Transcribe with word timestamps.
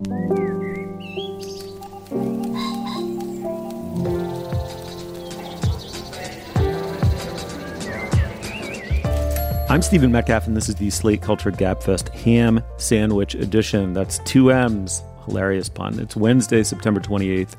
I'm 0.00 0.06
Stephen 9.82 10.12
Metcalf, 10.12 10.46
and 10.46 10.56
this 10.56 10.68
is 10.68 10.76
the 10.76 10.88
Slate 10.90 11.20
Culture 11.20 11.50
Gabfest 11.50 12.10
Ham 12.10 12.62
Sandwich 12.76 13.34
Edition. 13.34 13.92
That's 13.92 14.20
two 14.20 14.52
M's. 14.52 15.02
Hilarious 15.26 15.68
pun. 15.68 15.98
It's 15.98 16.14
Wednesday, 16.14 16.62
September 16.62 17.00
28th, 17.00 17.56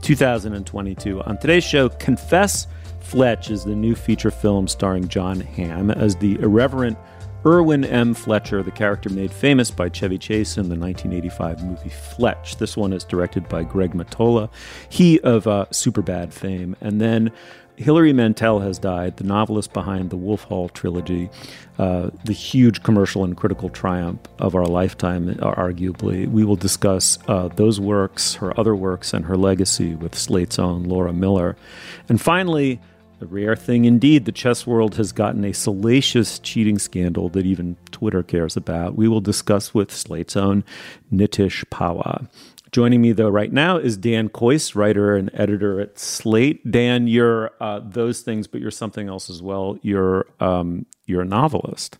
2022. 0.00 1.22
On 1.22 1.36
today's 1.36 1.62
show, 1.62 1.90
Confess 1.90 2.68
Fletch 3.00 3.50
is 3.50 3.64
the 3.64 3.76
new 3.76 3.94
feature 3.94 4.30
film 4.30 4.66
starring 4.66 5.08
John 5.08 5.40
Hamm 5.40 5.90
as 5.90 6.16
the 6.16 6.40
irreverent 6.40 6.96
Irwin 7.44 7.84
M. 7.84 8.14
Fletcher, 8.14 8.62
the 8.62 8.70
character 8.70 9.10
made 9.10 9.32
famous 9.32 9.70
by 9.72 9.88
Chevy 9.88 10.16
Chase 10.16 10.56
in 10.56 10.68
the 10.68 10.76
1985 10.76 11.64
movie 11.64 11.88
Fletch. 11.88 12.56
This 12.58 12.76
one 12.76 12.92
is 12.92 13.02
directed 13.02 13.48
by 13.48 13.64
Greg 13.64 13.94
Mottola, 13.94 14.48
he 14.88 15.18
of 15.20 15.48
uh, 15.48 15.66
Superbad 15.70 16.32
fame. 16.32 16.76
And 16.80 17.00
then 17.00 17.32
Hilary 17.76 18.12
Mantel 18.12 18.60
has 18.60 18.78
died, 18.78 19.16
the 19.16 19.24
novelist 19.24 19.72
behind 19.72 20.10
the 20.10 20.16
Wolf 20.16 20.44
Hall 20.44 20.68
trilogy, 20.68 21.30
uh, 21.78 22.10
the 22.24 22.32
huge 22.32 22.84
commercial 22.84 23.24
and 23.24 23.36
critical 23.36 23.68
triumph 23.70 24.20
of 24.38 24.54
our 24.54 24.66
lifetime, 24.66 25.28
uh, 25.28 25.52
arguably. 25.54 26.30
We 26.30 26.44
will 26.44 26.56
discuss 26.56 27.18
uh, 27.26 27.48
those 27.48 27.80
works, 27.80 28.34
her 28.34 28.58
other 28.58 28.76
works, 28.76 29.12
and 29.12 29.24
her 29.24 29.36
legacy 29.36 29.96
with 29.96 30.14
Slate's 30.14 30.60
own 30.60 30.84
Laura 30.84 31.12
Miller. 31.12 31.56
And 32.08 32.20
finally, 32.20 32.80
a 33.22 33.26
rare 33.26 33.56
thing 33.56 33.84
indeed, 33.84 34.24
the 34.24 34.32
chess 34.32 34.66
world 34.66 34.96
has 34.96 35.12
gotten 35.12 35.44
a 35.44 35.54
salacious 35.54 36.38
cheating 36.40 36.78
scandal 36.78 37.28
that 37.30 37.46
even 37.46 37.76
Twitter 37.90 38.22
cares 38.22 38.56
about. 38.56 38.96
We 38.96 39.08
will 39.08 39.20
discuss 39.20 39.72
with 39.72 39.92
Slate's 39.92 40.36
own 40.36 40.64
Nitish 41.12 41.64
Pahwa. 41.66 42.28
Joining 42.72 43.00
me, 43.00 43.12
though, 43.12 43.28
right 43.28 43.52
now 43.52 43.76
is 43.76 43.96
Dan 43.96 44.28
Kois, 44.28 44.74
writer 44.74 45.14
and 45.14 45.30
editor 45.34 45.80
at 45.80 45.98
Slate. 45.98 46.68
Dan, 46.68 47.06
you're 47.06 47.52
uh, 47.60 47.80
those 47.84 48.22
things, 48.22 48.46
but 48.46 48.60
you're 48.60 48.70
something 48.70 49.08
else 49.08 49.30
as 49.30 49.42
well. 49.42 49.78
You're 49.82 50.26
um, 50.40 50.86
you're 51.06 51.20
a 51.20 51.26
novelist. 51.26 51.98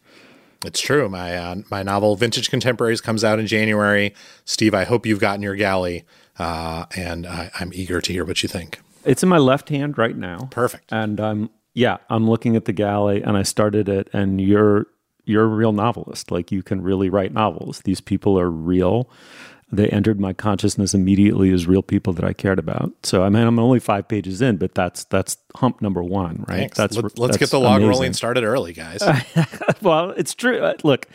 It's 0.64 0.80
true. 0.80 1.08
My 1.08 1.36
uh, 1.36 1.56
my 1.70 1.82
novel 1.82 2.16
Vintage 2.16 2.50
Contemporaries 2.50 3.02
comes 3.02 3.22
out 3.22 3.38
in 3.38 3.46
January. 3.46 4.14
Steve, 4.44 4.74
I 4.74 4.84
hope 4.84 5.04
you've 5.04 5.20
gotten 5.20 5.42
your 5.42 5.56
galley, 5.56 6.04
uh, 6.38 6.86
and 6.96 7.26
I, 7.26 7.50
I'm 7.60 7.72
eager 7.74 8.00
to 8.00 8.12
hear 8.12 8.24
what 8.24 8.42
you 8.42 8.48
think. 8.48 8.80
It's 9.04 9.22
in 9.22 9.28
my 9.28 9.38
left 9.38 9.68
hand 9.68 9.98
right 9.98 10.16
now. 10.16 10.48
Perfect. 10.50 10.92
And 10.92 11.20
I'm 11.20 11.50
yeah, 11.74 11.98
I'm 12.10 12.28
looking 12.28 12.56
at 12.56 12.66
the 12.66 12.72
galley 12.72 13.22
and 13.22 13.36
I 13.36 13.42
started 13.42 13.88
it 13.88 14.08
and 14.12 14.40
you're 14.40 14.86
you're 15.24 15.44
a 15.44 15.48
real 15.48 15.72
novelist. 15.72 16.30
Like 16.30 16.52
you 16.52 16.62
can 16.62 16.82
really 16.82 17.08
write 17.08 17.32
novels. 17.32 17.80
These 17.84 18.00
people 18.00 18.38
are 18.38 18.50
real. 18.50 19.08
They 19.74 19.88
entered 19.88 20.20
my 20.20 20.34
consciousness 20.34 20.92
immediately 20.92 21.50
as 21.50 21.66
real 21.66 21.82
people 21.82 22.12
that 22.14 22.24
I 22.26 22.34
cared 22.34 22.58
about. 22.58 22.92
So 23.04 23.22
I 23.22 23.30
mean, 23.30 23.46
I'm 23.46 23.58
only 23.58 23.80
five 23.80 24.06
pages 24.06 24.42
in, 24.42 24.58
but 24.58 24.74
that's 24.74 25.04
that's 25.04 25.38
hump 25.56 25.80
number 25.80 26.02
one, 26.02 26.44
right? 26.46 26.58
Thanks. 26.58 26.76
That's 26.76 26.96
Let, 26.96 27.06
us 27.06 27.12
that's 27.16 27.36
get 27.38 27.50
the 27.50 27.58
log 27.58 27.76
amazing. 27.76 27.88
rolling 27.88 28.12
started 28.12 28.44
early, 28.44 28.74
guys. 28.74 29.00
well, 29.82 30.10
it's 30.10 30.34
true. 30.34 30.72
Look, 30.84 31.06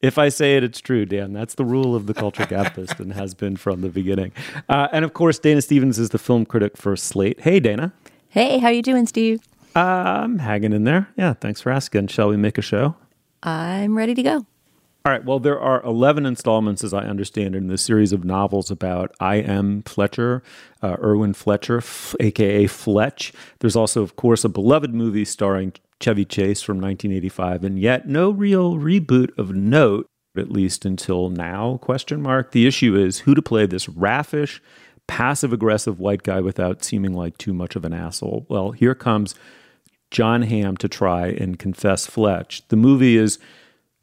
if 0.00 0.18
I 0.18 0.28
say 0.28 0.56
it, 0.56 0.64
it's 0.64 0.80
true, 0.80 1.04
Dan. 1.06 1.32
That's 1.32 1.54
the 1.54 1.64
rule 1.64 1.94
of 1.94 2.06
the 2.06 2.14
Culture 2.14 2.44
Gabfest 2.46 3.00
and 3.00 3.12
has 3.12 3.34
been 3.34 3.56
from 3.56 3.80
the 3.80 3.88
beginning. 3.88 4.32
Uh, 4.68 4.88
and 4.92 5.04
of 5.04 5.12
course, 5.14 5.38
Dana 5.38 5.60
Stevens 5.62 5.98
is 5.98 6.10
the 6.10 6.18
film 6.18 6.44
critic 6.46 6.76
for 6.76 6.96
Slate. 6.96 7.40
Hey, 7.40 7.60
Dana. 7.60 7.92
Hey, 8.28 8.58
how 8.58 8.68
you 8.68 8.82
doing, 8.82 9.06
Steve? 9.06 9.40
Uh, 9.74 9.80
I'm 9.80 10.38
hanging 10.38 10.72
in 10.72 10.84
there. 10.84 11.08
Yeah, 11.16 11.34
thanks 11.34 11.60
for 11.60 11.70
asking. 11.70 12.08
Shall 12.08 12.28
we 12.28 12.36
make 12.36 12.58
a 12.58 12.62
show? 12.62 12.94
I'm 13.42 13.96
ready 13.96 14.14
to 14.14 14.22
go. 14.22 14.46
All 15.08 15.14
right. 15.14 15.24
Well, 15.24 15.40
there 15.40 15.58
are 15.58 15.82
11 15.84 16.26
installments, 16.26 16.84
as 16.84 16.92
I 16.92 17.04
understand, 17.04 17.56
in 17.56 17.68
the 17.68 17.78
series 17.78 18.12
of 18.12 18.24
novels 18.24 18.70
about 18.70 19.16
I.M. 19.18 19.82
Fletcher, 19.84 20.42
uh, 20.82 20.98
Irwin 21.02 21.32
Fletcher, 21.32 21.78
f- 21.78 22.14
aka 22.20 22.66
Fletch. 22.66 23.32
There's 23.60 23.74
also, 23.74 24.02
of 24.02 24.16
course, 24.16 24.44
a 24.44 24.50
beloved 24.50 24.92
movie 24.92 25.24
starring 25.24 25.72
Chevy 25.98 26.26
Chase 26.26 26.60
from 26.60 26.76
1985, 26.76 27.64
and 27.64 27.78
yet 27.78 28.06
no 28.06 28.28
real 28.28 28.74
reboot 28.74 29.30
of 29.38 29.54
note, 29.54 30.10
at 30.36 30.50
least 30.50 30.84
until 30.84 31.30
now? 31.30 31.78
Question 31.78 32.20
mark. 32.20 32.52
The 32.52 32.66
issue 32.66 32.94
is 32.94 33.20
who 33.20 33.34
to 33.34 33.40
play 33.40 33.64
this 33.64 33.88
raffish, 33.88 34.60
passive 35.06 35.54
aggressive 35.54 35.98
white 35.98 36.22
guy 36.22 36.42
without 36.42 36.84
seeming 36.84 37.14
like 37.14 37.38
too 37.38 37.54
much 37.54 37.76
of 37.76 37.86
an 37.86 37.94
asshole. 37.94 38.44
Well, 38.50 38.72
here 38.72 38.94
comes 38.94 39.34
John 40.10 40.42
Hamm 40.42 40.76
to 40.76 40.86
try 40.86 41.28
and 41.28 41.58
confess 41.58 42.04
Fletch. 42.04 42.68
The 42.68 42.76
movie 42.76 43.16
is 43.16 43.38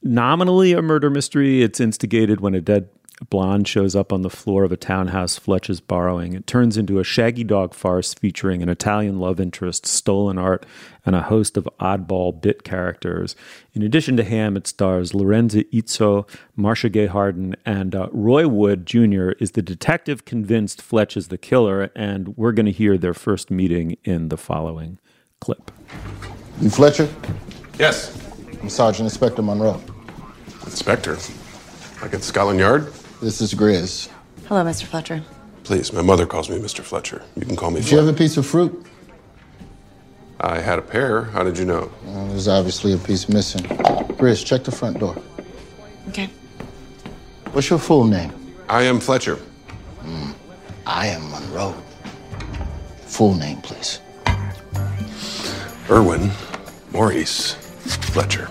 nominally 0.05 0.71
a 0.73 0.81
murder 0.81 1.09
mystery. 1.09 1.63
It's 1.63 1.81
instigated 1.81 2.39
when 2.39 2.53
a 2.53 2.61
dead 2.61 2.87
blonde 3.29 3.65
shows 3.67 3.95
up 3.95 4.11
on 4.11 4.23
the 4.23 4.29
floor 4.29 4.65
of 4.65 4.71
a 4.73 4.77
townhouse 4.77 5.37
Fletch 5.37 5.69
is 5.69 5.79
borrowing. 5.79 6.33
It 6.33 6.45
turns 6.45 6.75
into 6.75 6.99
a 6.99 7.03
shaggy 7.03 7.45
dog 7.45 7.73
farce 7.73 8.13
featuring 8.13 8.61
an 8.61 8.67
Italian 8.67 9.19
love 9.19 9.39
interest, 9.39 9.85
stolen 9.85 10.37
art, 10.37 10.65
and 11.05 11.15
a 11.15 11.21
host 11.21 11.55
of 11.55 11.67
oddball 11.79 12.39
bit 12.39 12.63
characters. 12.63 13.35
In 13.73 13.81
addition 13.81 14.17
to 14.17 14.23
Hamm, 14.23 14.57
it 14.57 14.67
stars 14.67 15.13
Lorenza 15.13 15.63
Izzo, 15.71 16.27
Marcia 16.57 16.89
Gay 16.89 17.05
Harden, 17.05 17.55
and 17.65 17.95
uh, 17.95 18.09
Roy 18.11 18.47
Wood 18.47 18.85
Jr. 18.85 19.29
is 19.39 19.51
the 19.51 19.61
detective 19.61 20.25
convinced 20.25 20.81
Fletch 20.81 21.15
is 21.15 21.29
the 21.29 21.37
killer, 21.37 21.89
and 21.95 22.37
we're 22.37 22.51
going 22.51 22.65
to 22.65 22.71
hear 22.71 22.97
their 22.97 23.13
first 23.13 23.49
meeting 23.49 23.97
in 24.03 24.27
the 24.27 24.37
following 24.37 24.99
clip. 25.39 25.71
You 26.59 26.69
Fletcher? 26.69 27.07
Yes, 27.79 28.17
I'm 28.61 28.69
Sergeant 28.69 29.05
Inspector 29.05 29.41
Monroe. 29.41 29.81
Inspector. 30.65 31.17
Like 32.01 32.13
at 32.13 32.23
Scotland 32.23 32.59
Yard? 32.59 32.91
This 33.21 33.41
is 33.41 33.53
Grizz. 33.53 34.09
Hello, 34.47 34.63
Mr. 34.63 34.83
Fletcher. 34.83 35.23
Please, 35.63 35.91
my 35.93 36.01
mother 36.01 36.25
calls 36.25 36.49
me 36.49 36.57
Mr. 36.57 36.81
Fletcher. 36.81 37.23
You 37.35 37.45
can 37.45 37.55
call 37.55 37.71
me 37.71 37.81
Did 37.81 37.91
you 37.91 37.97
have 37.97 38.07
a 38.07 38.13
piece 38.13 38.37
of 38.37 38.45
fruit? 38.45 38.85
I 40.39 40.59
had 40.59 40.77
a 40.77 40.81
pear. 40.81 41.23
How 41.23 41.43
did 41.43 41.57
you 41.57 41.65
know? 41.65 41.91
Uh, 42.07 42.27
there's 42.27 42.47
obviously 42.47 42.93
a 42.93 42.97
piece 42.97 43.29
missing. 43.29 43.61
Grizz, 44.17 44.45
check 44.45 44.63
the 44.63 44.71
front 44.71 44.99
door. 44.99 45.15
Okay. 46.09 46.29
What's 47.51 47.69
your 47.69 47.79
full 47.79 48.03
name? 48.03 48.33
I 48.69 48.83
am 48.83 48.99
Fletcher. 48.99 49.39
I 50.87 51.07
am 51.07 51.31
Monroe. 51.31 51.73
Full 53.07 53.33
name, 53.33 53.57
please. 53.61 54.01
Irwin 55.89 56.31
Maurice 56.91 57.53
Fletcher. 58.11 58.49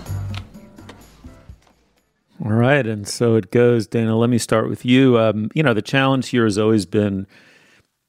All 2.43 2.51
right, 2.51 2.85
and 2.85 3.07
so 3.07 3.35
it 3.35 3.49
goes, 3.51 3.87
Dana. 3.87 4.17
Let 4.17 4.29
me 4.29 4.37
start 4.37 4.69
with 4.69 4.83
you. 4.83 5.17
Um, 5.17 5.49
you 5.53 5.63
know, 5.63 5.73
the 5.73 5.81
challenge 5.81 6.29
here 6.29 6.43
has 6.43 6.57
always 6.57 6.85
been, 6.85 7.27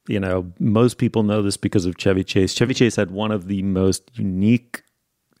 you 0.09 0.19
know, 0.19 0.51
most 0.59 0.97
people 0.97 1.23
know 1.23 1.41
this 1.41 1.55
because 1.55 1.85
of 1.85 1.97
Chevy 1.97 2.25
Chase. 2.25 2.53
Chevy 2.53 2.73
Chase 2.73 2.97
had 2.97 3.09
one 3.09 3.31
of 3.31 3.47
the 3.47 3.63
most 3.63 4.11
unique, 4.15 4.83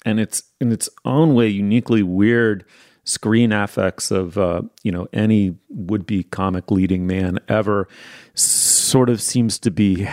and 0.05 0.21
it's 0.21 0.43
in 0.61 0.71
its 0.71 0.87
own 1.03 1.35
way 1.35 1.49
uniquely 1.49 2.01
weird 2.01 2.63
screen 3.03 3.51
affects 3.51 4.09
of 4.11 4.37
uh, 4.37 4.61
you 4.83 4.91
know 4.91 5.07
any 5.11 5.57
would-be 5.69 6.23
comic 6.23 6.71
leading 6.71 7.05
man 7.05 7.39
ever. 7.49 7.89
Sort 8.35 9.09
of 9.09 9.21
seems 9.21 9.59
to 9.59 9.71
be, 9.71 10.07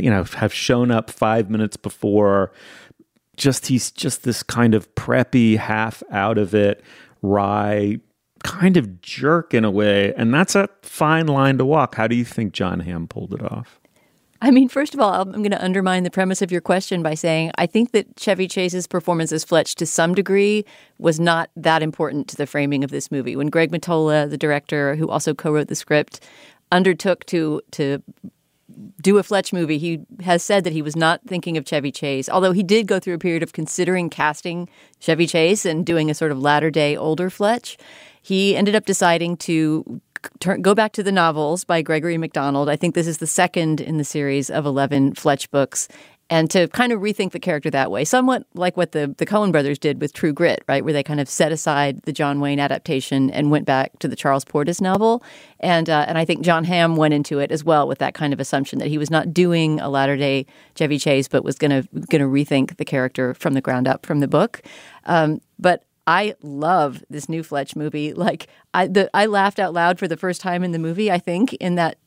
you 0.00 0.10
know, 0.10 0.24
have 0.34 0.52
shown 0.52 0.90
up 0.90 1.10
five 1.10 1.48
minutes 1.48 1.76
before. 1.76 2.50
Just 3.36 3.66
he's 3.68 3.92
just 3.92 4.24
this 4.24 4.42
kind 4.42 4.74
of 4.74 4.92
preppy, 4.96 5.58
half 5.58 6.02
out 6.10 6.38
of 6.38 6.56
it 6.56 6.82
wry 7.24 7.98
kind 8.42 8.76
of 8.76 9.00
jerk 9.00 9.54
in 9.54 9.64
a 9.64 9.70
way, 9.70 10.12
and 10.14 10.32
that's 10.32 10.54
a 10.54 10.68
fine 10.82 11.26
line 11.26 11.58
to 11.58 11.64
walk. 11.64 11.94
How 11.94 12.06
do 12.06 12.14
you 12.14 12.24
think 12.24 12.52
John 12.52 12.80
Hamm 12.80 13.08
pulled 13.08 13.32
it 13.32 13.42
off? 13.42 13.80
I 14.42 14.50
mean, 14.50 14.68
first 14.68 14.92
of 14.92 15.00
all, 15.00 15.14
I'm 15.14 15.32
going 15.32 15.50
to 15.52 15.64
undermine 15.64 16.02
the 16.02 16.10
premise 16.10 16.42
of 16.42 16.52
your 16.52 16.60
question 16.60 17.02
by 17.02 17.14
saying 17.14 17.52
I 17.56 17.64
think 17.64 17.92
that 17.92 18.18
Chevy 18.18 18.46
Chase's 18.46 18.86
performance 18.86 19.32
as 19.32 19.42
Fletch, 19.42 19.74
to 19.76 19.86
some 19.86 20.14
degree, 20.14 20.66
was 20.98 21.18
not 21.18 21.48
that 21.56 21.82
important 21.82 22.28
to 22.28 22.36
the 22.36 22.46
framing 22.46 22.84
of 22.84 22.90
this 22.90 23.10
movie. 23.10 23.36
When 23.36 23.48
Greg 23.48 23.72
Mottola, 23.72 24.28
the 24.28 24.36
director 24.36 24.96
who 24.96 25.08
also 25.08 25.32
co-wrote 25.32 25.68
the 25.68 25.74
script, 25.74 26.20
undertook 26.70 27.24
to 27.26 27.62
to 27.70 28.02
do 29.00 29.18
a 29.18 29.22
Fletch 29.22 29.52
movie, 29.52 29.78
he 29.78 30.00
has 30.22 30.42
said 30.42 30.64
that 30.64 30.72
he 30.72 30.82
was 30.82 30.96
not 30.96 31.20
thinking 31.26 31.56
of 31.56 31.64
Chevy 31.64 31.92
Chase, 31.92 32.28
although 32.28 32.52
he 32.52 32.62
did 32.62 32.86
go 32.86 32.98
through 32.98 33.14
a 33.14 33.18
period 33.18 33.42
of 33.42 33.52
considering 33.52 34.10
casting 34.10 34.68
Chevy 35.00 35.26
Chase 35.26 35.64
and 35.64 35.84
doing 35.84 36.10
a 36.10 36.14
sort 36.14 36.32
of 36.32 36.38
latter 36.38 36.70
day 36.70 36.96
older 36.96 37.30
Fletch. 37.30 37.76
He 38.22 38.56
ended 38.56 38.74
up 38.74 38.86
deciding 38.86 39.36
to 39.38 40.00
turn, 40.40 40.62
go 40.62 40.74
back 40.74 40.92
to 40.92 41.02
the 41.02 41.12
novels 41.12 41.64
by 41.64 41.82
Gregory 41.82 42.18
Mcdonald. 42.18 42.68
I 42.68 42.76
think 42.76 42.94
this 42.94 43.06
is 43.06 43.18
the 43.18 43.26
second 43.26 43.80
in 43.80 43.98
the 43.98 44.04
series 44.04 44.50
of 44.50 44.66
11 44.66 45.14
Fletch 45.14 45.50
books. 45.50 45.88
And 46.30 46.50
to 46.50 46.68
kind 46.68 46.90
of 46.90 47.00
rethink 47.00 47.32
the 47.32 47.38
character 47.38 47.70
that 47.70 47.90
way, 47.90 48.04
somewhat 48.04 48.46
like 48.54 48.76
what 48.76 48.92
the, 48.92 49.14
the 49.18 49.26
Coen 49.26 49.52
brothers 49.52 49.78
did 49.78 50.00
with 50.00 50.14
True 50.14 50.32
Grit, 50.32 50.64
right? 50.66 50.82
Where 50.82 50.92
they 50.92 51.02
kind 51.02 51.20
of 51.20 51.28
set 51.28 51.52
aside 51.52 52.00
the 52.02 52.12
John 52.12 52.40
Wayne 52.40 52.58
adaptation 52.58 53.30
and 53.30 53.50
went 53.50 53.66
back 53.66 53.98
to 53.98 54.08
the 54.08 54.16
Charles 54.16 54.44
Portis 54.44 54.80
novel. 54.80 55.22
And, 55.60 55.90
uh, 55.90 56.06
and 56.08 56.16
I 56.16 56.24
think 56.24 56.42
John 56.42 56.64
Hamm 56.64 56.96
went 56.96 57.12
into 57.12 57.40
it 57.40 57.52
as 57.52 57.62
well 57.62 57.86
with 57.86 57.98
that 57.98 58.14
kind 58.14 58.32
of 58.32 58.40
assumption 58.40 58.78
that 58.78 58.88
he 58.88 58.96
was 58.96 59.10
not 59.10 59.34
doing 59.34 59.80
a 59.80 59.90
latter 59.90 60.16
day 60.16 60.46
Chevy 60.74 60.98
Chase, 60.98 61.28
but 61.28 61.44
was 61.44 61.56
going 61.56 61.70
to 61.70 61.88
going 62.06 62.22
to 62.22 62.28
rethink 62.28 62.78
the 62.78 62.84
character 62.84 63.34
from 63.34 63.52
the 63.52 63.60
ground 63.60 63.86
up 63.86 64.06
from 64.06 64.20
the 64.20 64.28
book. 64.28 64.62
Um, 65.04 65.40
but 65.58 65.84
I 66.06 66.34
love 66.42 67.02
this 67.08 67.28
new 67.28 67.42
Fletch 67.42 67.74
movie. 67.74 68.12
Like 68.12 68.48
I, 68.74 68.86
the, 68.86 69.10
I 69.14 69.26
laughed 69.26 69.58
out 69.58 69.72
loud 69.72 69.98
for 69.98 70.06
the 70.06 70.16
first 70.16 70.40
time 70.40 70.62
in 70.62 70.72
the 70.72 70.78
movie. 70.78 71.10
I 71.10 71.18
think 71.18 71.54
in 71.54 71.76
that 71.76 71.98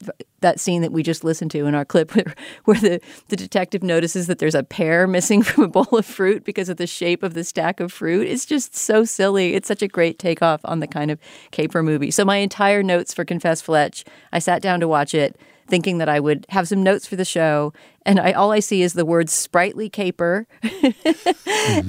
that 0.42 0.60
scene 0.60 0.84
that 0.84 0.92
we 0.92 1.02
just 1.02 1.24
listened 1.24 1.50
to 1.52 1.66
in 1.66 1.74
our 1.74 1.86
clip, 1.94 2.16
where, 2.16 2.36
where 2.66 2.80
the 2.80 3.02
the 3.30 3.36
detective 3.36 3.82
notices 3.82 4.28
that 4.28 4.38
there's 4.40 4.56
a 4.56 4.64
pear 4.64 5.08
missing 5.08 5.42
from 5.44 5.64
a 5.64 5.68
bowl 5.68 5.88
of 5.92 6.06
fruit 6.06 6.44
because 6.44 6.70
of 6.70 6.78
the 6.78 6.88
shape 6.88 7.24
of 7.24 7.34
the 7.34 7.44
stack 7.44 7.80
of 7.80 7.92
fruit. 7.92 8.28
It's 8.28 8.46
just 8.46 8.76
so 8.76 9.04
silly. 9.04 9.56
It's 9.56 9.68
such 9.68 9.82
a 9.82 9.88
great 9.88 10.20
takeoff 10.20 10.62
on 10.64 10.80
the 10.80 10.88
kind 10.88 11.10
of 11.10 11.20
caper 11.52 11.82
movie. 11.82 12.12
So 12.12 12.24
my 12.24 12.38
entire 12.38 12.84
notes 12.84 13.14
for 13.14 13.26
Confess 13.26 13.62
Fletch, 13.62 14.06
I 14.32 14.40
sat 14.40 14.62
down 14.62 14.80
to 14.82 14.88
watch 14.88 15.14
it 15.14 15.40
thinking 15.68 15.98
that 15.98 16.10
I 16.10 16.20
would 16.20 16.46
have 16.50 16.68
some 16.68 16.82
notes 16.84 17.06
for 17.06 17.16
the 17.16 17.26
show. 17.26 17.74
And 18.08 18.20
I, 18.22 18.32
all 18.32 18.52
I 18.54 18.60
see 18.62 18.82
is 18.82 18.94
the 18.94 19.06
word 19.06 19.30
sprightly 19.30 19.90
caper. 19.90 20.48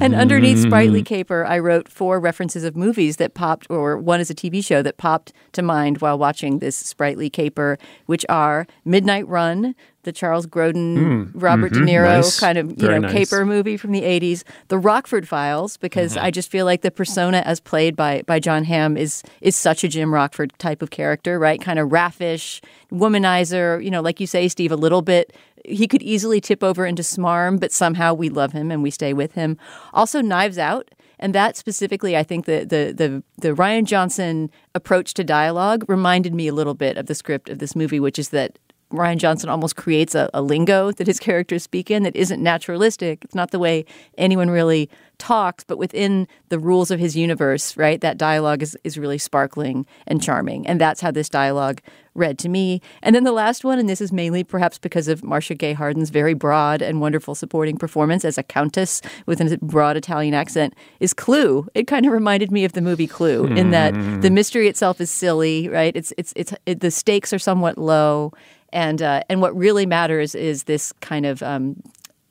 and 0.00 0.14
underneath 0.14 0.58
sprightly 0.60 1.02
caper, 1.02 1.44
I 1.46 1.58
wrote 1.60 1.88
four 1.88 2.18
references 2.20 2.64
of 2.64 2.76
movies 2.76 3.16
that 3.16 3.34
popped, 3.34 3.70
or 3.70 3.96
one 3.96 4.20
is 4.20 4.28
a 4.28 4.34
TV 4.34 4.64
show 4.64 4.82
that 4.82 4.96
popped 4.96 5.32
to 5.52 5.62
mind 5.62 5.98
while 5.98 6.18
watching 6.18 6.58
this 6.58 6.76
sprightly 6.76 7.30
caper, 7.30 7.78
which 8.06 8.26
are 8.28 8.66
Midnight 8.84 9.28
Run, 9.28 9.74
the 10.04 10.12
Charles 10.12 10.46
Grodin, 10.46 10.96
mm, 10.96 11.30
Robert 11.34 11.72
mm-hmm, 11.72 11.84
De 11.84 11.92
Niro 11.92 12.04
nice. 12.16 12.40
kind 12.40 12.56
of 12.56 12.70
you 12.70 12.76
Very 12.76 12.94
know 12.94 13.08
nice. 13.08 13.12
caper 13.12 13.44
movie 13.44 13.76
from 13.76 13.92
the 13.92 14.02
'80s, 14.02 14.42
The 14.68 14.78
Rockford 14.78 15.28
Files, 15.28 15.76
because 15.76 16.14
Mm-hmm. 16.14 16.24
I 16.24 16.30
just 16.30 16.50
feel 16.50 16.64
like 16.64 16.80
the 16.80 16.90
persona 16.90 17.38
as 17.44 17.60
played 17.60 17.94
by 17.94 18.22
by 18.22 18.40
John 18.40 18.64
Hamm 18.64 18.96
is 18.96 19.22
is 19.42 19.54
such 19.56 19.84
a 19.84 19.88
Jim 19.88 20.14
Rockford 20.14 20.52
type 20.58 20.80
of 20.82 20.90
character, 20.90 21.38
right? 21.38 21.60
Kind 21.60 21.78
of 21.78 21.92
raffish, 21.92 22.62
womanizer, 22.90 23.82
you 23.84 23.90
know, 23.90 24.00
like 24.00 24.20
you 24.20 24.26
say, 24.26 24.48
Steve, 24.48 24.72
a 24.72 24.76
little 24.76 25.02
bit. 25.02 25.34
He 25.68 25.86
could 25.86 26.02
easily 26.02 26.40
tip 26.40 26.62
over 26.62 26.86
into 26.86 27.02
smarm, 27.02 27.60
but 27.60 27.72
somehow 27.72 28.14
we 28.14 28.28
love 28.28 28.52
him 28.52 28.70
and 28.70 28.82
we 28.82 28.90
stay 28.90 29.12
with 29.12 29.32
him. 29.32 29.56
Also, 29.92 30.20
Knives 30.20 30.58
Out. 30.58 30.88
And 31.20 31.34
that 31.34 31.56
specifically, 31.56 32.16
I 32.16 32.22
think 32.22 32.44
the, 32.44 32.60
the 32.60 32.92
the 32.92 33.22
the 33.38 33.54
Rian 33.54 33.84
Johnson 33.84 34.50
approach 34.74 35.14
to 35.14 35.24
dialogue 35.24 35.84
reminded 35.88 36.32
me 36.32 36.46
a 36.46 36.54
little 36.54 36.74
bit 36.74 36.96
of 36.96 37.06
the 37.06 37.14
script 37.14 37.48
of 37.48 37.58
this 37.58 37.74
movie, 37.74 37.98
which 37.98 38.20
is 38.20 38.28
that 38.28 38.56
Rian 38.92 39.18
Johnson 39.18 39.50
almost 39.50 39.76
creates 39.76 40.14
a, 40.14 40.30
a, 40.32 40.40
lingo 40.40 40.92
that 40.92 41.06
his 41.06 41.20
characters 41.20 41.62
speak 41.62 41.90
in 41.90 42.04
that 42.04 42.16
isn't 42.16 42.42
naturalistic. 42.42 43.22
It's 43.22 43.34
not 43.34 43.50
the 43.50 43.58
way 43.58 43.84
anyone 44.16 44.48
really 44.48 44.88
talks, 45.18 45.62
but 45.62 45.76
within 45.76 46.26
the 46.48 46.58
rules 46.58 46.90
of 46.90 46.98
his 46.98 47.14
universe, 47.14 47.76
right? 47.76 48.00
That 48.00 48.16
dialogue 48.16 48.62
is, 48.62 48.78
is 48.84 48.96
really 48.96 49.18
sparkling 49.18 49.84
and 50.06 50.22
charming. 50.22 50.66
And 50.66 50.80
that's 50.80 51.02
how 51.02 51.10
this 51.10 51.28
dialogue 51.28 51.82
read 52.18 52.38
to 52.40 52.48
me. 52.48 52.82
And 53.02 53.14
then 53.14 53.24
the 53.24 53.32
last 53.32 53.64
one, 53.64 53.78
and 53.78 53.88
this 53.88 54.00
is 54.00 54.12
mainly 54.12 54.44
perhaps 54.44 54.78
because 54.78 55.08
of 55.08 55.24
Marcia 55.24 55.54
Gay 55.54 55.72
Harden's 55.72 56.10
very 56.10 56.34
broad 56.34 56.82
and 56.82 57.00
wonderful 57.00 57.34
supporting 57.34 57.78
performance 57.78 58.24
as 58.24 58.36
a 58.36 58.42
countess 58.42 59.00
with 59.26 59.40
a 59.40 59.58
broad 59.62 59.96
Italian 59.96 60.34
accent, 60.34 60.74
is 61.00 61.14
Clue. 61.14 61.66
It 61.74 61.86
kind 61.86 62.04
of 62.04 62.12
reminded 62.12 62.50
me 62.50 62.64
of 62.64 62.72
the 62.72 62.82
movie 62.82 63.06
Clue 63.06 63.46
in 63.46 63.70
that 63.70 63.94
the 64.20 64.30
mystery 64.30 64.68
itself 64.68 65.00
is 65.00 65.10
silly, 65.10 65.68
right? 65.68 65.94
It's 65.96 66.12
it's 66.18 66.32
it's 66.36 66.52
it, 66.66 66.80
the 66.80 66.90
stakes 66.90 67.32
are 67.32 67.38
somewhat 67.38 67.78
low 67.78 68.32
and 68.72 69.00
uh, 69.00 69.22
and 69.28 69.40
what 69.40 69.56
really 69.56 69.86
matters 69.86 70.34
is 70.34 70.64
this 70.64 70.92
kind 71.00 71.24
of 71.24 71.42
um, 71.42 71.82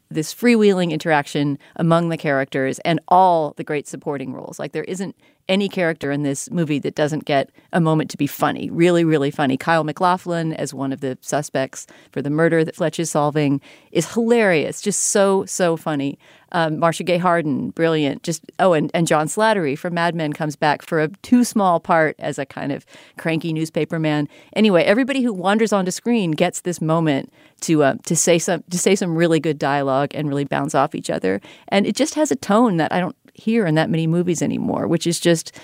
this 0.10 0.34
freewheeling 0.34 0.92
interaction 0.92 1.58
among 1.76 2.10
the 2.10 2.18
characters 2.18 2.80
and 2.80 3.00
all 3.08 3.54
the 3.58 3.64
great 3.64 3.88
supporting 3.88 4.34
roles. 4.34 4.60
Like 4.60 4.72
there 4.72 4.84
isn't 4.84 5.16
any 5.50 5.70
character 5.70 6.12
in 6.12 6.24
this 6.24 6.50
movie 6.52 6.80
that 6.80 6.96
doesn't 6.96 7.26
get 7.26 7.50
a 7.74 7.82
moment 7.82 8.10
to 8.12 8.18
be 8.18 8.28
funny, 8.28 8.70
really, 8.70 9.04
really 9.04 9.32
funny. 9.32 9.58
Kyle 9.58 9.84
MacLachlan, 9.84 10.54
as 10.54 10.74
one 10.74 10.92
of 10.92 11.02
the 11.02 11.18
suspects 11.22 11.88
for 12.12 12.22
the 12.22 12.30
murder 12.30 12.64
that 12.64 12.76
Fletch 12.76 13.00
is 13.00 13.10
solving, 13.10 13.62
is 13.92 14.14
hilarious, 14.14 14.82
just 14.82 15.04
so, 15.04 15.46
so 15.46 15.78
funny. 15.78 16.18
Um, 16.54 16.80
Marcia 16.80 17.04
Gay 17.04 17.18
Harden, 17.18 17.72
brilliant. 17.72 18.24
Just 18.24 18.44
oh, 18.60 18.74
and, 18.74 18.90
and 18.94 19.06
John 19.06 19.28
Slattery 19.28 19.78
from 19.78 19.94
Mad 19.94 20.16
Men 20.16 20.32
comes 20.32 20.56
back 20.56 20.82
for 20.82 21.02
a 21.02 21.10
too 21.22 21.44
small 21.44 21.80
part 21.80 22.16
as 22.20 22.40
a 22.40 22.46
kind 22.46 22.72
of 22.72 22.86
cranky 23.18 23.52
newspaper 23.52 24.00
man. 24.00 24.30
Anyway, 24.54 24.84
everybody 24.84 25.22
who 25.22 25.34
wanders 25.34 25.74
onto 25.74 25.92
screen 25.92 26.32
gets 26.32 26.62
this 26.62 26.80
moment 26.80 27.34
to 27.62 27.84
uh, 27.84 27.96
to 28.06 28.16
say 28.16 28.40
some 28.40 28.64
to 28.70 28.78
say 28.78 28.96
some 28.96 29.16
really 29.16 29.42
good 29.42 29.60
dialogue 29.60 30.12
and 30.14 30.30
really 30.30 30.46
bounce 30.46 30.74
off 30.74 30.96
each 30.96 31.10
other, 31.10 31.42
and 31.68 31.86
it 31.86 31.96
just 31.96 32.14
has 32.16 32.32
a 32.32 32.36
tone 32.36 32.78
that 32.78 32.94
I 32.94 33.02
don't 33.02 33.16
hear 33.38 33.66
in 33.66 33.76
that 33.76 33.90
many 33.90 34.08
movies 34.08 34.42
anymore, 34.42 34.88
which 34.88 35.08
is 35.08 35.20
just 35.20 35.58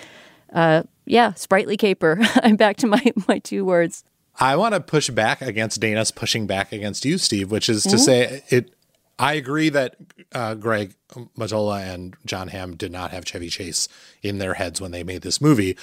uh, 0.52 0.84
yeah, 1.04 1.34
sprightly 1.34 1.76
caper. 1.76 2.18
I'm 2.42 2.56
back 2.56 2.76
to 2.78 2.86
my 2.86 3.12
my 3.28 3.38
two 3.38 3.64
words. 3.64 4.04
I 4.40 4.56
want 4.56 4.74
to 4.74 4.80
push 4.80 5.10
back 5.10 5.42
against 5.42 5.80
Dana's 5.80 6.10
pushing 6.10 6.46
back 6.46 6.72
against 6.72 7.04
you, 7.04 7.18
Steve, 7.18 7.50
which 7.50 7.68
is 7.68 7.84
to 7.84 7.98
say 7.98 8.42
it. 8.48 8.74
I 9.16 9.34
agree 9.34 9.68
that 9.68 9.94
uh, 10.32 10.54
Greg 10.54 10.94
Mottola 11.38 11.82
and 11.82 12.16
John 12.26 12.48
Hamm 12.48 12.74
did 12.74 12.90
not 12.90 13.12
have 13.12 13.24
Chevy 13.24 13.48
Chase 13.48 13.88
in 14.22 14.38
their 14.38 14.54
heads 14.54 14.80
when 14.80 14.90
they 14.90 15.04
made 15.04 15.22
this 15.22 15.40
movie, 15.40 15.76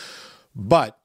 but 0.53 0.99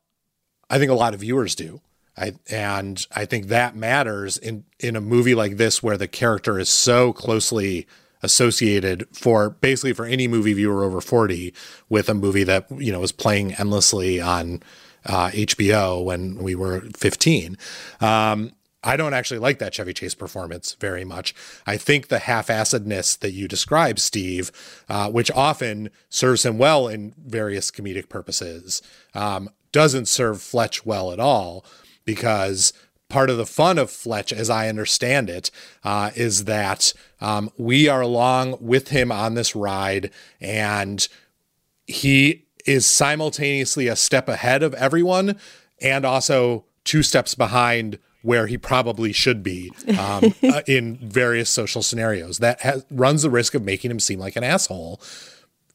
I 0.69 0.79
think 0.79 0.91
a 0.91 0.94
lot 0.94 1.15
of 1.15 1.21
viewers 1.21 1.55
do. 1.55 1.81
I, 2.19 2.33
and 2.50 3.06
I 3.15 3.26
think 3.26 3.47
that 3.47 3.76
matters 3.76 4.38
in 4.38 4.64
in 4.81 4.97
a 4.97 5.00
movie 5.00 5.35
like 5.35 5.57
this 5.57 5.83
where 5.83 5.99
the 5.99 6.09
character 6.09 6.59
is 6.59 6.69
so 6.69 7.12
closely 7.12 7.87
associated 8.26 9.06
for 9.12 9.50
basically 9.50 9.92
for 9.92 10.04
any 10.04 10.28
movie 10.28 10.52
viewer 10.52 10.85
over 10.85 11.00
40 11.00 11.54
with 11.88 12.09
a 12.09 12.14
movie 12.14 12.45
that 12.45 12.66
you 12.78 12.92
know 12.92 13.00
was 13.00 13.12
playing 13.12 13.54
endlessly 13.54 14.21
on 14.21 14.62
uh, 15.06 15.30
HBO 15.30 16.04
when 16.04 16.37
we 16.37 16.54
were 16.54 16.80
15. 16.97 17.56
Um, 18.00 18.52
I 18.83 18.97
don't 18.97 19.14
actually 19.14 19.38
like 19.38 19.59
that 19.59 19.75
Chevy 19.75 19.92
Chase 19.92 20.14
performance 20.14 20.75
very 20.75 21.04
much. 21.04 21.35
I 21.66 21.76
think 21.76 22.09
the 22.09 22.21
half-assedness 22.21 23.18
that 23.18 23.33
you 23.33 23.49
describe, 23.49 23.99
Steve, 23.99 24.52
uh, 24.88 25.11
which 25.11 25.30
often 25.33 25.90
serves 26.09 26.45
him 26.45 26.56
well 26.59 26.87
in 26.87 27.14
various 27.18 27.71
comedic 27.71 28.09
purposes, 28.09 28.83
um, 29.14 29.50
doesn't 29.73 30.06
serve 30.06 30.40
Fletch 30.40 30.87
well 30.87 31.12
at 31.12 31.18
all 31.18 31.64
because 32.04 32.73
part 33.08 33.30
of 33.30 33.36
the 33.36 33.46
fun 33.46 33.78
of 33.78 33.90
Fletch, 33.90 34.32
as 34.32 34.50
I 34.50 34.68
understand 34.68 35.30
it, 35.30 35.50
uh, 35.84 36.10
is 36.14 36.44
that 36.44 36.92
um, 37.20 37.50
we 37.56 37.88
are 37.88 38.00
along 38.00 38.58
with 38.60 38.88
him 38.88 39.12
on 39.12 39.34
this 39.34 39.54
ride 39.54 40.10
and 40.40 41.06
he 41.86 42.46
is 42.64 42.84
simultaneously 42.84 43.86
a 43.86 43.96
step 43.96 44.28
ahead 44.28 44.62
of 44.62 44.75
everyone 44.75 45.38
and 45.80 46.04
also 46.04 46.64
two 46.84 47.02
steps 47.02 47.34
behind 47.34 47.98
where 48.22 48.48
he 48.48 48.58
probably 48.58 49.12
should 49.12 49.42
be 49.42 49.70
um, 49.96 50.34
uh, 50.42 50.62
in 50.66 50.96
various 50.96 51.48
social 51.48 51.82
scenarios. 51.82 52.38
That 52.38 52.60
has, 52.62 52.84
runs 52.90 53.22
the 53.22 53.30
risk 53.30 53.54
of 53.54 53.62
making 53.62 53.90
him 53.90 54.00
seem 54.00 54.18
like 54.18 54.34
an 54.34 54.42
asshole. 54.42 55.00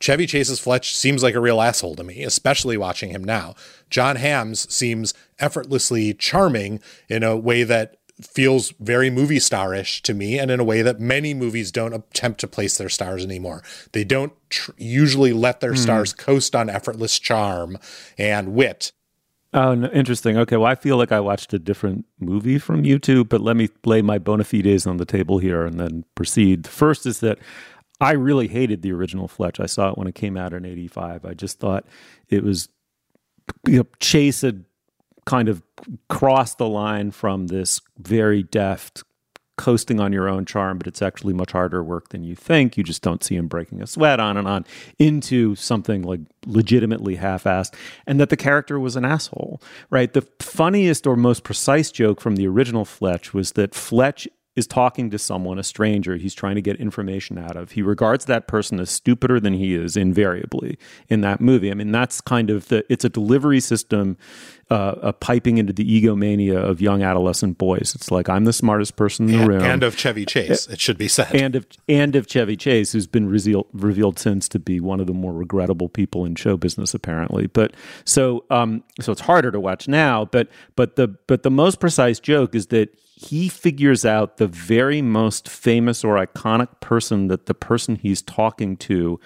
Chevy 0.02 0.26
Chase's 0.26 0.60
Fletch 0.60 0.96
seems 0.96 1.22
like 1.22 1.36
a 1.36 1.40
real 1.40 1.62
asshole 1.62 1.96
to 1.96 2.04
me, 2.04 2.24
especially 2.24 2.76
watching 2.76 3.12
him 3.12 3.24
now. 3.24 3.56
John 3.90 4.16
Hamm's 4.16 4.72
seems 4.74 5.14
effortlessly 5.40 6.14
charming 6.14 6.82
in 7.08 7.24
a 7.24 7.38
way 7.38 7.64
that 7.64 7.98
feels 8.20 8.72
very 8.80 9.10
movie 9.10 9.40
starish 9.40 10.02
to 10.02 10.14
me 10.14 10.38
and 10.38 10.52
in 10.52 10.60
a 10.60 10.64
way 10.64 10.82
that 10.82 11.00
many 11.00 11.34
movies 11.34 11.72
don't 11.72 11.94
attempt 11.94 12.40
to 12.40 12.48
place 12.48 12.78
their 12.78 12.90
stars 12.90 13.24
anymore. 13.24 13.64
They 13.94 14.04
don't 14.04 14.34
tr- 14.50 14.72
usually 14.78 15.34
let 15.34 15.60
their 15.60 15.72
hmm. 15.72 15.78
stars 15.78 16.14
coast 16.14 16.56
on 16.56 16.70
effortless 16.70 17.20
charm 17.20 17.78
and 18.18 18.54
wit. 18.54 18.92
Oh, 19.54 19.76
no, 19.76 19.90
interesting. 19.90 20.38
Okay, 20.38 20.56
well, 20.56 20.72
I 20.72 20.76
feel 20.76 20.98
like 20.98 21.12
I 21.12 21.20
watched 21.20 21.54
a 21.54 21.60
different 21.60 22.06
movie 22.20 22.58
from 22.58 22.86
you 22.86 22.98
two, 23.00 23.26
but 23.26 23.42
let 23.42 23.58
me 23.58 23.70
lay 23.86 24.02
my 24.02 24.18
bona 24.18 24.46
fides 24.46 24.88
on 24.88 24.98
the 24.98 25.06
table 25.06 25.40
here 25.40 25.66
and 25.66 25.80
then 25.80 26.06
proceed. 26.16 26.64
The 26.64 26.70
first 26.70 27.06
is 27.06 27.20
that 27.20 27.38
I 28.02 28.14
really 28.14 28.48
hated 28.48 28.82
the 28.82 28.92
original 28.92 29.28
Fletch. 29.28 29.60
I 29.60 29.68
saw 29.68 29.92
it 29.92 29.98
when 29.98 30.08
it 30.08 30.16
came 30.16 30.36
out 30.36 30.54
in 30.54 30.66
'85. 30.66 31.24
I 31.24 31.34
just 31.34 31.60
thought 31.60 31.86
it 32.28 32.44
was 32.44 32.68
you 33.68 33.78
know, 33.78 33.88
Chase 34.00 34.42
had 34.42 34.66
kind 35.26 35.50
of 35.50 35.62
crossed 36.10 36.58
the 36.58 36.68
line 36.68 37.12
from 37.12 37.48
this 37.48 37.80
very 37.98 38.44
deft 38.44 39.04
coasting 39.58 40.00
on 40.00 40.12
your 40.12 40.28
own 40.28 40.46
charm, 40.46 40.80
but 40.80 40.88
it's 40.88 41.04
actually 41.04 41.34
much 41.34 41.52
harder 41.52 41.84
work 41.84 42.10
than 42.10 42.24
you 42.24 42.36
think. 42.36 42.78
You 42.78 42.84
just 42.84 43.04
don't 43.04 43.24
see 43.24 43.36
him 43.36 43.48
breaking 43.48 43.82
a 43.82 43.86
sweat 43.86 44.20
on 44.20 44.36
and 44.36 44.48
on 44.48 44.66
into 44.98 45.56
something 45.56 46.02
like 46.02 46.22
legitimately 46.48 47.16
half 47.18 47.44
assed, 47.44 47.76
and 48.08 48.20
that 48.20 48.30
the 48.30 48.38
character 48.38 48.80
was 48.80 48.96
an 48.96 49.06
asshole, 49.06 49.62
right? 49.92 50.12
The 50.12 50.28
funniest 50.40 51.06
or 51.06 51.16
most 51.16 51.44
precise 51.44 51.92
joke 51.92 52.22
from 52.22 52.38
the 52.38 52.48
original 52.48 52.86
Fletch 52.86 53.34
was 53.34 53.52
that 53.52 53.76
Fletch 53.76 54.28
is 54.56 54.68
talking 54.68 55.10
to 55.10 55.18
someone, 55.18 55.58
a 55.58 55.64
stranger, 55.64 56.18
he's 56.18 56.34
trying 56.34 56.56
to 56.56 56.62
get 56.62 56.76
information 56.76 57.38
out 57.38 57.56
of. 57.56 57.72
He 57.72 57.82
regards 57.82 58.26
that 58.26 58.48
person 58.48 58.82
as 58.82 58.90
stupider 58.90 59.40
than 59.40 59.54
he 59.54 59.74
is 59.74 59.96
invariably 59.96 60.78
in 61.08 61.22
that 61.22 61.40
movie. 61.40 61.72
I 61.72 61.74
mean, 61.74 61.92
that's 61.92 62.20
kind 62.20 62.50
of 62.50 62.68
the, 62.68 62.84
it's 62.90 63.06
a 63.06 63.10
delivery 63.10 63.62
system, 63.62 64.18
uh, 64.70 64.96
a 65.02 65.14
piping 65.14 65.58
into 65.58 65.72
the 65.72 65.86
egomania 65.86 66.60
of 66.60 66.82
young 66.82 67.02
adolescent 67.02 67.58
boys. 67.58 67.94
It's 67.96 68.12
like, 68.12 68.28
I'm 68.28 68.44
the 68.44 68.52
smartest 68.52 68.98
person 68.98 69.28
in 69.28 69.32
the 69.32 69.40
and, 69.40 69.48
room. 69.48 69.64
and 69.64 69.84
of 69.84 69.96
Chevy 69.98 70.26
Chase, 70.26 70.68
it 70.68 70.82
should 70.82 70.98
be 70.98 71.08
said. 71.08 71.34
And 71.34 71.56
of, 71.56 71.66
and 71.88 72.18
of 72.18 72.28
Chevy 72.28 72.58
Chase, 72.58 72.92
who's 72.92 73.08
been 73.08 73.30
revealed, 73.30 73.68
revealed 73.72 74.20
since 74.20 74.50
to 74.50 74.60
be 74.60 74.82
one 74.82 75.00
of 75.00 75.08
the 75.08 75.14
more 75.14 75.34
regrettable 75.34 75.88
people 75.88 76.26
in 76.26 76.36
show 76.36 76.58
business, 76.58 76.94
apparently. 76.94 77.48
But 77.48 77.74
so, 78.04 78.44
um, 78.50 78.84
so 79.00 79.14
it's 79.14 79.22
harder 79.22 79.52
to 79.52 79.62
watch 79.62 79.88
now, 79.88 80.26
but, 80.26 80.50
but 80.76 80.98
the, 80.98 81.08
but 81.28 81.44
the 81.44 81.52
most 81.52 81.80
precise 81.80 82.20
joke 82.20 82.54
is 82.54 82.68
that 82.68 82.98
he 83.22 83.48
figures 83.50 84.04
out 84.04 84.38
the 84.38 84.48
very 84.48 85.02
most 85.02 85.48
famous 85.48 86.04
or 86.04 86.16
iconic 86.16 86.80
person 86.80 87.28
that 87.28 87.46
the 87.46 87.54
person 87.54 87.96
he's 87.96 88.22
talking 88.22 88.76
to 88.76 89.20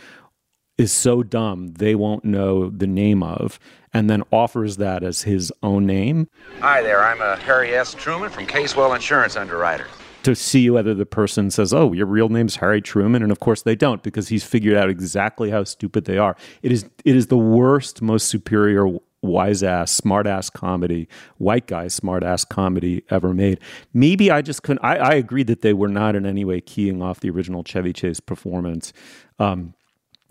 is 0.78 0.92
so 0.92 1.24
dumb 1.24 1.68
they 1.76 1.96
won't 1.96 2.26
know 2.26 2.70
the 2.70 2.88
name 2.88 3.24
of 3.24 3.58
and 3.94 4.10
then 4.10 4.22
offers 4.32 4.76
that 4.76 5.02
as 5.04 5.22
his 5.22 5.52
own 5.64 5.86
name 5.86 6.28
Hi 6.60 6.82
there, 6.82 7.02
I'm 7.02 7.22
uh, 7.22 7.38
Harry 7.38 7.74
S. 7.74 7.94
Truman 7.94 8.30
from 8.30 8.46
Casewell 8.46 8.94
Insurance 8.94 9.38
Underwriters. 9.38 9.88
to 10.24 10.36
see 10.36 10.70
whether 10.70 10.94
the 10.94 11.06
person 11.06 11.50
says, 11.52 11.72
"Oh, 11.72 11.94
your 11.94 12.08
real 12.08 12.28
name's 12.30 12.58
Harry 12.58 12.82
Truman," 12.82 13.22
and 13.24 13.32
of 13.32 13.40
course 13.40 13.62
they 13.62 13.76
don't 13.76 14.02
because 14.04 14.28
he's 14.28 14.44
figured 14.44 14.76
out 14.76 14.90
exactly 14.90 15.52
how 15.52 15.64
stupid 15.64 16.06
they 16.06 16.18
are. 16.18 16.36
It 16.64 16.72
is 16.74 16.84
it 17.06 17.16
is 17.16 17.28
the 17.28 17.38
worst, 17.38 18.02
most 18.02 18.28
superior 18.28 18.88
wise 19.26 19.64
ass, 19.64 19.92
smart 19.92 20.28
ass 20.28 20.50
comedy, 20.50 21.08
white 21.38 21.68
guy 21.68 21.88
smart 21.88 22.24
ass 22.24 22.46
comedy 22.46 23.04
ever 23.10 23.34
made. 23.34 23.60
Maybe 23.94 24.32
I 24.32 24.42
just 24.42 24.64
couldn't. 24.64 24.84
I, 24.84 24.98
I 24.98 25.14
agree 25.14 25.44
that 25.44 25.62
they 25.62 25.74
were 25.74 25.88
not 25.88 26.16
in 26.16 26.26
any 26.26 26.46
way 26.46 26.62
keying 26.62 27.02
off 27.02 27.20
the 27.20 27.30
original 27.30 27.64
Chevy 27.64 27.94
Chase 27.94 28.20
performance, 28.20 28.94
um, 29.40 29.74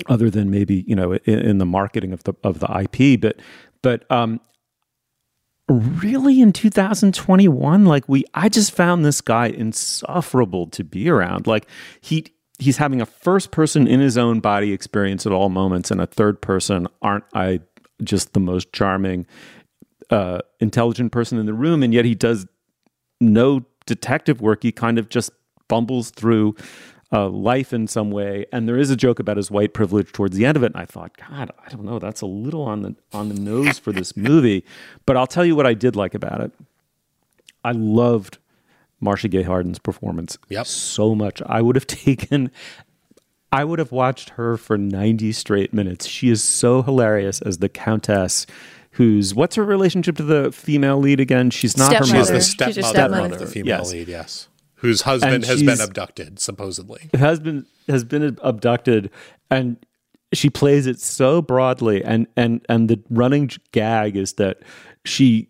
other 0.06 0.30
than 0.30 0.50
maybe 0.50 0.84
you 0.86 0.96
know 0.96 1.14
in, 1.14 1.38
in, 1.38 1.58
the 1.58 1.66
marketing 1.66 2.12
of 2.12 2.24
the 2.24 2.34
of 2.42 2.60
the 2.60 2.66
IP. 2.80 3.20
But 3.20 3.40
but 3.82 4.10
um, 4.10 4.40
really 5.68 6.40
in 6.40 6.52
2021, 6.52 7.84
like 7.84 8.08
we, 8.08 8.24
I 8.34 8.48
just 8.48 8.72
found 8.72 9.04
this 9.04 9.20
guy 9.20 9.46
insufferable 9.46 10.66
to 10.68 10.84
be 10.84 11.08
around. 11.08 11.46
Like 11.46 11.66
he 12.00 12.26
he's 12.58 12.76
having 12.76 13.00
a 13.00 13.06
first 13.06 13.50
person 13.50 13.86
in 13.86 14.00
his 14.00 14.16
own 14.16 14.40
body 14.40 14.72
experience 14.72 15.26
at 15.26 15.32
all 15.32 15.48
moments, 15.48 15.90
and 15.90 16.00
a 16.00 16.06
third 16.06 16.40
person. 16.40 16.88
Aren't 17.02 17.24
I? 17.34 17.60
Just 18.02 18.32
the 18.32 18.40
most 18.40 18.72
charming, 18.72 19.26
uh, 20.10 20.40
intelligent 20.60 21.12
person 21.12 21.38
in 21.38 21.46
the 21.46 21.54
room, 21.54 21.82
and 21.82 21.94
yet 21.94 22.04
he 22.04 22.14
does 22.14 22.46
no 23.20 23.64
detective 23.86 24.40
work. 24.40 24.62
He 24.62 24.72
kind 24.72 24.98
of 24.98 25.08
just 25.08 25.30
bumbles 25.68 26.10
through 26.10 26.56
uh, 27.12 27.28
life 27.28 27.72
in 27.72 27.86
some 27.86 28.10
way. 28.10 28.44
And 28.52 28.68
there 28.68 28.76
is 28.76 28.90
a 28.90 28.96
joke 28.96 29.18
about 29.18 29.36
his 29.36 29.50
white 29.50 29.72
privilege 29.72 30.12
towards 30.12 30.36
the 30.36 30.44
end 30.44 30.56
of 30.56 30.62
it. 30.62 30.72
And 30.72 30.76
I 30.76 30.84
thought, 30.84 31.16
God, 31.16 31.50
I 31.64 31.68
don't 31.68 31.84
know, 31.84 31.98
that's 31.98 32.20
a 32.20 32.26
little 32.26 32.62
on 32.62 32.82
the 32.82 32.96
on 33.12 33.28
the 33.28 33.34
nose 33.34 33.78
for 33.78 33.92
this 33.92 34.16
movie. 34.16 34.64
But 35.06 35.16
I'll 35.16 35.26
tell 35.26 35.44
you 35.44 35.54
what 35.54 35.66
I 35.66 35.74
did 35.74 35.96
like 35.96 36.14
about 36.14 36.40
it. 36.40 36.52
I 37.62 37.72
loved 37.72 38.38
Marcia 39.00 39.28
Gay 39.28 39.42
Harden's 39.42 39.78
performance 39.78 40.38
yep. 40.48 40.66
so 40.66 41.14
much. 41.14 41.40
I 41.46 41.62
would 41.62 41.76
have 41.76 41.86
taken 42.06 42.50
I 43.54 43.64
would 43.64 43.78
have 43.78 43.92
watched 43.92 44.30
her 44.30 44.56
for 44.56 44.76
90 44.76 45.32
straight 45.32 45.73
minutes. 45.73 46.06
She 46.06 46.28
is 46.28 46.42
so 46.42 46.82
hilarious 46.82 47.40
as 47.42 47.58
the 47.58 47.68
Countess, 47.68 48.46
who's 48.92 49.34
what's 49.34 49.56
her 49.56 49.64
relationship 49.64 50.16
to 50.16 50.23
the 50.23 50.50
female 50.52 50.99
lead 50.99 51.20
again? 51.20 51.50
She's 51.50 51.76
not 51.76 51.90
Stepmother. 51.90 52.12
her 52.12 52.18
mother. 52.18 52.32
She's 52.40 52.46
the 52.46 52.50
stepmother, 52.50 52.73
She's 52.82 52.87
stepmother. 52.88 53.34
of 53.34 53.38
the 53.40 53.46
female 53.46 53.78
Yes. 53.78 53.92
lead, 53.92 54.08
yes. 54.08 54.49
Whose 54.76 55.02
husband 55.02 55.34
And 55.34 55.44
has 55.44 55.62
been 55.62 55.80
abducted, 55.80 56.38
supposedly. 56.40 57.08
has 57.14 57.38
been 57.40 57.64
has 57.88 58.02
been 58.04 58.37
abducted 58.42 59.11
and 59.50 59.76
she 60.32 60.50
plays 60.50 60.87
it 60.87 60.99
so 61.00 61.40
broadly 61.40 62.02
and 62.04 62.26
and 62.37 62.64
and 62.68 62.88
the 62.88 63.00
running 63.11 63.50
gag 63.73 64.16
is 64.16 64.32
that 64.34 64.58
she 65.04 65.49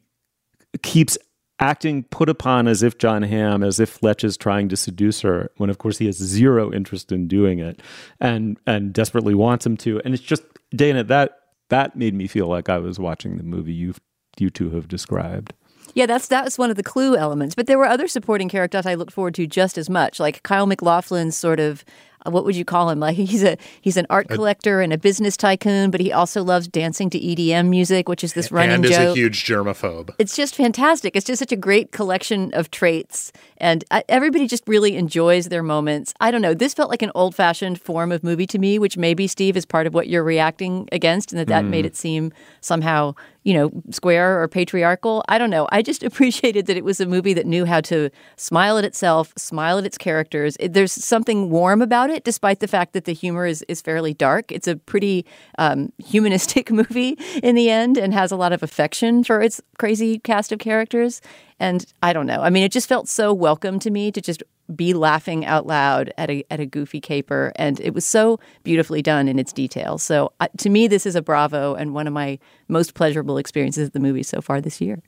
keeps 0.82 1.16
acting 1.61 2.04
put 2.04 2.28
upon 2.28 2.66
as 2.66 2.82
if 2.82 2.99
John 2.99 3.23
Hamm, 3.23 3.62
as 3.62 3.78
if 3.78 3.88
Fletch 3.88 4.25
is 4.25 4.37
trying 4.37 4.68
to 4.68 4.76
seduce 4.76 5.20
her, 5.20 5.50
when 5.56 5.70
of 5.70 5.78
course 5.78 5.99
he 5.99 6.06
has 6.06 6.16
zero 6.16 6.73
interest 6.73 7.12
in 7.12 7.28
doing 7.28 7.58
it, 7.58 7.80
and 8.20 8.58
and 8.66 8.92
desperately 8.92 9.34
wants 9.34 9.64
him 9.64 9.76
to. 9.78 10.00
And 10.04 10.14
it's 10.14 10.23
just 10.23 10.42
Dana 10.75 11.04
that 11.04 11.38
that 11.70 11.96
made 11.96 12.14
me 12.14 12.26
feel 12.26 12.46
like 12.46 12.68
I 12.68 12.78
was 12.78 12.99
watching 12.99 13.37
the 13.37 13.44
movie 13.44 13.73
you 13.73 13.94
you 14.38 14.50
two 14.50 14.70
have 14.70 14.88
described. 14.88 15.54
Yeah, 15.94 16.06
that's 16.06 16.26
that 16.28 16.44
was 16.44 16.58
one 16.58 16.70
of 16.70 16.76
the 16.76 16.82
clue 16.82 17.16
elements. 17.16 17.54
But 17.54 17.66
there 17.66 17.78
were 17.78 17.87
other 17.87 18.08
supporting 18.08 18.49
characters 18.49 18.87
I 18.87 18.94
looked 18.94 19.12
forward 19.12 19.34
to 19.37 19.46
just 19.46 19.78
as 19.78 19.88
much, 19.88 20.18
like 20.18 20.42
Kyle 20.42 20.66
MacLachlan's 20.66 21.37
sort 21.37 21.61
of 21.61 21.84
what 22.32 22.44
would 22.44 22.56
you 22.56 22.64
call 22.64 22.90
him? 22.90 23.00
Like 23.00 23.16
he's 23.16 23.42
a 23.42 23.56
he's 23.80 23.96
an 23.96 24.06
art 24.10 24.28
collector 24.28 24.80
and 24.80 24.92
a 24.92 24.98
business 24.98 25.36
tycoon, 25.36 25.90
but 25.90 26.00
he 26.00 26.12
also 26.12 26.42
loves 26.42 26.68
dancing 26.68 27.10
to 27.10 27.20
EDM 27.20 27.68
music, 27.68 28.08
which 28.08 28.24
is 28.24 28.32
this 28.32 28.50
running 28.50 28.76
and 28.76 28.84
is 28.84 28.90
joke. 28.92 29.10
a 29.10 29.14
huge 29.14 29.44
germaphobe. 29.44 30.10
it's 30.18 30.36
just 30.36 30.54
fantastic. 30.54 31.16
It's 31.16 31.26
just 31.26 31.38
such 31.38 31.52
a 31.52 31.56
great 31.56 31.92
collection 31.92 32.52
of 32.54 32.70
traits, 32.70 33.32
and 33.58 33.84
uh, 33.90 34.02
everybody 34.08 34.46
just 34.46 34.66
really 34.66 34.96
enjoys 34.96 35.48
their 35.48 35.62
moments. 35.62 36.14
I 36.20 36.30
don't 36.30 36.42
know. 36.42 36.54
This 36.54 36.74
felt 36.74 36.90
like 36.90 37.02
an 37.02 37.12
old 37.14 37.34
fashioned 37.34 37.80
form 37.80 38.12
of 38.12 38.24
movie 38.24 38.46
to 38.48 38.58
me, 38.58 38.78
which 38.78 38.96
maybe 38.96 39.26
Steve 39.26 39.56
is 39.56 39.66
part 39.66 39.86
of 39.86 39.94
what 39.94 40.08
you're 40.08 40.24
reacting 40.24 40.88
against, 40.92 41.32
and 41.32 41.38
that 41.38 41.48
that 41.48 41.64
made 41.64 41.86
it 41.86 41.96
seem 41.96 42.32
somehow 42.60 43.14
you 43.44 43.54
know 43.54 43.70
square 43.90 44.42
or 44.42 44.48
patriarchal. 44.48 45.22
I 45.28 45.38
don't 45.38 45.50
know. 45.50 45.68
I 45.70 45.82
just 45.82 46.02
appreciated 46.10 46.66
that 46.66 46.76
it 46.76 46.84
was 46.84 47.00
a 47.00 47.06
movie 47.06 47.34
that 47.34 47.46
knew 47.46 47.64
how 47.64 47.80
to 47.82 48.10
smile 48.36 48.78
at 48.78 48.84
itself, 48.84 49.32
smile 49.36 49.78
at 49.78 49.84
its 49.84 49.98
characters. 49.98 50.56
It, 50.58 50.72
there's 50.72 50.92
something 50.92 51.50
warm 51.50 51.82
about 51.82 52.10
it, 52.10 52.24
despite 52.24 52.60
the 52.60 52.68
fact 52.68 52.92
that 52.94 53.04
the 53.04 53.12
humor 53.12 53.46
is 53.46 53.62
is 53.68 53.80
fairly 53.80 54.14
dark. 54.14 54.50
It's 54.50 54.66
a 54.66 54.76
pretty 54.76 55.24
um, 55.58 55.92
humanistic 55.98 56.70
movie 56.80 57.18
in 57.42 57.54
the 57.54 57.70
end, 57.70 57.96
and 57.98 58.12
has 58.12 58.32
a 58.32 58.36
lot 58.36 58.52
of 58.52 58.62
affection 58.62 59.22
for 59.22 59.40
its 59.40 59.60
crazy 59.78 60.18
cast 60.18 60.50
of 60.52 60.58
characters. 60.58 61.20
And 61.60 61.86
I 62.02 62.12
don't 62.12 62.26
know. 62.26 62.42
I 62.42 62.50
mean, 62.50 62.64
it 62.64 62.72
just 62.72 62.88
felt 62.88 63.08
so 63.08 63.32
welcome 63.32 63.78
to 63.80 63.90
me 63.90 64.10
to 64.10 64.20
just 64.20 64.42
be 64.75 64.94
laughing 64.94 65.44
out 65.44 65.66
loud 65.66 66.12
at 66.16 66.30
a 66.30 66.44
at 66.50 66.61
a 66.61 66.66
goofy 66.66 67.00
caper, 67.00 67.52
and 67.56 67.80
it 67.80 67.94
was 67.94 68.04
so 68.04 68.40
beautifully 68.62 69.02
done 69.02 69.28
in 69.28 69.38
its 69.38 69.52
details. 69.52 70.02
So 70.02 70.33
uh, 70.40 70.49
to 70.59 70.71
me, 70.71 70.87
this 70.88 71.06
is 71.06 71.16
a 71.16 71.23
bravo 71.23 71.75
and 71.75 71.94
one 71.94 72.06
of 72.06 72.12
my 72.12 72.38
most 72.68 72.94
pleasurable 72.94 73.38
experiences 73.38 73.88
at 73.88 73.92
the 73.92 74.00
movie 74.00 74.23
so 74.23 74.40
far 74.40 74.61
this 74.61 74.80
year. 74.80 75.02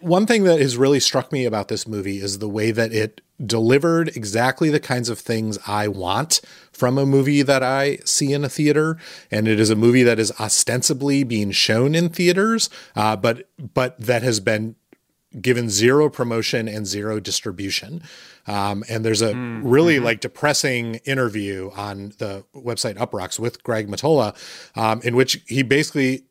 One 0.00 0.26
thing 0.26 0.44
that 0.44 0.60
has 0.60 0.78
really 0.78 0.98
struck 0.98 1.30
me 1.30 1.44
about 1.44 1.68
this 1.68 1.86
movie 1.86 2.18
is 2.18 2.38
the 2.38 2.48
way 2.48 2.70
that 2.70 2.90
it 2.90 3.20
delivered 3.44 4.08
exactly 4.16 4.70
the 4.70 4.80
kinds 4.80 5.10
of 5.10 5.18
things 5.18 5.58
I 5.66 5.88
want 5.88 6.40
from 6.72 6.96
a 6.96 7.04
movie 7.04 7.42
that 7.42 7.62
I 7.62 7.98
see 8.06 8.32
in 8.32 8.42
a 8.42 8.48
theater, 8.48 8.96
and 9.30 9.46
it 9.46 9.60
is 9.60 9.68
a 9.68 9.76
movie 9.76 10.02
that 10.02 10.18
is 10.18 10.32
ostensibly 10.40 11.22
being 11.22 11.50
shown 11.50 11.94
in 11.94 12.08
theaters, 12.08 12.70
uh, 12.96 13.14
but 13.16 13.50
but 13.74 14.00
that 14.00 14.22
has 14.22 14.40
been 14.40 14.74
given 15.38 15.68
zero 15.68 16.08
promotion 16.08 16.66
and 16.66 16.86
zero 16.86 17.20
distribution. 17.20 18.02
Um, 18.46 18.84
and 18.88 19.04
there's 19.04 19.22
a 19.22 19.34
really 19.34 20.00
like 20.00 20.20
depressing 20.20 20.96
interview 21.04 21.70
on 21.76 22.14
the 22.18 22.44
website 22.54 22.96
Uproxx 22.96 23.38
with 23.38 23.62
Greg 23.62 23.88
Mottola, 23.88 24.34
um, 24.76 25.00
in 25.02 25.16
which 25.16 25.42
he 25.46 25.62
basically 25.62 26.24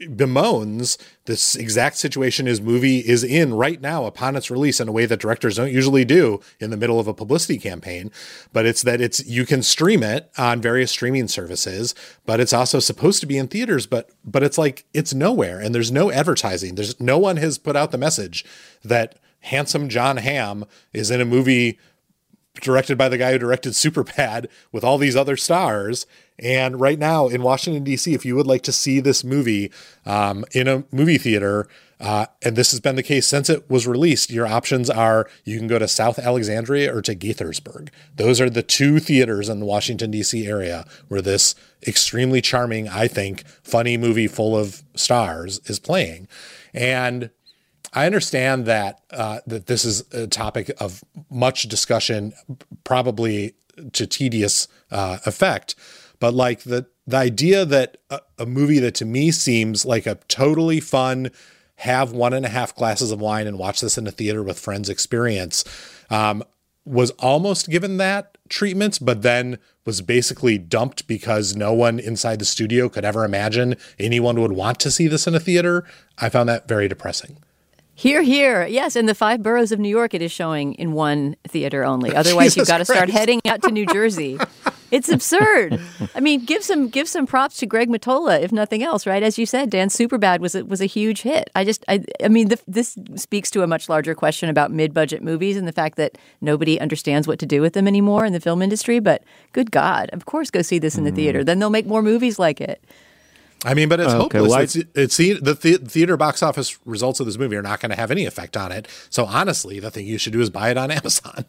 bemoans 0.00 0.98
this 1.24 1.54
exact 1.54 1.96
situation 1.96 2.44
his 2.44 2.60
movie 2.60 2.98
is 2.98 3.24
in 3.24 3.54
right 3.54 3.80
now 3.80 4.04
upon 4.04 4.36
its 4.36 4.50
release 4.50 4.78
in 4.78 4.88
a 4.88 4.92
way 4.92 5.06
that 5.06 5.18
directors 5.18 5.56
don't 5.56 5.72
usually 5.72 6.04
do 6.04 6.38
in 6.60 6.70
the 6.70 6.76
middle 6.76 7.00
of 7.00 7.08
a 7.08 7.14
publicity 7.14 7.58
campaign. 7.58 8.10
But 8.52 8.66
it's 8.66 8.82
that 8.82 9.00
it's 9.00 9.24
you 9.26 9.46
can 9.46 9.62
stream 9.62 10.02
it 10.02 10.30
on 10.36 10.60
various 10.60 10.90
streaming 10.90 11.28
services 11.28 11.94
but 12.26 12.40
it's 12.40 12.52
also 12.52 12.78
supposed 12.78 13.20
to 13.20 13.26
be 13.26 13.38
in 13.38 13.48
theaters 13.48 13.86
but 13.86 14.10
but 14.22 14.42
it's 14.42 14.58
like 14.58 14.84
it's 14.92 15.14
nowhere 15.14 15.60
and 15.60 15.74
there's 15.74 15.92
no 15.92 16.10
advertising. 16.10 16.74
There's 16.74 17.00
no 17.00 17.18
one 17.18 17.38
has 17.38 17.56
put 17.56 17.76
out 17.76 17.90
the 17.90 17.98
message 17.98 18.44
that 18.84 19.18
handsome 19.46 19.88
John 19.88 20.18
Hamm 20.18 20.64
is 20.92 21.10
in 21.10 21.20
a 21.20 21.24
movie 21.24 21.78
directed 22.60 22.96
by 22.96 23.08
the 23.08 23.18
guy 23.18 23.32
who 23.32 23.38
directed 23.38 23.72
Superbad 23.74 24.46
with 24.72 24.84
all 24.84 24.98
these 24.98 25.16
other 25.16 25.36
stars. 25.36 26.06
And 26.38 26.80
right 26.80 26.98
now 26.98 27.28
in 27.28 27.42
Washington, 27.42 27.84
D.C., 27.84 28.14
if 28.14 28.24
you 28.24 28.34
would 28.36 28.46
like 28.46 28.62
to 28.62 28.72
see 28.72 29.00
this 29.00 29.24
movie 29.24 29.72
um, 30.04 30.44
in 30.52 30.68
a 30.68 30.84
movie 30.92 31.18
theater, 31.18 31.66
Uh, 31.98 32.26
and 32.42 32.56
this 32.56 32.72
has 32.72 32.80
been 32.80 32.96
the 32.96 33.02
case 33.02 33.26
since 33.26 33.48
it 33.48 33.70
was 33.70 33.86
released. 33.86 34.30
Your 34.30 34.46
options 34.46 34.90
are 34.90 35.26
you 35.44 35.56
can 35.58 35.66
go 35.66 35.78
to 35.78 35.88
South 35.88 36.18
Alexandria 36.18 36.94
or 36.94 37.00
to 37.00 37.16
Gaithersburg. 37.16 37.88
Those 38.14 38.38
are 38.38 38.50
the 38.50 38.62
two 38.62 38.98
theaters 39.00 39.48
in 39.48 39.60
the 39.60 39.66
Washington, 39.66 40.10
D.C. 40.10 40.46
area 40.46 40.84
where 41.08 41.22
this 41.22 41.54
extremely 41.86 42.42
charming, 42.42 42.86
I 42.86 43.08
think, 43.08 43.46
funny 43.62 43.96
movie 43.96 44.28
full 44.28 44.54
of 44.54 44.82
stars 44.94 45.58
is 45.70 45.78
playing. 45.78 46.28
And 46.74 47.30
I 47.96 48.04
understand 48.04 48.66
that 48.66 49.00
uh, 49.10 49.40
that 49.46 49.66
this 49.66 49.86
is 49.86 50.04
a 50.12 50.26
topic 50.26 50.70
of 50.78 51.02
much 51.30 51.62
discussion, 51.62 52.34
probably 52.84 53.54
to 53.92 54.06
tedious 54.06 54.68
uh, 54.90 55.18
effect. 55.24 55.74
But 56.20 56.34
like 56.34 56.60
the 56.60 56.86
the 57.06 57.16
idea 57.16 57.64
that 57.64 57.96
a, 58.10 58.20
a 58.38 58.44
movie 58.46 58.80
that 58.80 58.94
to 58.96 59.06
me 59.06 59.30
seems 59.30 59.86
like 59.86 60.06
a 60.06 60.16
totally 60.28 60.78
fun, 60.78 61.30
have 61.76 62.12
one 62.12 62.34
and 62.34 62.44
a 62.44 62.50
half 62.50 62.76
glasses 62.76 63.12
of 63.12 63.20
wine 63.20 63.46
and 63.46 63.58
watch 63.58 63.80
this 63.80 63.96
in 63.96 64.06
a 64.06 64.12
theater 64.12 64.42
with 64.42 64.58
friends 64.58 64.90
experience, 64.90 65.64
um, 66.10 66.44
was 66.84 67.12
almost 67.12 67.70
given 67.70 67.96
that 67.96 68.36
treatment, 68.50 68.98
but 69.00 69.22
then 69.22 69.58
was 69.86 70.02
basically 70.02 70.58
dumped 70.58 71.06
because 71.06 71.56
no 71.56 71.72
one 71.72 71.98
inside 71.98 72.40
the 72.40 72.44
studio 72.44 72.90
could 72.90 73.06
ever 73.06 73.24
imagine 73.24 73.76
anyone 73.98 74.38
would 74.38 74.52
want 74.52 74.78
to 74.80 74.90
see 74.90 75.06
this 75.06 75.26
in 75.26 75.34
a 75.34 75.40
theater. 75.40 75.82
I 76.18 76.28
found 76.28 76.50
that 76.50 76.68
very 76.68 76.88
depressing. 76.88 77.38
Here, 77.98 78.20
here. 78.20 78.66
Yes, 78.66 78.94
in 78.94 79.06
the 79.06 79.14
five 79.14 79.42
boroughs 79.42 79.72
of 79.72 79.78
New 79.78 79.88
York, 79.88 80.12
it 80.12 80.20
is 80.20 80.30
showing 80.30 80.74
in 80.74 80.92
one 80.92 81.34
theater 81.48 81.82
only. 81.82 82.14
Otherwise, 82.14 82.54
you've 82.54 82.68
got 82.68 82.78
to 82.78 82.84
start 82.84 83.08
heading 83.08 83.40
out 83.46 83.62
to 83.62 83.70
New 83.70 83.86
Jersey. 83.86 84.38
It's 84.90 85.08
absurd. 85.08 85.80
I 86.14 86.20
mean, 86.20 86.44
give 86.44 86.62
some 86.62 86.88
give 86.88 87.08
some 87.08 87.26
props 87.26 87.56
to 87.56 87.66
Greg 87.66 87.88
Mottola, 87.88 88.40
if 88.40 88.52
nothing 88.52 88.82
else, 88.82 89.06
right? 89.06 89.22
As 89.22 89.38
you 89.38 89.46
said, 89.46 89.70
Dan, 89.70 89.88
Superbad 89.88 90.40
was 90.40 90.54
a, 90.54 90.64
was 90.64 90.82
a 90.82 90.86
huge 90.86 91.22
hit. 91.22 91.50
I 91.54 91.64
just, 91.64 91.84
I, 91.88 92.04
I 92.22 92.28
mean, 92.28 92.48
the, 92.48 92.60
this 92.68 92.98
speaks 93.16 93.50
to 93.52 93.62
a 93.62 93.66
much 93.66 93.88
larger 93.88 94.14
question 94.14 94.50
about 94.50 94.70
mid 94.70 94.92
budget 94.92 95.22
movies 95.22 95.56
and 95.56 95.66
the 95.66 95.72
fact 95.72 95.96
that 95.96 96.18
nobody 96.42 96.78
understands 96.78 97.26
what 97.26 97.38
to 97.38 97.46
do 97.46 97.62
with 97.62 97.72
them 97.72 97.88
anymore 97.88 98.26
in 98.26 98.34
the 98.34 98.40
film 98.40 98.60
industry. 98.60 99.00
But 99.00 99.24
good 99.52 99.70
God, 99.70 100.10
of 100.12 100.26
course, 100.26 100.50
go 100.50 100.60
see 100.60 100.78
this 100.78 100.98
in 100.98 101.04
the 101.04 101.12
mm. 101.12 101.16
theater. 101.16 101.42
Then 101.42 101.58
they'll 101.58 101.70
make 101.70 101.86
more 101.86 102.02
movies 102.02 102.38
like 102.38 102.60
it. 102.60 102.84
I 103.64 103.74
mean, 103.74 103.88
but 103.88 104.00
it's 104.00 104.12
okay, 104.12 104.38
hopeless. 104.38 104.50
Well, 104.50 104.60
it's, 104.60 104.76
it's, 104.94 105.16
the, 105.16 105.34
the 105.40 105.78
theater 105.78 106.16
box 106.16 106.42
office 106.42 106.78
results 106.84 107.20
of 107.20 107.26
this 107.26 107.38
movie 107.38 107.56
are 107.56 107.62
not 107.62 107.80
going 107.80 107.90
to 107.90 107.96
have 107.96 108.10
any 108.10 108.26
effect 108.26 108.56
on 108.56 108.70
it. 108.70 108.86
So 109.10 109.24
honestly, 109.24 109.80
the 109.80 109.90
thing 109.90 110.06
you 110.06 110.18
should 110.18 110.32
do 110.32 110.40
is 110.40 110.50
buy 110.50 110.70
it 110.70 110.76
on 110.76 110.90
Amazon. 110.92 111.44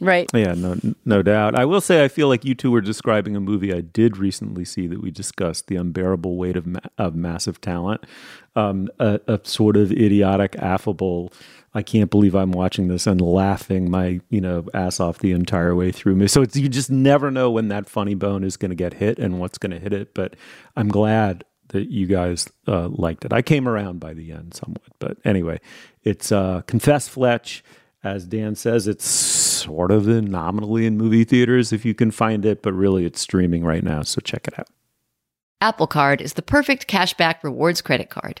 Right. 0.00 0.28
Yeah, 0.34 0.54
no, 0.54 0.76
no 1.04 1.22
doubt. 1.22 1.54
I 1.54 1.64
will 1.64 1.80
say, 1.80 2.02
I 2.02 2.08
feel 2.08 2.26
like 2.26 2.44
you 2.44 2.56
two 2.56 2.72
were 2.72 2.80
describing 2.80 3.36
a 3.36 3.40
movie 3.40 3.72
I 3.72 3.82
did 3.82 4.16
recently 4.16 4.64
see 4.64 4.88
that 4.88 5.00
we 5.00 5.12
discussed, 5.12 5.68
"The 5.68 5.76
Unbearable 5.76 6.36
Weight 6.36 6.56
of, 6.56 6.66
Ma- 6.66 6.80
of 6.98 7.14
Massive 7.14 7.60
Talent," 7.60 8.04
um, 8.56 8.88
a, 8.98 9.20
a 9.28 9.38
sort 9.44 9.76
of 9.76 9.92
idiotic, 9.92 10.56
affable. 10.56 11.32
I 11.74 11.82
can't 11.82 12.10
believe 12.10 12.34
I'm 12.34 12.52
watching 12.52 12.88
this 12.88 13.06
and 13.06 13.20
laughing 13.20 13.90
my 13.90 14.20
you 14.28 14.40
know 14.40 14.66
ass 14.74 15.00
off 15.00 15.18
the 15.18 15.32
entire 15.32 15.74
way 15.74 15.92
through 15.92 16.16
me. 16.16 16.26
So 16.28 16.42
it's 16.42 16.56
you 16.56 16.68
just 16.68 16.90
never 16.90 17.30
know 17.30 17.50
when 17.50 17.68
that 17.68 17.88
funny 17.88 18.14
bone 18.14 18.44
is 18.44 18.56
going 18.56 18.70
to 18.70 18.76
get 18.76 18.94
hit 18.94 19.18
and 19.18 19.40
what's 19.40 19.58
going 19.58 19.72
to 19.72 19.78
hit 19.78 19.92
it. 19.92 20.14
But 20.14 20.36
I'm 20.76 20.88
glad 20.88 21.44
that 21.68 21.90
you 21.90 22.06
guys 22.06 22.48
uh, 22.68 22.88
liked 22.88 23.24
it. 23.24 23.32
I 23.32 23.42
came 23.42 23.66
around 23.66 24.00
by 24.00 24.12
the 24.12 24.30
end 24.32 24.54
somewhat, 24.54 24.82
but 24.98 25.16
anyway, 25.24 25.60
it's 26.02 26.30
uh, 26.30 26.62
Confess 26.66 27.08
Fletch. 27.08 27.64
As 28.04 28.26
Dan 28.26 28.56
says, 28.56 28.88
it's 28.88 29.06
sort 29.06 29.92
of 29.92 30.06
nominally 30.06 30.86
in 30.86 30.98
movie 30.98 31.22
theaters 31.22 31.72
if 31.72 31.84
you 31.84 31.94
can 31.94 32.10
find 32.10 32.44
it, 32.44 32.60
but 32.60 32.72
really 32.72 33.04
it's 33.04 33.20
streaming 33.20 33.64
right 33.64 33.84
now, 33.84 34.02
so 34.02 34.20
check 34.20 34.48
it 34.48 34.58
out. 34.58 34.66
Apple 35.60 35.86
Card 35.86 36.20
is 36.20 36.32
the 36.32 36.42
perfect 36.42 36.88
cashback 36.88 37.44
rewards 37.44 37.80
credit 37.80 38.10
card. 38.10 38.40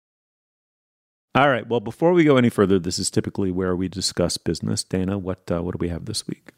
All 1.33 1.49
right. 1.49 1.65
Well, 1.65 1.79
before 1.79 2.11
we 2.11 2.25
go 2.25 2.35
any 2.35 2.49
further, 2.49 2.77
this 2.77 2.99
is 2.99 3.09
typically 3.09 3.51
where 3.51 3.73
we 3.73 3.87
discuss 3.87 4.37
business. 4.37 4.83
Dana, 4.83 5.17
what 5.17 5.49
uh, 5.49 5.63
what 5.63 5.71
do 5.71 5.77
we 5.79 5.87
have 5.87 6.03
this 6.03 6.27
week? 6.27 6.51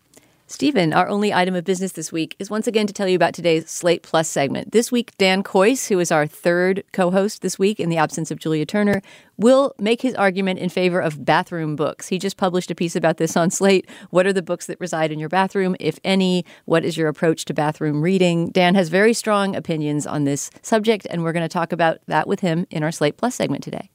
Stephen, 0.48 0.94
our 0.94 1.08
only 1.08 1.34
item 1.34 1.56
of 1.56 1.64
business 1.64 1.94
this 1.94 2.12
week 2.12 2.36
is 2.38 2.50
once 2.50 2.68
again 2.68 2.86
to 2.86 2.94
tell 2.94 3.08
you 3.08 3.16
about 3.16 3.34
today's 3.34 3.70
Slate 3.70 4.04
Plus 4.04 4.28
segment. 4.28 4.72
This 4.72 4.92
week, 4.92 5.16
Dan 5.18 5.42
Kois, 5.42 5.88
who 5.88 6.00
is 6.00 6.12
our 6.12 6.26
third 6.26 6.84
co 6.92 7.12
host 7.12 7.44
this 7.44 7.60
week 7.60 7.80
in 7.80 7.90
the 7.90 7.98
absence 7.98 8.32
of 8.32 8.40
Julia 8.40 8.66
Turner, 8.66 9.04
will 9.38 9.76
make 9.78 10.02
his 10.02 10.16
argument 10.16 10.60
in 10.60 10.70
favor 10.70 11.00
of 11.00 11.24
bathroom 11.24 11.76
books. 11.76 12.08
He 12.08 12.18
just 12.18 12.38
published 12.38 12.72
a 12.72 12.76
piece 12.76 12.96
about 12.96 13.18
this 13.18 13.38
on 13.38 13.52
Slate. 13.52 13.88
What 14.10 14.26
are 14.26 14.34
the 14.34 14.42
books 14.42 14.66
that 14.66 14.80
reside 14.80 15.12
in 15.12 15.20
your 15.20 15.30
bathroom, 15.30 15.76
if 15.80 16.00
any? 16.04 16.46
What 16.66 16.84
is 16.84 16.98
your 16.98 17.10
approach 17.10 17.46
to 17.46 17.54
bathroom 17.54 18.02
reading? 18.02 18.50
Dan 18.50 18.74
has 18.74 18.90
very 18.90 19.14
strong 19.14 19.56
opinions 19.56 20.08
on 20.08 20.24
this 20.24 20.50
subject, 20.64 21.06
and 21.12 21.24
we're 21.24 21.34
going 21.34 21.48
to 21.48 21.48
talk 21.48 21.72
about 21.72 22.00
that 22.08 22.28
with 22.28 22.40
him 22.40 22.66
in 22.72 22.82
our 22.82 22.92
Slate 22.92 23.18
Plus 23.18 23.36
segment 23.36 23.64
today. 23.64 23.92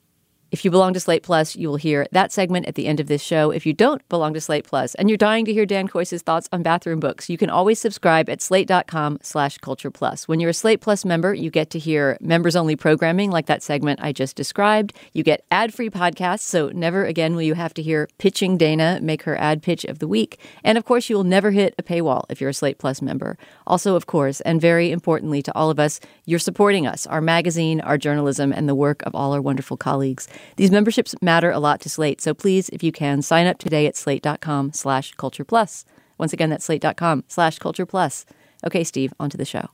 If 0.50 0.64
you 0.64 0.70
belong 0.70 0.94
to 0.94 1.00
Slate 1.00 1.22
Plus, 1.22 1.56
you 1.56 1.68
will 1.68 1.76
hear 1.76 2.06
that 2.12 2.32
segment 2.32 2.64
at 2.64 2.74
the 2.74 2.87
end 2.87 3.00
of 3.00 3.06
this 3.06 3.20
show. 3.20 3.50
If 3.50 3.66
you 3.66 3.74
don't 3.74 4.06
belong 4.08 4.32
to 4.32 4.40
Slate 4.40 4.64
Plus 4.64 4.94
and 4.94 5.11
you're 5.11 5.18
dying 5.18 5.44
to 5.44 5.52
hear 5.52 5.66
Dan 5.66 5.88
Kois's 5.88 6.22
thoughts 6.22 6.48
on 6.50 6.62
bathroom 6.62 7.00
books, 7.00 7.28
you 7.28 7.37
can 7.37 7.50
always 7.50 7.78
subscribe 7.78 8.30
at 8.30 8.40
slate.com 8.40 9.18
slash 9.20 9.58
culture 9.58 9.90
plus. 9.90 10.26
When 10.26 10.40
you're 10.40 10.48
a 10.48 10.54
Slate 10.54 10.80
Plus 10.80 11.04
member, 11.04 11.34
you 11.34 11.50
get 11.50 11.68
to 11.70 11.78
hear 11.78 12.16
members 12.22 12.56
only 12.56 12.76
programming 12.76 13.30
like 13.30 13.44
that 13.44 13.62
segment 13.62 14.00
I 14.02 14.12
just 14.12 14.37
described. 14.37 14.94
You 15.12 15.22
get 15.22 15.44
ad 15.50 15.74
free 15.74 15.90
podcasts, 15.90 16.44
so 16.44 16.70
never 16.70 17.04
again 17.04 17.34
will 17.34 17.42
you 17.42 17.54
have 17.54 17.74
to 17.74 17.82
hear 17.82 18.08
Pitching 18.16 18.56
Dana 18.56 19.00
make 19.02 19.24
her 19.24 19.38
ad 19.38 19.62
pitch 19.62 19.84
of 19.84 19.98
the 19.98 20.08
week. 20.08 20.40
And 20.64 20.78
of 20.78 20.87
course, 20.87 21.11
you 21.11 21.16
will 21.16 21.24
never 21.24 21.50
hit 21.50 21.74
a 21.76 21.82
paywall 21.82 22.24
if 22.30 22.40
you're 22.40 22.50
a 22.50 22.54
Slate 22.54 22.78
Plus 22.78 23.02
member. 23.02 23.37
Also, 23.66 23.96
of 23.96 24.06
course, 24.06 24.40
and 24.40 24.62
very 24.62 24.92
importantly 24.92 25.42
to 25.42 25.54
all 25.54 25.68
of 25.68 25.78
us, 25.78 26.00
you're 26.24 26.38
supporting 26.38 26.87
us, 26.87 27.06
our 27.06 27.20
magazine, 27.20 27.82
our 27.82 27.98
journalism, 27.98 28.50
and 28.50 28.66
the 28.66 28.74
work 28.74 29.02
of 29.02 29.14
all 29.14 29.34
our 29.34 29.42
wonderful 29.42 29.76
colleagues. 29.76 30.26
These 30.57 30.70
memberships 30.70 31.14
matter 31.22 31.51
a 31.51 31.59
lot 31.59 31.81
to 31.83 31.88
Slate, 31.88 32.20
so 32.20 32.35
please, 32.35 32.68
if 32.70 32.83
you 32.83 32.92
can, 32.92 33.22
sign 33.22 33.46
up 33.46 33.59
today 33.59 33.87
at 33.87 33.96
slate.com 33.96 34.72
slash 34.72 35.12
culture 35.14 35.44
plus. 35.44 35.85
Once 36.18 36.33
again, 36.33 36.51
that's 36.51 36.64
slate.com 36.64 37.24
slash 37.29 37.59
culture 37.59 37.87
plus. 37.87 38.27
Okay, 38.66 38.85
Steve, 38.85 39.12
on 39.20 39.31
to 39.31 39.37
the 39.37 39.44
show. 39.44 39.68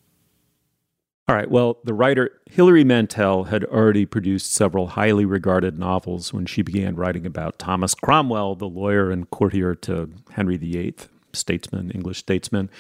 All 1.27 1.35
right. 1.35 1.51
Well, 1.51 1.79
the 1.85 1.95
writer 1.95 2.39
Hilary 2.51 2.85
Mantel 2.85 3.45
had 3.45 3.65
already 3.65 4.05
produced 4.05 4.53
several 4.53 4.89
highly 4.89 5.25
regarded 5.25 5.79
novels 5.79 6.35
when 6.35 6.45
she 6.45 6.61
began 6.61 6.97
writing 6.97 7.25
about 7.25 7.59
Thomas 7.59 7.95
Cromwell, 7.95 8.57
the 8.57 8.69
lawyer 8.69 9.11
and 9.11 9.31
courtier 9.31 9.75
to 9.77 10.11
Henry 10.33 10.59
VIII, 10.59 10.95
statesman, 11.39 11.91
English 11.91 12.19
statesman. 12.19 12.71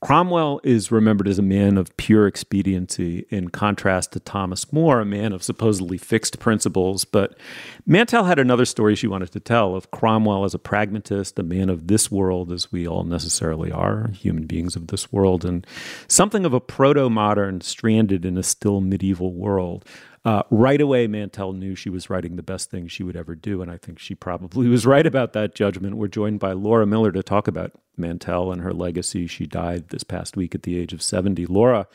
Cromwell 0.00 0.60
is 0.62 0.92
remembered 0.92 1.26
as 1.26 1.40
a 1.40 1.42
man 1.42 1.76
of 1.76 1.96
pure 1.96 2.28
expediency 2.28 3.26
in 3.30 3.48
contrast 3.48 4.12
to 4.12 4.20
Thomas 4.20 4.72
More, 4.72 5.00
a 5.00 5.04
man 5.04 5.32
of 5.32 5.42
supposedly 5.42 5.98
fixed 5.98 6.38
principles. 6.38 7.04
But 7.04 7.36
Mantel 7.84 8.22
had 8.24 8.38
another 8.38 8.64
story 8.64 8.94
she 8.94 9.08
wanted 9.08 9.32
to 9.32 9.40
tell 9.40 9.74
of 9.74 9.90
Cromwell 9.90 10.44
as 10.44 10.54
a 10.54 10.58
pragmatist, 10.58 11.36
a 11.40 11.42
man 11.42 11.68
of 11.68 11.88
this 11.88 12.12
world, 12.12 12.52
as 12.52 12.70
we 12.70 12.86
all 12.86 13.02
necessarily 13.02 13.72
are, 13.72 14.10
human 14.12 14.46
beings 14.46 14.76
of 14.76 14.86
this 14.86 15.12
world, 15.12 15.44
and 15.44 15.66
something 16.06 16.44
of 16.44 16.54
a 16.54 16.60
proto 16.60 17.10
modern 17.10 17.60
stranded 17.60 18.24
in 18.24 18.38
a 18.38 18.44
still 18.44 18.80
medieval 18.80 19.32
world. 19.32 19.84
Uh, 20.24 20.42
right 20.50 20.80
away, 20.80 21.06
Mantel 21.06 21.52
knew 21.52 21.74
she 21.74 21.90
was 21.90 22.10
writing 22.10 22.36
the 22.36 22.42
best 22.42 22.70
thing 22.70 22.88
she 22.88 23.02
would 23.02 23.16
ever 23.16 23.34
do, 23.34 23.62
and 23.62 23.70
I 23.70 23.76
think 23.76 23.98
she 23.98 24.14
probably 24.14 24.68
was 24.68 24.86
right 24.86 25.06
about 25.06 25.32
that 25.32 25.54
judgment. 25.54 25.96
We're 25.96 26.08
joined 26.08 26.40
by 26.40 26.52
Laura 26.52 26.86
Miller 26.86 27.12
to 27.12 27.22
talk 27.22 27.48
about 27.48 27.72
Mantel 27.96 28.52
and 28.52 28.62
her 28.62 28.72
legacy. 28.72 29.26
She 29.26 29.46
died 29.46 29.88
this 29.88 30.04
past 30.04 30.36
week 30.36 30.54
at 30.54 30.64
the 30.64 30.78
age 30.78 30.92
of 30.92 31.02
70. 31.02 31.46
Laura, 31.46 31.86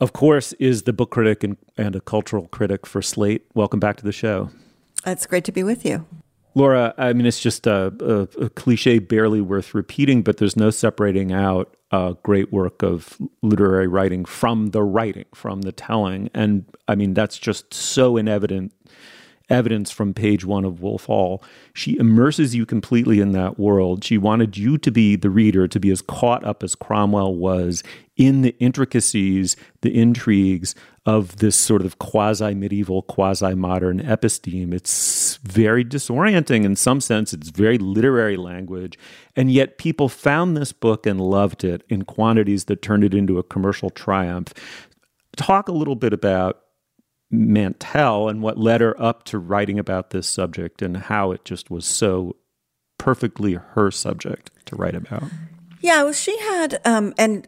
of 0.00 0.12
course, 0.12 0.52
is 0.54 0.84
the 0.84 0.92
book 0.92 1.10
critic 1.10 1.44
and, 1.44 1.56
and 1.76 1.96
a 1.96 2.00
cultural 2.00 2.48
critic 2.48 2.86
for 2.86 3.02
Slate. 3.02 3.46
Welcome 3.54 3.80
back 3.80 3.96
to 3.96 4.04
the 4.04 4.12
show. 4.12 4.50
It's 5.06 5.26
great 5.26 5.44
to 5.44 5.52
be 5.52 5.62
with 5.62 5.84
you. 5.84 6.06
Laura, 6.54 6.94
I 6.98 7.12
mean, 7.12 7.26
it's 7.26 7.40
just 7.40 7.66
a, 7.66 7.94
a, 8.00 8.44
a, 8.44 8.50
cliche 8.50 8.98
barely 8.98 9.40
worth 9.40 9.72
repeating, 9.72 10.22
but 10.22 10.38
there's 10.38 10.56
no 10.56 10.70
separating 10.70 11.32
out 11.32 11.76
a 11.92 12.16
great 12.22 12.52
work 12.52 12.82
of 12.82 13.18
literary 13.42 13.86
writing 13.86 14.24
from 14.24 14.68
the 14.68 14.82
writing, 14.82 15.26
from 15.34 15.62
the 15.62 15.72
telling. 15.72 16.28
And 16.34 16.64
I 16.88 16.96
mean, 16.96 17.14
that's 17.14 17.38
just 17.38 17.72
so 17.72 18.16
in 18.16 18.26
evident 18.26 18.72
evidence 19.50 19.90
from 19.90 20.14
page 20.14 20.44
one 20.44 20.64
of 20.64 20.80
Wolf 20.80 21.06
Hall. 21.06 21.42
She 21.74 21.98
immerses 21.98 22.54
you 22.54 22.64
completely 22.64 23.20
in 23.20 23.32
that 23.32 23.58
world. 23.58 24.04
She 24.04 24.16
wanted 24.16 24.56
you 24.56 24.78
to 24.78 24.90
be 24.90 25.16
the 25.16 25.30
reader, 25.30 25.68
to 25.68 25.80
be 25.80 25.90
as 25.90 26.00
caught 26.00 26.44
up 26.44 26.62
as 26.62 26.74
Cromwell 26.74 27.34
was 27.34 27.82
in 28.16 28.42
the 28.42 28.54
intricacies, 28.58 29.56
the 29.80 29.98
intrigues 29.98 30.74
of 31.06 31.36
this 31.36 31.56
sort 31.56 31.82
of 31.82 31.98
quasi 31.98 32.54
medieval, 32.54 33.02
quasi 33.02 33.54
modern 33.54 33.98
episteme. 34.00 34.74
It's 34.74 35.38
very 35.42 35.84
disorienting 35.84 36.64
in 36.64 36.76
some 36.76 37.00
sense. 37.00 37.32
It's 37.32 37.48
very 37.48 37.78
literary 37.78 38.36
language. 38.36 38.98
And 39.34 39.50
yet 39.50 39.78
people 39.78 40.08
found 40.08 40.56
this 40.56 40.72
book 40.72 41.06
and 41.06 41.20
loved 41.20 41.64
it 41.64 41.82
in 41.88 42.02
quantities 42.04 42.66
that 42.66 42.82
turned 42.82 43.04
it 43.04 43.14
into 43.14 43.38
a 43.38 43.42
commercial 43.42 43.90
triumph. 43.90 44.52
Talk 45.36 45.68
a 45.68 45.72
little 45.72 45.96
bit 45.96 46.12
about 46.12 46.60
Mantel 47.30 48.28
and 48.28 48.42
what 48.42 48.58
led 48.58 48.80
her 48.80 49.00
up 49.00 49.24
to 49.24 49.38
writing 49.38 49.78
about 49.78 50.10
this 50.10 50.28
subject 50.28 50.82
and 50.82 50.96
how 50.96 51.32
it 51.32 51.44
just 51.44 51.70
was 51.70 51.86
so 51.86 52.36
perfectly 52.98 53.54
her 53.54 53.90
subject 53.90 54.50
to 54.66 54.76
write 54.76 54.94
about. 54.94 55.24
Yeah, 55.80 56.02
well, 56.02 56.12
she 56.12 56.38
had, 56.38 56.80
um, 56.84 57.14
and 57.16 57.46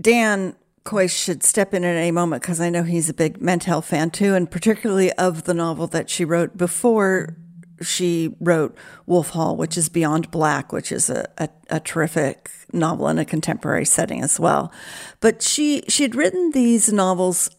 Dan 0.00 0.56
Kois 0.84 1.10
should 1.10 1.42
step 1.42 1.72
in 1.72 1.84
at 1.84 1.96
any 1.96 2.10
moment 2.10 2.42
because 2.42 2.60
I 2.60 2.68
know 2.68 2.82
he's 2.82 3.08
a 3.08 3.14
big 3.14 3.40
Mantel 3.40 3.80
fan 3.80 4.10
too, 4.10 4.34
and 4.34 4.50
particularly 4.50 5.12
of 5.12 5.44
the 5.44 5.54
novel 5.54 5.86
that 5.88 6.10
she 6.10 6.24
wrote 6.24 6.56
before 6.56 7.36
she 7.80 8.34
wrote 8.40 8.76
Wolf 9.06 9.30
Hall, 9.30 9.56
which 9.56 9.76
is 9.76 9.88
Beyond 9.88 10.30
Black, 10.30 10.72
which 10.72 10.92
is 10.92 11.10
a, 11.10 11.28
a, 11.38 11.48
a, 11.70 11.80
terrific 11.80 12.50
novel 12.72 13.08
in 13.08 13.18
a 13.18 13.24
contemporary 13.24 13.84
setting 13.84 14.22
as 14.22 14.38
well. 14.38 14.72
But 15.20 15.42
she 15.42 15.82
she 15.88 16.02
had 16.02 16.14
written 16.14 16.52
these 16.52 16.92
novels. 16.92 17.50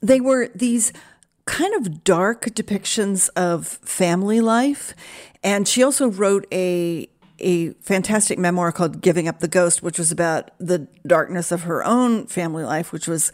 They 0.00 0.20
were 0.20 0.48
these 0.54 0.92
kind 1.44 1.74
of 1.74 2.04
dark 2.04 2.44
depictions 2.46 3.28
of 3.36 3.66
family 3.66 4.40
life. 4.40 4.94
And 5.42 5.66
she 5.66 5.82
also 5.82 6.08
wrote 6.08 6.46
a 6.52 7.08
a 7.38 7.70
fantastic 7.80 8.38
memoir 8.38 8.70
called 8.70 9.00
Giving 9.00 9.26
Up 9.26 9.40
the 9.40 9.48
Ghost, 9.48 9.82
which 9.82 9.98
was 9.98 10.12
about 10.12 10.52
the 10.58 10.86
darkness 11.04 11.50
of 11.50 11.62
her 11.62 11.84
own 11.84 12.26
family 12.26 12.62
life, 12.62 12.92
which 12.92 13.08
was 13.08 13.32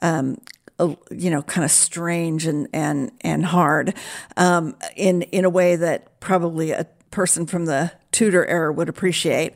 um, 0.00 0.40
a, 0.78 0.96
you 1.10 1.28
know, 1.28 1.42
kind 1.42 1.64
of 1.64 1.70
strange 1.70 2.46
and 2.46 2.68
and 2.72 3.10
and 3.22 3.44
hard 3.44 3.94
um, 4.36 4.76
in 4.96 5.22
in 5.22 5.44
a 5.44 5.50
way 5.50 5.74
that 5.74 6.20
probably 6.20 6.70
a 6.70 6.86
person 7.10 7.46
from 7.46 7.66
the 7.66 7.90
Tudor 8.12 8.46
era 8.46 8.72
would 8.72 8.88
appreciate. 8.88 9.54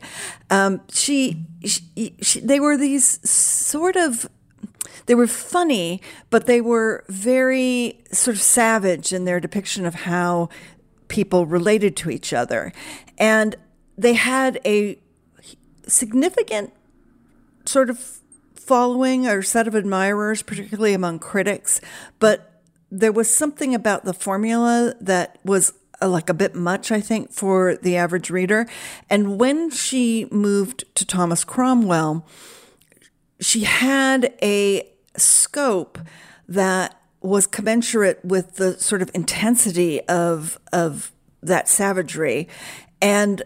Um, 0.49 0.81
she, 0.91 1.45
she, 1.65 2.15
she, 2.21 2.39
they 2.39 2.59
were 2.59 2.77
these 2.77 3.29
sort 3.29 3.95
of 3.95 4.29
they 5.05 5.15
were 5.15 5.27
funny, 5.27 6.01
but 6.29 6.45
they 6.45 6.61
were 6.61 7.03
very 7.07 8.03
sort 8.11 8.35
of 8.35 8.41
savage 8.41 9.13
in 9.13 9.25
their 9.25 9.39
depiction 9.39 9.85
of 9.85 9.95
how 9.95 10.49
people 11.07 11.45
related 11.45 11.95
to 11.97 12.09
each 12.09 12.33
other. 12.33 12.71
And 13.17 13.55
they 13.97 14.13
had 14.13 14.59
a 14.65 14.99
significant 15.87 16.73
sort 17.65 17.89
of 17.89 18.19
following 18.55 19.27
or 19.27 19.41
set 19.41 19.67
of 19.67 19.75
admirers, 19.75 20.41
particularly 20.41 20.93
among 20.93 21.19
critics, 21.19 21.81
but 22.19 22.61
there 22.89 23.11
was 23.11 23.29
something 23.29 23.73
about 23.73 24.05
the 24.05 24.13
formula 24.13 24.93
that 25.01 25.37
was 25.43 25.73
uh, 26.01 26.07
like 26.07 26.29
a 26.29 26.33
bit 26.33 26.55
much, 26.55 26.91
I 26.91 27.01
think, 27.01 27.31
for 27.31 27.75
the 27.75 27.97
average 27.97 28.29
reader. 28.29 28.67
And 29.09 29.39
when 29.39 29.71
she 29.71 30.27
moved 30.31 30.85
to 30.95 31.05
Thomas 31.05 31.43
Cromwell, 31.43 32.25
she 33.39 33.61
had 33.61 34.33
a 34.41 34.87
scope 35.17 35.99
that 36.47 36.99
was 37.21 37.47
commensurate 37.47 38.23
with 38.23 38.55
the 38.55 38.77
sort 38.79 39.01
of 39.01 39.09
intensity 39.13 40.01
of 40.07 40.59
of 40.71 41.11
that 41.41 41.67
savagery 41.67 42.47
and 43.01 43.41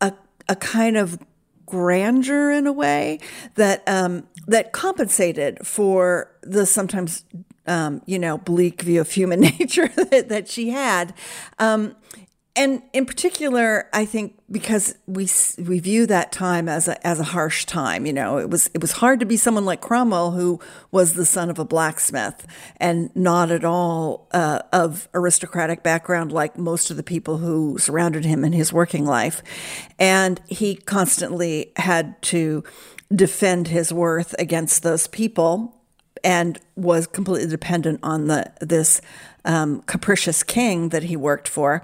a 0.00 0.12
a 0.48 0.56
kind 0.56 0.96
of 0.96 1.18
grandeur 1.66 2.52
in 2.52 2.66
a 2.66 2.72
way 2.72 3.18
that 3.54 3.82
um, 3.86 4.26
that 4.46 4.72
compensated 4.72 5.66
for 5.66 6.30
the 6.42 6.66
sometimes 6.66 7.24
um, 7.66 8.02
you 8.06 8.18
know 8.18 8.38
bleak 8.38 8.82
view 8.82 9.00
of 9.00 9.10
human 9.10 9.40
nature 9.58 9.88
that, 9.88 10.28
that 10.28 10.48
she 10.48 10.70
had. 10.70 11.14
Um, 11.58 11.96
and 12.56 12.82
in 12.92 13.04
particular, 13.04 13.88
I 13.92 14.04
think 14.04 14.38
because 14.48 14.94
we 15.08 15.28
we 15.58 15.80
view 15.80 16.06
that 16.06 16.30
time 16.30 16.68
as 16.68 16.86
a 16.86 17.04
as 17.04 17.18
a 17.18 17.24
harsh 17.24 17.64
time. 17.64 18.06
You 18.06 18.12
know, 18.12 18.38
it 18.38 18.48
was 18.48 18.70
it 18.72 18.80
was 18.80 18.92
hard 18.92 19.18
to 19.20 19.26
be 19.26 19.36
someone 19.36 19.64
like 19.64 19.80
Cromwell, 19.80 20.30
who 20.30 20.60
was 20.92 21.14
the 21.14 21.26
son 21.26 21.50
of 21.50 21.58
a 21.58 21.64
blacksmith 21.64 22.46
and 22.76 23.10
not 23.16 23.50
at 23.50 23.64
all 23.64 24.28
uh, 24.30 24.60
of 24.72 25.08
aristocratic 25.14 25.82
background, 25.82 26.30
like 26.30 26.56
most 26.56 26.92
of 26.92 26.96
the 26.96 27.02
people 27.02 27.38
who 27.38 27.76
surrounded 27.78 28.24
him 28.24 28.44
in 28.44 28.52
his 28.52 28.72
working 28.72 29.04
life, 29.04 29.42
and 29.98 30.40
he 30.46 30.76
constantly 30.76 31.72
had 31.76 32.22
to 32.22 32.62
defend 33.12 33.66
his 33.68 33.92
worth 33.92 34.32
against 34.38 34.84
those 34.84 35.08
people, 35.08 35.82
and 36.22 36.60
was 36.76 37.08
completely 37.08 37.48
dependent 37.48 37.98
on 38.04 38.28
the 38.28 38.52
this 38.60 39.00
um, 39.44 39.82
capricious 39.82 40.44
king 40.44 40.90
that 40.90 41.04
he 41.04 41.16
worked 41.16 41.48
for. 41.48 41.82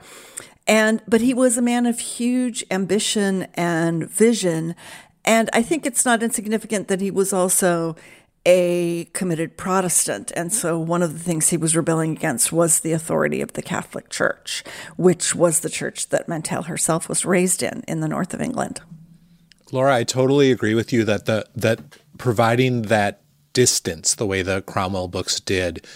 And 0.67 1.03
but 1.09 1.21
he 1.21 1.35
was 1.35 1.57
a 1.57 1.63
man 1.63 1.87
of 1.87 1.99
huge 1.99 2.65
ambition 2.71 3.49
and 3.55 4.09
vision. 4.09 4.75
And 5.25 5.51
I 5.53 5.63
think 5.63 5.87
it's 5.87 6.05
not 6.05 6.23
insignificant 6.23 6.89
that 6.89 7.01
he 7.01 7.11
was 7.11 7.33
also 7.33 7.97
a 8.47 9.05
committed 9.13 9.57
Protestant. 9.57 10.33
And 10.35 10.53
so 10.53 10.79
one 10.79 11.03
of 11.03 11.13
the 11.13 11.19
things 11.19 11.49
he 11.49 11.57
was 11.57 11.77
rebelling 11.77 12.13
against 12.13 12.53
was 12.53 12.81
the 12.81 12.93
authority 12.93 13.43
of 13.43 13.53
the 13.53 13.63
Catholic 13.63 14.09
Church, 14.09 14.65
which 14.97 15.35
was 15.35 15.61
the 15.61 15.69
church 15.69 16.09
that 16.09 16.29
Mantel 16.29 16.63
herself 16.63 17.09
was 17.09 17.25
raised 17.25 17.63
in 17.63 17.85
in 17.87 18.01
the 18.01 18.09
north 18.09 18.33
of 18.33 18.41
England. 18.41 18.81
Laura, 19.73 19.95
I 19.95 20.05
totally 20.05 20.51
agree 20.51 20.75
with 20.75 20.93
you 20.93 21.05
that 21.05 21.27
the 21.27 21.47
that 21.55 21.81
providing 22.19 22.83
that 22.83 23.23
distance 23.53 24.15
the 24.15 24.27
way 24.27 24.43
the 24.43 24.63
Cromwell 24.63 25.09
books 25.09 25.39
did, 25.41 25.87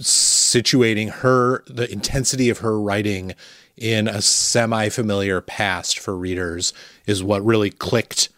situating 0.00 1.10
her 1.10 1.64
the 1.66 1.90
intensity 1.90 2.50
of 2.50 2.58
her 2.58 2.80
writing 2.80 3.34
in 3.76 4.08
a 4.08 4.22
semi 4.22 4.88
familiar 4.88 5.40
past 5.40 5.98
for 5.98 6.16
readers 6.16 6.72
is 7.06 7.22
what 7.22 7.44
really 7.44 7.70
clicked, 7.70 8.28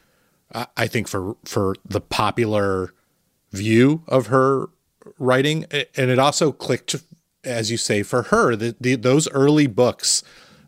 I 0.52 0.86
think, 0.86 1.08
for, 1.08 1.36
for 1.44 1.76
the 1.84 2.00
popular 2.00 2.92
view 3.52 4.02
of 4.06 4.28
her 4.28 4.68
writing. 5.18 5.64
And 5.96 6.10
it 6.10 6.18
also 6.18 6.52
clicked, 6.52 6.96
as 7.44 7.70
you 7.70 7.76
say, 7.76 8.02
for 8.02 8.24
her. 8.24 8.56
The, 8.56 8.76
the, 8.80 8.94
those 8.96 9.30
early 9.30 9.66
books, 9.66 10.22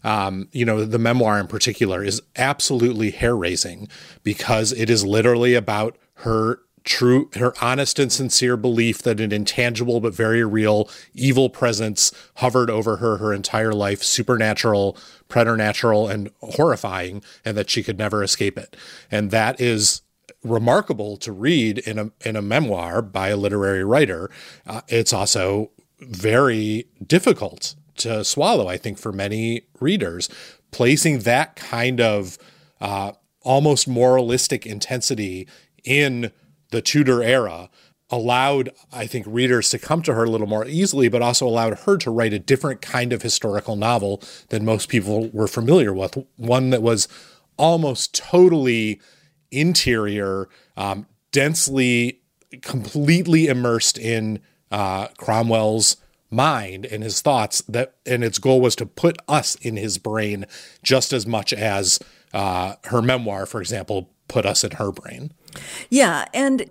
um, 0.04 0.48
you 0.52 0.64
know, 0.64 0.84
the 0.84 0.98
memoir 0.98 1.38
in 1.38 1.46
particular, 1.46 2.04
is 2.04 2.20
absolutely 2.36 3.10
hair 3.10 3.36
raising 3.36 3.88
because 4.22 4.72
it 4.72 4.90
is 4.90 5.04
literally 5.04 5.54
about 5.54 5.96
her 6.14 6.60
true 6.88 7.28
her 7.34 7.52
honest 7.60 7.98
and 7.98 8.10
sincere 8.10 8.56
belief 8.56 9.02
that 9.02 9.20
an 9.20 9.30
intangible 9.30 10.00
but 10.00 10.14
very 10.14 10.42
real 10.42 10.88
evil 11.12 11.50
presence 11.50 12.10
hovered 12.36 12.70
over 12.70 12.96
her 12.96 13.18
her 13.18 13.32
entire 13.32 13.74
life 13.74 14.02
supernatural 14.02 14.96
preternatural 15.28 16.08
and 16.08 16.30
horrifying 16.40 17.22
and 17.44 17.58
that 17.58 17.68
she 17.68 17.82
could 17.82 17.98
never 17.98 18.22
escape 18.22 18.56
it. 18.56 18.74
And 19.10 19.30
that 19.30 19.60
is 19.60 20.00
remarkable 20.42 21.18
to 21.18 21.30
read 21.30 21.78
in 21.78 21.98
a 21.98 22.10
in 22.24 22.36
a 22.36 22.42
memoir 22.42 23.02
by 23.02 23.28
a 23.28 23.36
literary 23.36 23.84
writer. 23.84 24.30
Uh, 24.66 24.80
it's 24.88 25.12
also 25.12 25.70
very 26.00 26.86
difficult 27.06 27.74
to 27.96 28.24
swallow 28.24 28.68
i 28.68 28.78
think 28.78 28.96
for 28.98 29.12
many 29.12 29.62
readers. 29.78 30.30
Placing 30.70 31.20
that 31.20 31.54
kind 31.54 32.00
of 32.00 32.38
uh, 32.80 33.12
almost 33.42 33.88
moralistic 33.88 34.64
intensity 34.64 35.46
in 35.84 36.30
the 36.70 36.82
Tudor 36.82 37.22
era 37.22 37.70
allowed, 38.10 38.70
I 38.92 39.06
think, 39.06 39.26
readers 39.28 39.70
to 39.70 39.78
come 39.78 40.02
to 40.02 40.14
her 40.14 40.24
a 40.24 40.30
little 40.30 40.46
more 40.46 40.66
easily, 40.66 41.08
but 41.08 41.22
also 41.22 41.46
allowed 41.46 41.80
her 41.80 41.96
to 41.98 42.10
write 42.10 42.32
a 42.32 42.38
different 42.38 42.80
kind 42.80 43.12
of 43.12 43.22
historical 43.22 43.76
novel 43.76 44.22
than 44.48 44.64
most 44.64 44.88
people 44.88 45.28
were 45.28 45.48
familiar 45.48 45.92
with. 45.92 46.16
One 46.36 46.70
that 46.70 46.82
was 46.82 47.06
almost 47.58 48.14
totally 48.14 49.00
interior, 49.50 50.48
um, 50.76 51.06
densely, 51.32 52.20
completely 52.62 53.46
immersed 53.46 53.98
in 53.98 54.40
uh, 54.70 55.08
Cromwell's 55.18 55.96
mind 56.30 56.86
and 56.86 57.02
his 57.02 57.20
thoughts. 57.20 57.62
That 57.62 57.94
and 58.06 58.24
its 58.24 58.38
goal 58.38 58.60
was 58.60 58.76
to 58.76 58.86
put 58.86 59.18
us 59.28 59.54
in 59.56 59.76
his 59.76 59.98
brain 59.98 60.46
just 60.82 61.12
as 61.12 61.26
much 61.26 61.52
as 61.52 61.98
uh, 62.32 62.74
her 62.84 63.02
memoir, 63.02 63.46
for 63.46 63.60
example, 63.60 64.10
put 64.28 64.46
us 64.46 64.64
in 64.64 64.72
her 64.72 64.92
brain. 64.92 65.32
Yeah, 65.90 66.24
and 66.32 66.70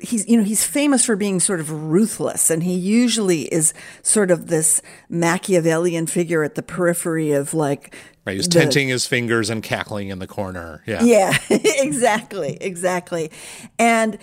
he's 0.00 0.28
you 0.28 0.36
know 0.36 0.44
he's 0.44 0.64
famous 0.64 1.04
for 1.04 1.16
being 1.16 1.40
sort 1.40 1.58
of 1.58 1.70
ruthless 1.70 2.50
and 2.50 2.62
he 2.62 2.72
usually 2.72 3.42
is 3.52 3.74
sort 4.02 4.30
of 4.30 4.46
this 4.46 4.80
machiavellian 5.08 6.06
figure 6.06 6.44
at 6.44 6.54
the 6.54 6.62
periphery 6.62 7.32
of 7.32 7.52
like 7.52 7.96
right 8.24 8.36
he's 8.36 8.48
the, 8.48 8.60
tenting 8.60 8.86
his 8.86 9.06
fingers 9.06 9.50
and 9.50 9.64
cackling 9.64 10.08
in 10.08 10.20
the 10.20 10.26
corner 10.28 10.84
yeah 10.86 11.02
yeah 11.02 11.36
exactly 11.50 12.56
exactly 12.60 13.28
and 13.76 14.18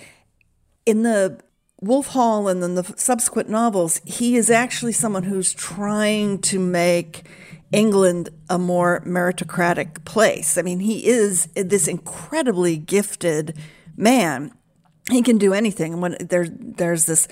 in 0.86 1.04
the 1.04 1.38
Wolf 1.82 2.08
Hall 2.08 2.48
and 2.48 2.64
then 2.64 2.76
the 2.76 2.84
subsequent 2.96 3.50
novels, 3.50 4.02
he 4.06 4.38
is 4.38 4.50
actually 4.50 4.94
someone 4.94 5.24
who's 5.24 5.54
trying 5.54 6.40
to 6.40 6.58
make 6.58 7.28
England 7.72 8.30
a 8.50 8.58
more 8.58 9.02
meritocratic 9.06 10.06
place. 10.06 10.58
I 10.58 10.62
mean, 10.62 10.80
he 10.80 11.06
is 11.06 11.48
this 11.56 11.88
incredibly 11.88 12.78
gifted 12.78 13.58
man. 13.96 14.52
He 15.10 15.22
can 15.22 15.38
do 15.38 15.54
anything. 15.54 15.94
And 15.94 16.02
when 16.02 16.18
there, 16.20 16.48
there's 16.50 17.06
this 17.06 17.28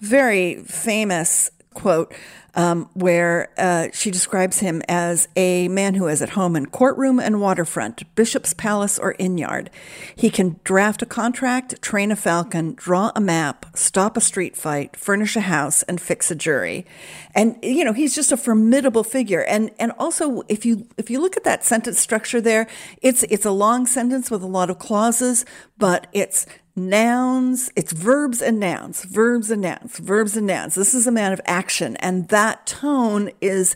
very 0.00 0.62
famous 0.62 1.50
quote 1.74 2.14
um, 2.56 2.88
where 2.94 3.50
uh, 3.58 3.88
she 3.92 4.10
describes 4.10 4.58
him 4.58 4.82
as 4.88 5.28
a 5.36 5.68
man 5.68 5.94
who 5.94 6.08
is 6.08 6.22
at 6.22 6.30
home 6.30 6.56
in 6.56 6.66
courtroom 6.66 7.20
and 7.20 7.40
waterfront, 7.40 8.02
bishop's 8.14 8.54
palace 8.54 8.98
or 8.98 9.14
inn 9.18 9.36
yard. 9.36 9.70
He 10.16 10.30
can 10.30 10.58
draft 10.64 11.02
a 11.02 11.06
contract, 11.06 11.80
train 11.82 12.10
a 12.10 12.16
falcon, 12.16 12.74
draw 12.74 13.12
a 13.14 13.20
map, 13.20 13.66
stop 13.76 14.16
a 14.16 14.20
street 14.22 14.56
fight, 14.56 14.96
furnish 14.96 15.36
a 15.36 15.42
house, 15.42 15.82
and 15.82 16.00
fix 16.00 16.30
a 16.30 16.34
jury. 16.34 16.86
And 17.34 17.58
you 17.62 17.84
know 17.84 17.92
he's 17.92 18.14
just 18.14 18.32
a 18.32 18.36
formidable 18.36 19.04
figure. 19.04 19.42
And 19.42 19.70
and 19.78 19.92
also 19.98 20.42
if 20.48 20.64
you 20.64 20.88
if 20.96 21.10
you 21.10 21.20
look 21.20 21.36
at 21.36 21.44
that 21.44 21.62
sentence 21.62 22.00
structure 22.00 22.40
there, 22.40 22.66
it's 23.02 23.22
it's 23.24 23.44
a 23.44 23.50
long 23.50 23.86
sentence 23.86 24.30
with 24.30 24.42
a 24.42 24.46
lot 24.46 24.70
of 24.70 24.78
clauses, 24.78 25.44
but 25.76 26.06
it's 26.12 26.46
nouns, 26.76 27.70
it's 27.74 27.92
verbs 27.92 28.42
and 28.42 28.60
nouns, 28.60 29.02
verbs 29.04 29.50
and 29.50 29.62
nouns, 29.62 29.98
verbs 29.98 30.36
and 30.36 30.46
nouns. 30.46 30.74
This 30.74 30.94
is 30.94 31.06
a 31.06 31.12
man 31.12 31.32
of 31.32 31.40
action. 31.46 31.96
And 31.96 32.28
that 32.28 32.66
tone 32.66 33.30
is 33.40 33.74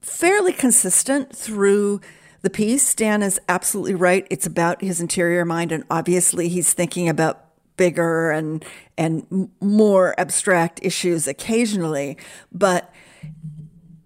fairly 0.00 0.52
consistent 0.52 1.34
through 1.34 2.00
the 2.42 2.50
piece. 2.50 2.94
Dan 2.94 3.22
is 3.22 3.40
absolutely 3.48 3.94
right. 3.94 4.26
It's 4.28 4.46
about 4.46 4.82
his 4.82 5.00
interior 5.00 5.44
mind. 5.44 5.70
And 5.72 5.84
obviously, 5.88 6.48
he's 6.48 6.72
thinking 6.72 7.08
about 7.08 7.44
bigger 7.76 8.30
and, 8.30 8.64
and 8.98 9.50
more 9.60 10.18
abstract 10.18 10.80
issues 10.82 11.28
occasionally. 11.28 12.18
But 12.52 12.92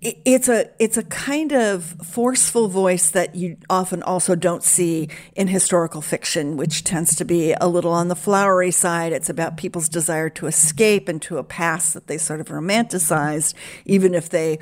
it's 0.04 0.48
a 0.50 0.68
it's 0.78 0.98
a 0.98 1.02
kind 1.02 1.52
of 1.52 1.96
forceful 2.04 2.68
voice 2.68 3.10
that 3.10 3.34
you 3.34 3.56
often 3.70 4.02
also 4.02 4.34
don't 4.34 4.62
see 4.62 5.08
in 5.34 5.48
historical 5.48 6.02
fiction, 6.02 6.58
which 6.58 6.84
tends 6.84 7.16
to 7.16 7.24
be 7.24 7.54
a 7.58 7.66
little 7.66 7.92
on 7.92 8.08
the 8.08 8.16
flowery 8.16 8.70
side. 8.70 9.12
It's 9.12 9.30
about 9.30 9.56
people's 9.56 9.88
desire 9.88 10.28
to 10.30 10.46
escape 10.46 11.08
into 11.08 11.38
a 11.38 11.44
past 11.44 11.94
that 11.94 12.06
they 12.06 12.18
sort 12.18 12.40
of 12.40 12.48
romanticized, 12.48 13.54
even 13.86 14.14
if 14.14 14.28
they, 14.28 14.58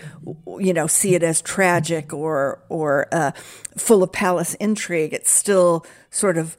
you 0.59 0.72
know, 0.72 0.87
see 0.87 1.16
it 1.16 1.24
as 1.24 1.42
tragic 1.42 2.12
or 2.12 2.62
or 2.68 3.09
uh, 3.11 3.33
full 3.76 4.05
of 4.05 4.12
palace 4.12 4.55
intrigue. 4.55 5.12
It's 5.12 5.31
still 5.31 5.85
sort 6.11 6.38
of 6.38 6.57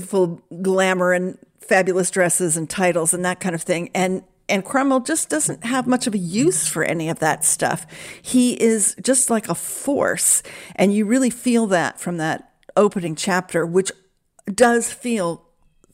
full 0.00 0.42
glamour 0.60 1.12
and 1.12 1.38
fabulous 1.60 2.10
dresses 2.10 2.56
and 2.56 2.68
titles 2.68 3.14
and 3.14 3.24
that 3.24 3.38
kind 3.38 3.54
of 3.54 3.62
thing. 3.62 3.90
And 3.94 4.24
and 4.48 4.64
Cromwell 4.64 5.00
just 5.00 5.28
doesn't 5.28 5.64
have 5.64 5.86
much 5.86 6.06
of 6.06 6.14
a 6.14 6.18
use 6.18 6.66
for 6.66 6.84
any 6.84 7.08
of 7.08 7.18
that 7.20 7.44
stuff. 7.44 7.86
He 8.20 8.60
is 8.60 8.94
just 9.00 9.30
like 9.30 9.48
a 9.48 9.54
force. 9.54 10.42
And 10.76 10.94
you 10.94 11.06
really 11.06 11.30
feel 11.30 11.66
that 11.68 12.00
from 12.00 12.18
that 12.18 12.52
opening 12.76 13.14
chapter, 13.14 13.64
which 13.64 13.92
does 14.46 14.92
feel 14.92 15.44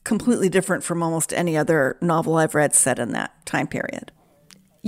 completely 0.05 0.49
different 0.49 0.83
from 0.83 1.03
almost 1.03 1.33
any 1.33 1.57
other 1.57 1.99
novel 2.01 2.37
I've 2.37 2.55
read 2.55 2.75
set 2.75 2.99
in 2.99 3.13
that 3.13 3.45
time 3.45 3.67
period. 3.67 4.13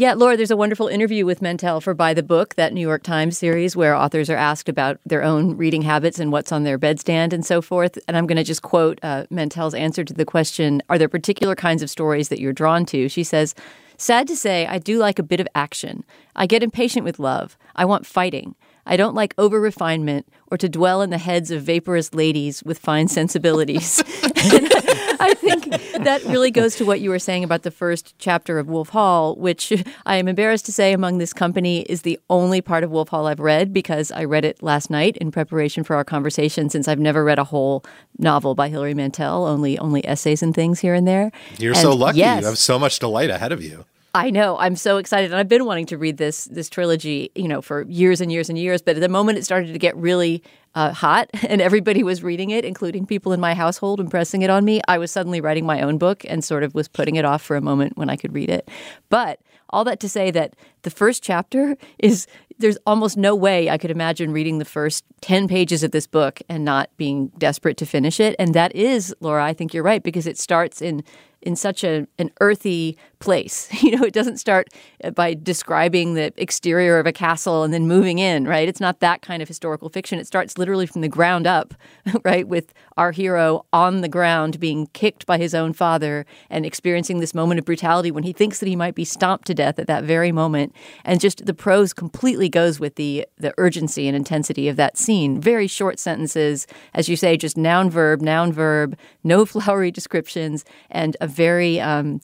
Yeah, 0.00 0.14
Laura, 0.14 0.34
there's 0.34 0.50
a 0.50 0.56
wonderful 0.56 0.88
interview 0.88 1.26
with 1.26 1.42
Mantel 1.42 1.82
for 1.82 1.92
By 1.92 2.14
the 2.14 2.22
Book, 2.22 2.54
that 2.54 2.72
New 2.72 2.80
York 2.80 3.02
Times 3.02 3.36
series 3.36 3.76
where 3.76 3.94
authors 3.94 4.30
are 4.30 4.36
asked 4.36 4.70
about 4.70 4.98
their 5.04 5.22
own 5.22 5.58
reading 5.58 5.82
habits 5.82 6.18
and 6.18 6.32
what's 6.32 6.52
on 6.52 6.64
their 6.64 6.78
bedstand 6.78 7.34
and 7.34 7.44
so 7.44 7.60
forth. 7.60 7.98
And 8.08 8.16
I'm 8.16 8.26
going 8.26 8.38
to 8.38 8.42
just 8.42 8.62
quote 8.62 8.98
uh, 9.02 9.26
Mantel's 9.28 9.74
answer 9.74 10.02
to 10.02 10.14
the 10.14 10.24
question 10.24 10.82
Are 10.88 10.96
there 10.96 11.06
particular 11.06 11.54
kinds 11.54 11.82
of 11.82 11.90
stories 11.90 12.30
that 12.30 12.40
you're 12.40 12.54
drawn 12.54 12.86
to? 12.86 13.10
She 13.10 13.22
says, 13.22 13.54
Sad 13.98 14.26
to 14.28 14.36
say, 14.36 14.66
I 14.66 14.78
do 14.78 14.96
like 14.96 15.18
a 15.18 15.22
bit 15.22 15.38
of 15.38 15.46
action. 15.54 16.02
I 16.34 16.46
get 16.46 16.62
impatient 16.62 17.04
with 17.04 17.18
love. 17.18 17.58
I 17.76 17.84
want 17.84 18.06
fighting. 18.06 18.54
I 18.86 18.96
don't 18.96 19.14
like 19.14 19.34
over 19.36 19.60
refinement 19.60 20.26
or 20.50 20.56
to 20.56 20.68
dwell 20.70 21.02
in 21.02 21.10
the 21.10 21.18
heads 21.18 21.50
of 21.50 21.62
vaporous 21.62 22.14
ladies 22.14 22.62
with 22.62 22.78
fine 22.78 23.08
sensibilities. 23.08 24.02
I 25.22 25.34
think 25.34 25.64
that 26.02 26.24
really 26.24 26.50
goes 26.50 26.76
to 26.76 26.86
what 26.86 27.00
you 27.00 27.10
were 27.10 27.18
saying 27.18 27.44
about 27.44 27.62
the 27.62 27.70
first 27.70 28.14
chapter 28.18 28.58
of 28.58 28.68
Wolf 28.68 28.88
Hall, 28.88 29.36
which 29.36 29.70
I 30.06 30.16
am 30.16 30.28
embarrassed 30.28 30.64
to 30.66 30.72
say 30.72 30.94
among 30.94 31.18
this 31.18 31.34
company 31.34 31.82
is 31.82 32.02
the 32.02 32.18
only 32.30 32.62
part 32.62 32.84
of 32.84 32.90
Wolf 32.90 33.10
Hall 33.10 33.26
I've 33.26 33.38
read 33.38 33.74
because 33.74 34.10
I 34.10 34.24
read 34.24 34.46
it 34.46 34.62
last 34.62 34.88
night 34.88 35.18
in 35.18 35.30
preparation 35.30 35.84
for 35.84 35.94
our 35.94 36.04
conversation 36.04 36.70
since 36.70 36.88
I've 36.88 36.98
never 36.98 37.22
read 37.22 37.38
a 37.38 37.44
whole 37.44 37.84
novel 38.18 38.54
by 38.54 38.70
Hilary 38.70 38.94
Mantel, 38.94 39.44
only 39.44 39.78
only 39.78 40.06
essays 40.06 40.42
and 40.42 40.54
things 40.54 40.80
here 40.80 40.94
and 40.94 41.06
there. 41.06 41.30
You're 41.58 41.72
and 41.72 41.82
so 41.82 41.92
lucky. 41.92 42.18
Yes, 42.18 42.40
you 42.40 42.46
have 42.46 42.58
so 42.58 42.78
much 42.78 42.98
delight 42.98 43.28
ahead 43.28 43.52
of 43.52 43.62
you. 43.62 43.84
I 44.14 44.30
know. 44.30 44.58
I'm 44.58 44.74
so 44.74 44.96
excited. 44.96 45.30
And 45.30 45.38
I've 45.38 45.48
been 45.48 45.64
wanting 45.64 45.86
to 45.86 45.98
read 45.98 46.16
this 46.16 46.46
this 46.46 46.68
trilogy, 46.68 47.30
you 47.34 47.46
know, 47.46 47.62
for 47.62 47.82
years 47.82 48.20
and 48.20 48.30
years 48.32 48.48
and 48.48 48.58
years. 48.58 48.82
But 48.82 48.96
at 48.96 49.00
the 49.00 49.08
moment 49.08 49.38
it 49.38 49.44
started 49.44 49.72
to 49.72 49.78
get 49.78 49.96
really 49.96 50.42
uh, 50.74 50.92
hot 50.92 51.30
and 51.48 51.60
everybody 51.60 52.02
was 52.02 52.22
reading 52.22 52.50
it, 52.50 52.64
including 52.64 53.06
people 53.06 53.32
in 53.32 53.40
my 53.40 53.54
household 53.54 54.00
and 54.00 54.10
pressing 54.10 54.42
it 54.42 54.50
on 54.50 54.64
me, 54.64 54.80
I 54.88 54.98
was 54.98 55.10
suddenly 55.10 55.40
writing 55.40 55.64
my 55.64 55.80
own 55.82 55.98
book 55.98 56.24
and 56.28 56.44
sort 56.44 56.64
of 56.64 56.74
was 56.74 56.88
putting 56.88 57.16
it 57.16 57.24
off 57.24 57.42
for 57.42 57.56
a 57.56 57.60
moment 57.60 57.96
when 57.96 58.10
I 58.10 58.16
could 58.16 58.34
read 58.34 58.50
it. 58.50 58.68
But 59.08 59.40
all 59.72 59.84
that 59.84 60.00
to 60.00 60.08
say 60.08 60.32
that 60.32 60.54
the 60.82 60.90
first 60.90 61.22
chapter 61.22 61.76
is 61.98 62.26
there's 62.58 62.78
almost 62.86 63.16
no 63.16 63.34
way 63.34 63.70
I 63.70 63.78
could 63.78 63.90
imagine 63.90 64.32
reading 64.32 64.58
the 64.58 64.64
first 64.64 65.04
10 65.22 65.48
pages 65.48 65.82
of 65.82 65.92
this 65.92 66.06
book 66.06 66.42
and 66.48 66.64
not 66.64 66.90
being 66.96 67.28
desperate 67.38 67.76
to 67.78 67.86
finish 67.86 68.20
it. 68.20 68.36
And 68.38 68.54
that 68.54 68.74
is, 68.74 69.14
Laura, 69.20 69.42
I 69.44 69.54
think 69.54 69.72
you're 69.72 69.82
right, 69.82 70.02
because 70.02 70.26
it 70.26 70.36
starts 70.36 70.82
in 70.82 71.04
in 71.42 71.56
such 71.56 71.82
a, 71.84 72.06
an 72.18 72.30
earthy 72.40 72.98
place. 73.20 73.68
You 73.90 73.96
know, 73.96 74.04
it 74.04 74.12
doesn't 74.12 74.36
start 74.36 74.68
by 75.14 75.34
describing 75.34 76.14
the 76.14 76.32
exterior 76.36 76.98
of 76.98 77.06
a 77.06 77.12
castle 77.12 77.64
and 77.64 77.74
then 77.74 77.88
moving 77.88 78.18
in, 78.18 78.46
right? 78.46 78.68
It's 78.68 78.78
not 78.78 79.00
that 79.00 79.20
kind 79.20 79.42
of 79.42 79.48
historical 79.48 79.88
fiction. 79.88 80.20
It 80.20 80.26
starts 80.26 80.58
literally 80.58 80.86
from 80.86 81.00
the 81.00 81.08
ground 81.08 81.46
up, 81.46 81.74
right? 82.24 82.46
With 82.46 82.72
our 82.96 83.10
hero 83.10 83.64
on 83.72 84.02
the 84.02 84.08
ground 84.08 84.60
being 84.60 84.86
kicked 84.88 85.26
by 85.26 85.38
his 85.38 85.54
own 85.54 85.72
father 85.72 86.24
and 86.50 86.64
experiencing 86.64 87.18
this 87.18 87.34
moment 87.34 87.58
of 87.58 87.64
brutality 87.64 88.10
when 88.10 88.22
he 88.22 88.32
thinks 88.32 88.60
that 88.60 88.68
he 88.68 88.76
might 88.76 88.94
be 88.94 89.04
stomped 89.04 89.46
to 89.46 89.54
death 89.54 89.78
at 89.78 89.86
that 89.86 90.04
very 90.04 90.30
moment. 90.30 90.74
And 91.04 91.20
just 91.20 91.46
the 91.46 91.54
prose 91.54 91.92
completely 91.92 92.48
goes 92.48 92.78
with 92.78 92.96
the 92.96 93.26
the 93.38 93.54
urgency 93.58 94.06
and 94.06 94.16
intensity 94.16 94.68
of 94.68 94.76
that 94.76 94.98
scene. 94.98 95.40
Very 95.40 95.66
short 95.66 95.98
sentences, 95.98 96.66
as 96.94 97.08
you 97.08 97.16
say, 97.16 97.36
just 97.36 97.56
noun 97.56 97.90
verb, 97.90 98.20
noun 98.20 98.52
verb, 98.52 98.96
no 99.24 99.44
flowery 99.46 99.90
descriptions, 99.90 100.64
and 100.90 101.16
a 101.20 101.26
very 101.26 101.80
um, 101.80 102.20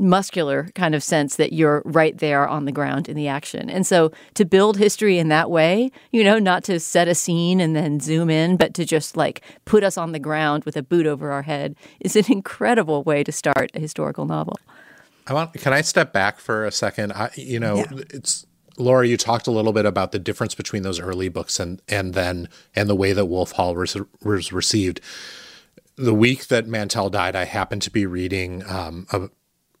muscular 0.00 0.68
kind 0.74 0.94
of 0.94 1.02
sense 1.02 1.36
that 1.36 1.52
you're 1.52 1.82
right 1.84 2.16
there 2.18 2.46
on 2.46 2.64
the 2.64 2.72
ground 2.72 3.08
in 3.08 3.16
the 3.16 3.28
action. 3.28 3.68
And 3.70 3.86
so 3.86 4.12
to 4.34 4.44
build 4.44 4.76
history 4.76 5.18
in 5.18 5.28
that 5.28 5.50
way, 5.50 5.90
you 6.12 6.24
know, 6.24 6.38
not 6.38 6.64
to 6.64 6.80
set 6.80 7.08
a 7.08 7.14
scene 7.14 7.60
and 7.60 7.74
then 7.74 8.00
zoom 8.00 8.30
in, 8.30 8.56
but 8.56 8.74
to 8.74 8.84
just 8.84 9.16
like 9.16 9.42
put 9.64 9.82
us 9.82 9.96
on 9.96 10.12
the 10.12 10.18
ground 10.18 10.64
with 10.64 10.76
a 10.76 10.82
boot 10.82 11.06
over 11.06 11.30
our 11.32 11.42
head 11.42 11.76
is 12.00 12.16
an 12.16 12.24
incredible 12.28 13.02
way 13.02 13.24
to 13.24 13.32
start 13.32 13.70
a 13.74 13.80
historical 13.80 14.26
novel. 14.26 14.58
I 15.26 15.34
want 15.34 15.52
can 15.54 15.72
I 15.72 15.82
step 15.82 16.12
back 16.12 16.40
for 16.40 16.64
a 16.64 16.72
second? 16.72 17.12
I, 17.12 17.30
you 17.34 17.60
know, 17.60 17.76
yeah. 17.76 18.02
it's 18.10 18.46
Laura, 18.78 19.06
you 19.06 19.16
talked 19.16 19.46
a 19.46 19.50
little 19.50 19.72
bit 19.72 19.84
about 19.84 20.12
the 20.12 20.18
difference 20.18 20.54
between 20.54 20.82
those 20.82 21.00
early 21.00 21.28
books 21.28 21.60
and 21.60 21.82
and 21.86 22.14
then 22.14 22.48
and 22.74 22.88
the 22.88 22.94
way 22.94 23.12
that 23.12 23.26
Wolf 23.26 23.52
Hall 23.52 23.74
was, 23.74 23.96
was 24.22 24.52
received 24.52 25.00
the 25.98 26.14
week 26.14 26.46
that 26.46 26.66
Mantel 26.66 27.10
died, 27.10 27.34
I 27.34 27.44
happened 27.44 27.82
to 27.82 27.90
be 27.90 28.06
reading 28.06 28.62
um, 28.68 29.06
a, 29.12 29.28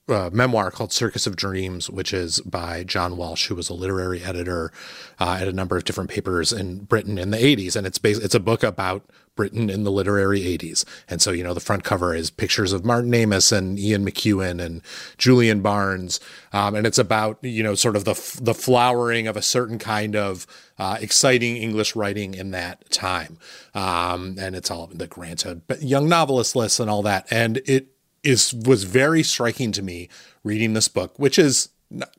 a, 0.08 0.30
memoir 0.30 0.70
called 0.70 0.92
Circus 0.92 1.26
of 1.26 1.36
Dreams, 1.36 1.90
which 1.90 2.12
is 2.12 2.40
by 2.40 2.84
John 2.84 3.16
Walsh, 3.16 3.46
who 3.46 3.54
was 3.54 3.68
a 3.68 3.74
literary 3.74 4.22
editor 4.22 4.72
uh, 5.20 5.38
at 5.40 5.48
a 5.48 5.52
number 5.52 5.76
of 5.76 5.84
different 5.84 6.10
papers 6.10 6.52
in 6.52 6.84
Britain 6.84 7.18
in 7.18 7.30
the 7.30 7.38
80s. 7.38 7.76
And 7.76 7.86
it's 7.86 7.98
based, 7.98 8.22
it's 8.22 8.34
a 8.34 8.40
book 8.40 8.62
about 8.62 9.04
Britain 9.36 9.70
in 9.70 9.84
the 9.84 9.92
literary 9.92 10.40
80s. 10.40 10.84
And 11.08 11.22
so, 11.22 11.30
you 11.30 11.44
know, 11.44 11.54
the 11.54 11.60
front 11.60 11.84
cover 11.84 12.12
is 12.12 12.28
pictures 12.28 12.72
of 12.72 12.84
Martin 12.84 13.14
Amis 13.14 13.52
and 13.52 13.78
Ian 13.78 14.04
McEwan 14.04 14.60
and 14.60 14.82
Julian 15.16 15.60
Barnes. 15.60 16.18
Um, 16.52 16.74
and 16.74 16.86
it's 16.86 16.98
about, 16.98 17.38
you 17.42 17.62
know, 17.62 17.76
sort 17.76 17.94
of 17.94 18.04
the, 18.04 18.14
the 18.42 18.54
flowering 18.54 19.28
of 19.28 19.36
a 19.36 19.42
certain 19.42 19.78
kind 19.78 20.16
of 20.16 20.44
uh, 20.76 20.98
exciting 21.00 21.56
English 21.56 21.94
writing 21.94 22.34
in 22.34 22.50
that 22.50 22.90
time. 22.90 23.38
Um, 23.74 24.36
and 24.40 24.56
it's 24.56 24.72
all 24.72 24.88
the 24.88 25.06
Granta 25.06 25.60
young 25.80 26.08
novelist 26.08 26.56
list 26.56 26.80
and 26.80 26.90
all 26.90 27.02
that. 27.02 27.28
And 27.30 27.58
it 27.64 27.92
is 28.28 28.52
was 28.52 28.84
very 28.84 29.22
striking 29.22 29.72
to 29.72 29.82
me 29.82 30.08
reading 30.44 30.74
this 30.74 30.88
book, 30.88 31.18
which 31.18 31.38
is 31.38 31.70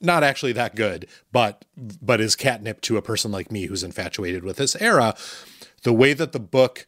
not 0.02 0.24
actually 0.24 0.54
that 0.54 0.76
good, 0.76 1.08
but 1.32 1.66
but 2.02 2.20
is 2.20 2.36
catnip 2.36 2.82
to 2.82 2.98
a 2.98 3.02
person 3.02 3.32
like 3.32 3.52
me 3.52 3.66
who's 3.66 3.84
infatuated 3.84 4.44
with 4.44 4.58
this 4.58 4.76
era. 4.82 5.16
The 5.84 5.94
way 5.94 6.14
that 6.14 6.32
the 6.32 6.40
book 6.40 6.88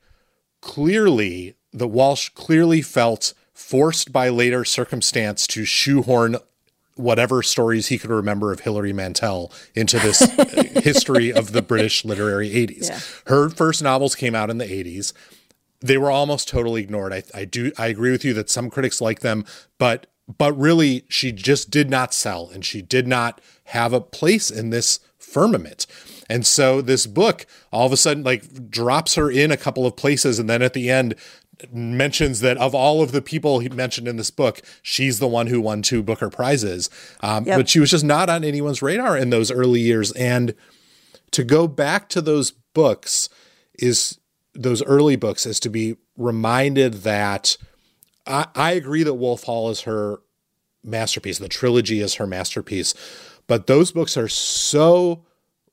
clearly, 0.62 1.56
the 1.72 1.88
Walsh 1.88 2.30
clearly 2.30 2.82
felt 2.82 3.34
forced 3.54 4.12
by 4.12 4.30
later 4.30 4.66
circumstance 4.66 5.46
to 5.48 5.66
shoehorn 5.66 6.38
whatever 6.96 7.42
stories 7.42 7.88
he 7.88 7.98
could 7.98 8.10
remember 8.10 8.52
of 8.52 8.62
Hilary 8.62 8.94
Mantel 8.94 9.52
into 9.76 9.98
this 10.00 10.20
history 10.84 11.32
of 11.32 11.52
the 11.52 11.62
British 11.62 12.04
literary 12.04 12.50
80s. 12.50 12.90
Yeah. 12.90 13.00
Her 13.28 13.50
first 13.50 13.82
novels 13.82 14.16
came 14.16 14.36
out 14.36 14.50
in 14.50 14.58
the 14.58 14.66
80s. 14.66 15.14
They 15.82 15.98
were 15.98 16.12
almost 16.12 16.48
totally 16.48 16.84
ignored. 16.84 17.14
I, 17.14 17.24
I 17.34 17.46
do 17.46 17.72
I 17.78 17.88
agree 17.88 18.12
with 18.12 18.24
you 18.24 18.34
that 18.36 18.50
some 18.50 18.70
critics 18.70 19.02
like 19.02 19.22
them, 19.22 19.46
but 19.78 20.08
but 20.38 20.58
really, 20.58 21.04
she 21.10 21.32
just 21.32 21.70
did 21.70 21.90
not 21.90 22.14
sell 22.14 22.50
and 22.54 22.64
she 22.64 22.82
did 22.82 23.08
not 23.08 23.42
have 23.66 23.94
a 23.94 24.02
place 24.02 24.50
in 24.50 24.70
this 24.70 25.00
firmament. 25.18 25.88
And 26.30 26.46
so 26.46 26.82
this 26.82 27.06
book 27.06 27.46
all 27.72 27.86
of 27.86 27.92
a 27.92 27.98
sudden 27.98 28.24
like 28.24 28.70
drops 28.70 29.16
her 29.16 29.30
in 29.30 29.52
a 29.52 29.58
couple 29.58 29.86
of 29.86 29.96
places 29.96 30.40
and 30.40 30.50
then 30.50 30.62
at 30.62 30.74
the 30.74 30.90
end 30.90 31.16
mentions 31.72 32.40
that 32.40 32.58
of 32.58 32.74
all 32.74 33.02
of 33.02 33.12
the 33.12 33.22
people 33.22 33.60
he 33.60 33.70
mentioned 33.70 34.08
in 34.08 34.18
this 34.18 34.32
book, 34.32 34.62
she's 34.82 35.20
the 35.20 35.28
one 35.28 35.48
who 35.48 35.62
won 35.62 35.82
two 35.82 36.02
Booker 36.02 36.30
prizes. 36.30 36.90
Um, 37.22 37.46
yep. 37.46 37.60
But 37.60 37.70
she 37.70 37.80
was 37.80 37.92
just 37.92 38.06
not 38.06 38.30
on 38.30 38.44
anyone's 38.44 38.82
radar 38.82 39.18
in 39.18 39.30
those 39.30 39.52
early 39.52 39.80
years. 39.80 40.12
And 40.14 40.56
to 41.32 41.44
go 41.44 41.68
back 41.68 42.10
to 42.10 42.22
those 42.22 42.52
books 42.52 43.30
is 43.78 44.18
those 44.54 44.84
early 44.84 45.16
books 45.16 45.46
is 45.46 45.60
to 45.62 45.70
be 45.70 45.98
reminded 46.18 47.04
that 47.04 47.58
I, 48.26 48.48
I 48.56 48.72
agree 48.72 49.04
that 49.04 49.16
Wolf 49.16 49.44
Hall 49.44 49.70
is 49.70 49.82
her 49.82 50.20
masterpiece. 50.84 51.40
The 51.40 51.48
trilogy 51.48 52.00
is 52.00 52.16
her 52.16 52.28
masterpiece. 52.28 52.94
But 53.48 53.68
those 53.68 53.92
books 53.92 54.18
are 54.18 54.28
so 54.28 55.26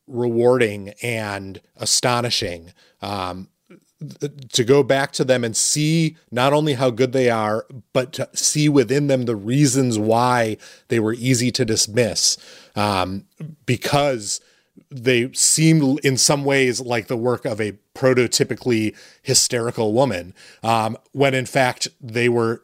rewarding 0.07 0.95
and 1.03 1.61
astonishing. 1.77 2.73
Um, 3.03 3.49
to 4.53 4.63
go 4.63 4.85
back 4.85 5.11
to 5.13 5.25
them 5.25 5.43
and 5.43 5.57
see 5.57 6.17
not 6.31 6.53
only 6.53 6.75
how 6.75 6.89
good 6.89 7.13
they 7.13 7.31
are, 7.31 7.67
but 7.93 8.13
to 8.13 8.29
see 8.33 8.69
within 8.69 9.09
them 9.09 9.25
the 9.25 9.35
reasons 9.35 9.99
why 9.99 10.57
they 10.87 11.01
were 11.01 11.15
easy 11.15 11.51
to 11.51 11.65
dismiss, 11.65 12.39
um, 12.77 13.25
because 13.67 14.41
they 14.91 15.33
seem 15.33 15.99
in 16.03 16.17
some 16.17 16.45
ways 16.45 16.81
like 16.81 17.09
the 17.09 17.17
work 17.17 17.45
of 17.45 17.61
a 17.61 17.73
prototypically 17.95 18.97
hysterical 19.23 19.93
woman, 19.93 20.35
um, 20.63 20.97
when 21.13 21.35
in 21.35 21.47
fact 21.47 21.89
they 22.01 22.29
were 22.29 22.63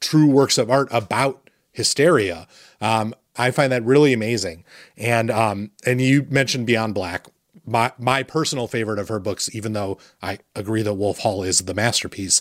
true 0.00 0.26
works 0.26 0.58
of 0.58 0.70
art 0.70 0.88
about 0.90 1.50
hysteria. 1.72 2.46
Um, 2.80 3.14
I 3.36 3.50
find 3.50 3.70
that 3.72 3.84
really 3.84 4.12
amazing. 4.12 4.64
And 4.96 5.30
um, 5.30 5.70
and 5.84 6.00
you 6.00 6.26
mentioned 6.30 6.66
Beyond 6.66 6.94
Black, 6.94 7.26
my 7.66 7.92
my 7.98 8.22
personal 8.22 8.66
favorite 8.66 8.98
of 8.98 9.08
her 9.08 9.18
books, 9.18 9.54
even 9.54 9.72
though 9.72 9.98
I 10.22 10.38
agree 10.54 10.82
that 10.82 10.94
Wolf 10.94 11.18
Hall 11.18 11.42
is 11.42 11.60
the 11.60 11.74
masterpiece. 11.74 12.40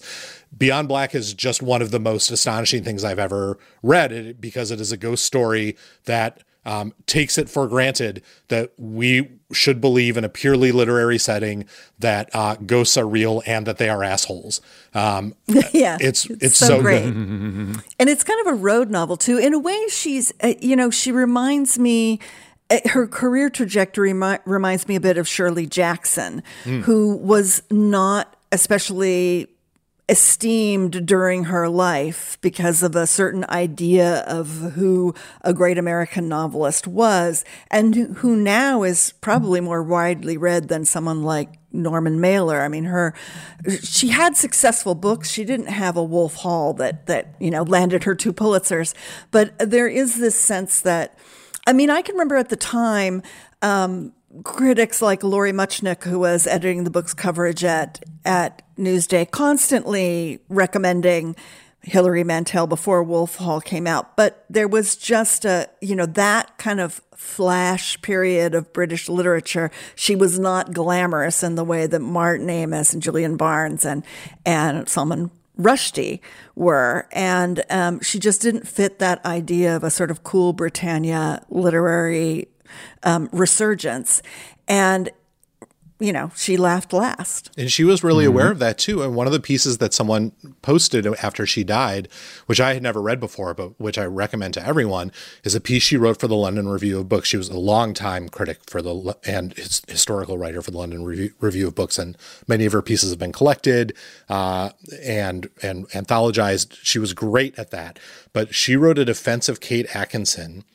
Beyond 0.58 0.88
Black 0.88 1.13
is 1.13 1.34
just 1.34 1.62
one 1.62 1.82
of 1.82 1.91
the 1.91 1.99
most 1.99 2.32
astonishing 2.32 2.84
things 2.84 3.04
I've 3.04 3.19
ever 3.19 3.58
read 3.84 4.39
because 4.39 4.71
it 4.71 4.80
is 4.80 4.91
a 4.91 4.97
ghost 4.97 5.25
story 5.25 5.75
that 6.06 6.43
um, 6.65 6.93
takes 7.06 7.38
it 7.38 7.49
for 7.49 7.67
granted 7.67 8.23
that 8.47 8.71
we 8.78 9.30
should 9.51 9.80
believe 9.80 10.17
in 10.17 10.23
a 10.23 10.30
purely 10.30 10.71
literary 10.71 11.17
setting 11.17 11.65
that 11.99 12.30
uh, 12.34 12.56
ghosts 12.56 12.97
are 12.97 13.08
real 13.08 13.43
and 13.45 13.65
that 13.67 13.78
they 13.78 13.89
are 13.89 14.04
assholes. 14.04 14.62
Um, 14.93 15.36
yeah, 15.71 15.97
it's, 15.99 16.25
it's, 16.25 16.43
it's 16.43 16.58
so, 16.58 16.67
so, 16.67 16.82
great, 16.82 17.04
good. 17.04 17.13
and 17.99 18.10
it's 18.10 18.23
kind 18.23 18.47
of 18.47 18.54
a 18.54 18.56
road 18.56 18.89
novel 18.89 19.17
too. 19.17 19.38
In 19.38 19.54
a 19.54 19.60
way, 19.60 19.88
she's 19.89 20.34
uh, 20.41 20.54
you 20.60 20.75
know 20.75 20.89
she 20.89 21.12
reminds 21.12 21.78
me 21.78 22.19
uh, 22.69 22.80
her 22.89 23.08
career 23.08 23.49
trajectory 23.49 24.13
mi- 24.13 24.39
reminds 24.45 24.88
me 24.88 24.95
a 24.95 24.99
bit 24.99 25.17
of 25.17 25.28
Shirley 25.28 25.67
Jackson, 25.67 26.41
mm. 26.63 26.82
who 26.82 27.15
was 27.15 27.62
not 27.69 28.36
especially 28.51 29.47
esteemed 30.08 31.06
during 31.06 31.46
her 31.46 31.68
life 31.68 32.38
because 32.41 32.84
of 32.84 32.96
a 32.96 33.08
certain 33.08 33.46
idea 33.50 34.20
of 34.28 34.74
who 34.76 35.15
a 35.41 35.54
great 35.54 35.78
American 35.78 36.30
novelist 36.30 36.88
was, 36.88 37.44
and 37.72 37.96
who 38.18 38.36
now 38.36 38.84
is 38.84 39.13
probably 39.22 39.60
more 39.60 39.82
widely 39.82 40.38
read 40.38 40.68
than 40.68 40.86
someone 40.86 41.24
like 41.24 41.50
Norman 41.72 42.22
Mailer. 42.22 42.62
I 42.62 42.68
mean, 42.68 42.86
her 42.86 43.13
she 43.82 44.10
had 44.10 44.38
successful 44.38 44.96
books. 44.96 45.30
She 45.30 45.44
didn't 45.44 45.68
have 45.68 45.98
a 45.98 46.04
Wolf 46.04 46.36
Hall 46.36 46.74
that 46.74 47.08
that 47.08 47.34
you 47.39 47.50
know 47.50 47.63
landed 47.63 48.04
her 48.04 48.15
two 48.15 48.34
Pulitzers, 48.34 48.94
but 49.32 49.58
there 49.60 49.88
is 49.88 50.20
this 50.20 50.39
sense 50.39 50.82
that. 50.82 51.18
I 51.68 51.74
mean, 51.74 51.89
I 51.89 52.04
can 52.04 52.13
remember 52.13 52.36
at 52.36 52.50
the 52.50 52.56
time 52.56 53.24
um, 53.63 54.13
critics 54.43 55.02
like 55.02 55.24
Laurie 55.24 55.54
Muchnick, 55.54 56.04
who 56.04 56.19
was 56.19 56.48
editing 56.48 56.84
the 56.84 56.89
book's 56.89 57.13
coverage 57.13 57.63
at 57.63 58.04
at 58.26 58.62
Newsday, 58.78 59.30
constantly 59.30 60.39
recommending 60.50 61.36
Hilary 61.82 62.24
Mantel 62.24 62.65
before 62.65 63.04
Wolf 63.04 63.36
Hall 63.36 63.62
came 63.62 63.86
out. 63.86 64.17
But 64.17 64.43
there 64.50 64.67
was 64.67 64.95
just 64.95 65.45
a, 65.45 65.69
you 65.82 65.95
know, 65.95 66.08
that 66.08 66.58
kind 66.58 66.80
of 66.80 67.02
flash 67.15 68.02
period 68.02 68.56
of 68.56 68.74
British 68.74 69.08
literature. 69.08 69.71
She 69.95 70.15
was 70.15 70.39
not 70.39 70.74
glamorous 70.74 71.43
in 71.43 71.56
the 71.56 71.63
way 71.63 71.88
that 71.88 72.00
Martin 72.00 72.50
Amis 72.50 72.93
and 72.93 73.04
Julian 73.04 73.38
Barnes 73.38 73.86
and 73.86 74.04
and 74.45 74.89
Salman 74.89 75.32
Rushdie 75.60 76.19
were. 76.56 77.08
And 77.12 77.63
um, 77.69 78.02
she 78.02 78.19
just 78.19 78.41
didn't 78.41 78.67
fit 78.67 79.00
that 79.00 79.24
idea 79.26 79.76
of 79.76 79.84
a 79.84 79.91
sort 79.91 80.12
of 80.12 80.24
cool 80.24 80.54
Britannia 80.54 81.45
literary 81.50 82.50
um, 83.04 83.30
resurgence. 83.32 84.22
And 84.68 85.12
you 86.00 86.12
know, 86.12 86.30
she 86.36 86.58
laughed 86.58 86.92
last. 86.92 87.52
And 87.58 87.72
she 87.72 87.86
was 87.86 88.04
really 88.04 88.26
mm-hmm. 88.26 88.34
aware 88.34 88.52
of 88.52 88.60
that 88.60 88.78
too. 88.78 89.02
And 89.02 89.16
one 89.16 89.28
of 89.28 89.34
the 89.34 89.40
pieces 89.40 89.78
that 89.78 89.94
someone 89.94 90.34
posted 90.62 91.08
after 91.08 91.46
she 91.46 91.64
died, 91.64 92.10
which 92.48 92.60
I 92.60 92.74
had 92.74 92.84
never 92.84 93.02
read 93.02 93.20
before, 93.20 93.54
but 93.54 93.80
which 93.80 93.98
I 93.98 94.04
recommend 94.04 94.56
to 94.56 94.66
everyone, 94.66 95.14
is 95.46 95.56
a 95.56 95.62
piece 95.62 95.84
she 95.84 95.96
wrote 95.96 96.20
for 96.20 96.28
the 96.28 96.36
London 96.36 96.68
Review 96.68 97.00
of 97.00 97.08
Books. 97.08 97.30
She 97.30 97.38
was 97.38 97.48
a 97.48 97.58
long-time 97.58 98.28
critic 98.28 98.60
for 98.68 98.82
the 98.82 99.18
and 99.26 99.54
historical 99.88 100.38
writer 100.38 100.62
for 100.62 100.72
the 100.72 100.78
London 100.78 101.06
Review, 101.06 101.32
Review 101.40 101.68
of 101.68 101.76
Books, 101.76 101.98
and 101.98 102.18
many 102.46 102.66
of 102.66 102.74
her 102.74 102.82
pieces 102.82 103.12
have 103.12 103.20
been 103.20 103.32
collected 103.32 103.96
uh, 104.28 104.72
and 105.02 105.50
and 105.62 105.88
anthologized. 105.90 106.78
She 106.84 107.00
was 107.00 107.14
great 107.14 107.58
at 107.58 107.72
that. 107.72 108.00
But 108.34 108.54
she 108.54 108.76
wrote 108.76 109.00
a 109.00 109.06
defense 109.06 109.48
of 109.48 109.62
Kate 109.62 109.96
Atkinson 109.96 110.66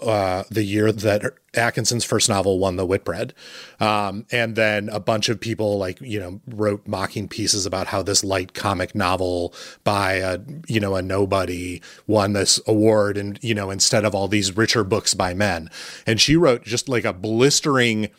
uh, 0.00 0.44
the 0.50 0.62
year 0.62 0.92
that 0.92 1.22
Atkinson's 1.54 2.04
first 2.04 2.28
novel 2.28 2.58
won 2.58 2.76
the 2.76 2.84
Whitbread. 2.84 3.32
Um, 3.80 4.26
and 4.30 4.54
then 4.54 4.88
a 4.90 5.00
bunch 5.00 5.28
of 5.28 5.40
people 5.40 5.78
like, 5.78 6.00
you 6.00 6.20
know, 6.20 6.40
wrote 6.46 6.86
mocking 6.86 7.28
pieces 7.28 7.64
about 7.64 7.86
how 7.86 8.02
this 8.02 8.22
light 8.22 8.52
comic 8.52 8.94
novel 8.94 9.54
by 9.84 10.14
a, 10.14 10.40
you 10.68 10.80
know, 10.80 10.96
a 10.96 11.02
nobody 11.02 11.80
won 12.06 12.34
this 12.34 12.60
award 12.66 13.16
and, 13.16 13.38
you 13.42 13.54
know, 13.54 13.70
instead 13.70 14.04
of 14.04 14.14
all 14.14 14.28
these 14.28 14.56
richer 14.56 14.84
books 14.84 15.14
by 15.14 15.32
men. 15.32 15.70
And 16.06 16.20
she 16.20 16.36
wrote 16.36 16.64
just 16.64 16.88
like 16.88 17.04
a 17.04 17.14
blistering 17.14 18.10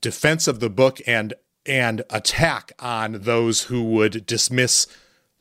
defense 0.00 0.48
of 0.48 0.60
the 0.60 0.70
book 0.70 1.00
and 1.06 1.34
and 1.66 2.02
attack 2.10 2.72
on 2.78 3.12
those 3.20 3.64
who 3.64 3.84
would 3.84 4.24
dismiss 4.24 4.86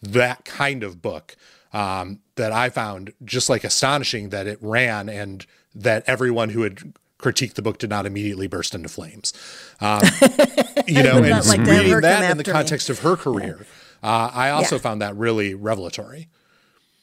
that 0.02 0.44
kind 0.44 0.84
of 0.84 1.02
book 1.02 1.36
um, 1.72 2.20
that 2.36 2.52
I 2.52 2.70
found 2.70 3.14
just 3.24 3.50
like 3.50 3.64
astonishing 3.64 4.30
that 4.30 4.46
it 4.46 4.58
ran 4.62 5.08
and 5.08 5.46
that 5.76 6.04
everyone 6.08 6.50
who 6.50 6.64
had 6.64 6.94
critiqued 7.20 7.56
the 7.56 7.62
book 7.62 7.78
did 7.78 7.90
not 7.90 8.06
immediately 8.06 8.48
burst 8.48 8.74
into 8.74 8.90
flames. 8.90 9.34
Um, 9.82 10.02
you 10.88 11.04
know, 11.04 11.22
and 11.24 11.46
like 11.48 11.60
reading 11.60 12.02
that 12.02 12.32
in 12.32 12.38
the 12.38 12.44
context 12.44 12.90
me. 12.90 12.94
of 12.94 13.00
her 13.00 13.16
career, 13.16 13.66
uh, 14.02 14.32
I 14.34 14.50
also 14.50 14.76
yeah. 14.76 14.82
found 14.82 15.02
that 15.02 15.16
really 15.16 15.54
revelatory. 15.54 16.30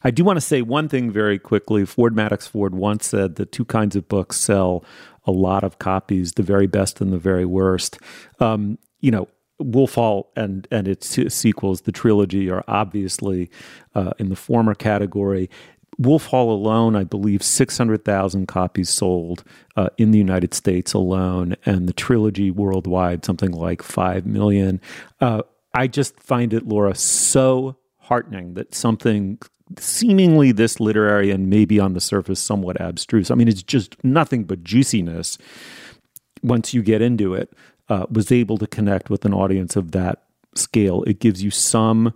I 0.03 0.11
do 0.11 0.25
want 0.25 0.37
to 0.37 0.41
say 0.41 0.63
one 0.63 0.89
thing 0.89 1.11
very 1.11 1.39
quickly. 1.39 1.85
Ford 1.85 2.15
Madox 2.15 2.49
Ford 2.49 2.75
once 2.75 3.07
said 3.07 3.37
that 3.37 3.53
two 3.53 3.65
kinds 3.65 3.97
of 3.97 4.09
books 4.09 4.37
sell 4.37 4.85
a 5.25 5.33
lot 5.33 5.65
of 5.65 5.79
copies, 5.79 6.33
the 6.33 6.43
very 6.43 6.67
best 6.67 7.01
and 7.01 7.13
the 7.13 7.19
very 7.19 7.45
worst. 7.45 7.99
Um, 8.39 8.79
you 9.01 9.11
know, 9.11 9.29
Wolf 9.59 9.95
Hall 9.95 10.31
and 10.37 10.69
and 10.71 10.87
its 10.87 11.19
sequels, 11.35 11.83
the 11.83 11.93
trilogy, 11.93 12.51
are 12.51 12.63
obviously 12.69 13.51
uh, 13.95 14.13
in 14.19 14.29
the 14.29 14.37
former 14.37 14.75
category. 14.75 15.51
Wolf 15.99 16.27
Hall 16.27 16.53
alone, 16.53 16.95
I 16.95 17.05
believe, 17.05 17.43
600,000 17.43 18.47
copies 18.47 18.91
sold 18.91 19.45
uh, 19.77 19.89
in 19.97 20.11
the 20.11 20.19
United 20.19 20.55
States 20.55 20.93
alone, 20.93 21.57
and 21.65 21.89
the 21.89 21.93
trilogy 21.93 22.51
worldwide, 22.51 23.25
something 23.25 23.51
like 23.51 23.83
5 23.83 24.27
million. 24.27 24.81
Uh, 25.21 25.43
I 25.73 25.87
just 25.87 26.21
find 26.21 26.53
it, 26.53 26.67
Laura, 26.67 26.95
so 26.95 27.77
heartening 27.99 28.55
that 28.55 28.75
something 28.75 29.39
seemingly 29.79 30.53
this 30.53 30.79
literary 30.79 31.31
and 31.31 31.51
maybe 31.51 31.81
on 31.81 31.95
the 31.95 32.01
surface 32.01 32.41
somewhat 32.41 32.81
abstruse, 32.81 33.31
I 33.31 33.35
mean, 33.35 33.49
it's 33.49 33.63
just 33.63 34.03
nothing 34.05 34.45
but 34.45 34.63
juiciness 34.63 35.39
once 36.43 36.73
you 36.73 36.83
get 36.83 37.03
into 37.03 37.35
it, 37.35 37.53
uh, 37.89 38.07
was 38.11 38.31
able 38.31 38.59
to 38.59 38.67
connect 38.67 39.11
with 39.11 39.25
an 39.25 39.35
audience 39.35 39.77
of 39.77 39.93
that 39.93 40.25
scale. 40.55 41.03
It 41.05 41.21
gives 41.21 41.43
you 41.43 41.51
some 41.51 42.15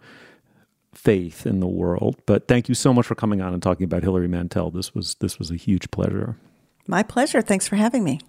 faith 1.00 1.46
in 1.46 1.60
the 1.60 1.66
world. 1.66 2.16
But 2.26 2.46
thank 2.46 2.68
you 2.68 2.74
so 2.74 2.92
much 2.92 3.06
for 3.06 3.14
coming 3.14 3.40
on 3.40 3.54
and 3.54 3.62
talking 3.62 3.84
about 3.84 4.02
Hilary 4.02 4.28
Mantel. 4.28 4.70
This 4.70 4.94
was 4.94 5.16
this 5.16 5.38
was 5.38 5.50
a 5.50 5.56
huge 5.56 5.90
pleasure. 5.90 6.36
My 6.86 7.02
pleasure. 7.02 7.40
Thanks 7.40 7.66
for 7.66 7.76
having 7.76 8.04
me. 8.04 8.20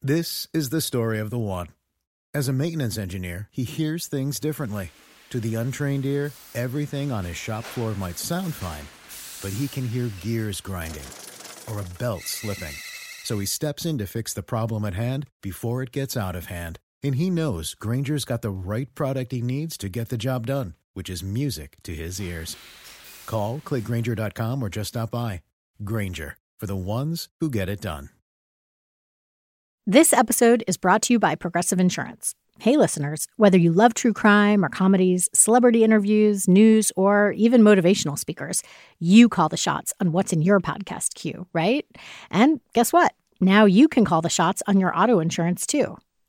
This 0.00 0.48
is 0.52 0.70
the 0.70 0.80
story 0.80 1.18
of 1.18 1.30
the 1.30 1.38
one. 1.38 1.68
As 2.34 2.48
a 2.48 2.52
maintenance 2.52 2.98
engineer, 2.98 3.48
he 3.50 3.64
hears 3.64 4.06
things 4.06 4.40
differently. 4.40 4.90
To 5.30 5.40
the 5.40 5.54
untrained 5.54 6.04
ear, 6.06 6.32
everything 6.54 7.10
on 7.12 7.24
his 7.24 7.36
shop 7.36 7.64
floor 7.64 7.94
might 7.94 8.18
sound 8.18 8.54
fine, 8.54 8.86
but 9.42 9.56
he 9.56 9.68
can 9.68 9.88
hear 9.88 10.10
gears 10.20 10.60
grinding 10.60 11.08
or 11.68 11.80
a 11.80 11.98
belt 11.98 12.22
slipping. 12.22 12.74
So 13.24 13.38
he 13.38 13.46
steps 13.46 13.84
in 13.84 13.98
to 13.98 14.06
fix 14.06 14.34
the 14.34 14.42
problem 14.42 14.84
at 14.84 14.94
hand 14.94 15.26
before 15.42 15.82
it 15.82 15.92
gets 15.92 16.16
out 16.16 16.36
of 16.36 16.46
hand. 16.46 16.78
And 17.02 17.14
he 17.16 17.30
knows 17.30 17.74
Grainger's 17.74 18.24
got 18.24 18.42
the 18.42 18.50
right 18.50 18.92
product 18.94 19.32
he 19.32 19.40
needs 19.40 19.76
to 19.78 19.88
get 19.88 20.08
the 20.08 20.18
job 20.18 20.46
done 20.46 20.74
which 20.94 21.10
is 21.10 21.22
music 21.22 21.76
to 21.82 21.94
his 21.94 22.20
ears. 22.20 22.56
Call, 23.26 23.60
clickgrainger.com, 23.64 24.62
or 24.62 24.68
just 24.68 24.88
stop 24.88 25.10
by. 25.10 25.42
Grainger, 25.84 26.38
for 26.58 26.66
the 26.66 26.76
ones 26.76 27.28
who 27.40 27.50
get 27.50 27.68
it 27.68 27.80
done. 27.80 28.10
This 29.86 30.12
episode 30.12 30.62
is 30.68 30.76
brought 30.76 31.02
to 31.02 31.14
you 31.14 31.18
by 31.18 31.34
Progressive 31.34 31.80
Insurance. 31.80 32.34
Hey, 32.60 32.76
listeners, 32.76 33.26
whether 33.36 33.58
you 33.58 33.72
love 33.72 33.94
true 33.94 34.12
crime 34.12 34.64
or 34.64 34.68
comedies, 34.68 35.28
celebrity 35.34 35.82
interviews, 35.82 36.46
news, 36.46 36.92
or 36.94 37.32
even 37.32 37.62
motivational 37.62 38.16
speakers, 38.16 38.62
you 39.00 39.28
call 39.28 39.48
the 39.48 39.56
shots 39.56 39.92
on 40.00 40.12
what's 40.12 40.32
in 40.32 40.42
your 40.42 40.60
podcast 40.60 41.14
queue, 41.14 41.48
right? 41.52 41.84
And 42.30 42.60
guess 42.74 42.92
what? 42.92 43.14
Now 43.40 43.64
you 43.64 43.88
can 43.88 44.04
call 44.04 44.22
the 44.22 44.28
shots 44.28 44.62
on 44.68 44.78
your 44.78 44.96
auto 44.96 45.18
insurance 45.18 45.66
too. 45.66 45.96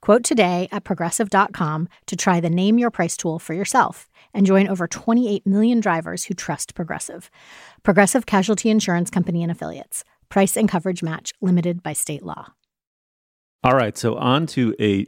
Quote 0.00 0.22
today 0.22 0.68
at 0.70 0.84
progressive.com 0.84 1.88
to 2.06 2.16
try 2.16 2.40
the 2.40 2.50
Name 2.50 2.78
Your 2.78 2.90
Price 2.90 3.16
tool 3.16 3.38
for 3.38 3.54
yourself 3.54 4.08
and 4.32 4.46
join 4.46 4.68
over 4.68 4.86
28 4.86 5.46
million 5.46 5.80
drivers 5.80 6.24
who 6.24 6.34
trust 6.34 6.74
Progressive. 6.74 7.30
Progressive 7.82 8.26
Casualty 8.26 8.70
Insurance 8.70 9.10
Company 9.10 9.42
and 9.42 9.50
Affiliates. 9.50 10.04
Price 10.28 10.56
and 10.56 10.68
coverage 10.68 11.02
match 11.02 11.32
limited 11.40 11.82
by 11.82 11.92
state 11.92 12.22
law. 12.22 12.52
All 13.64 13.72
right, 13.72 13.96
so 13.96 14.16
on 14.16 14.46
to 14.48 14.74
a 14.78 15.06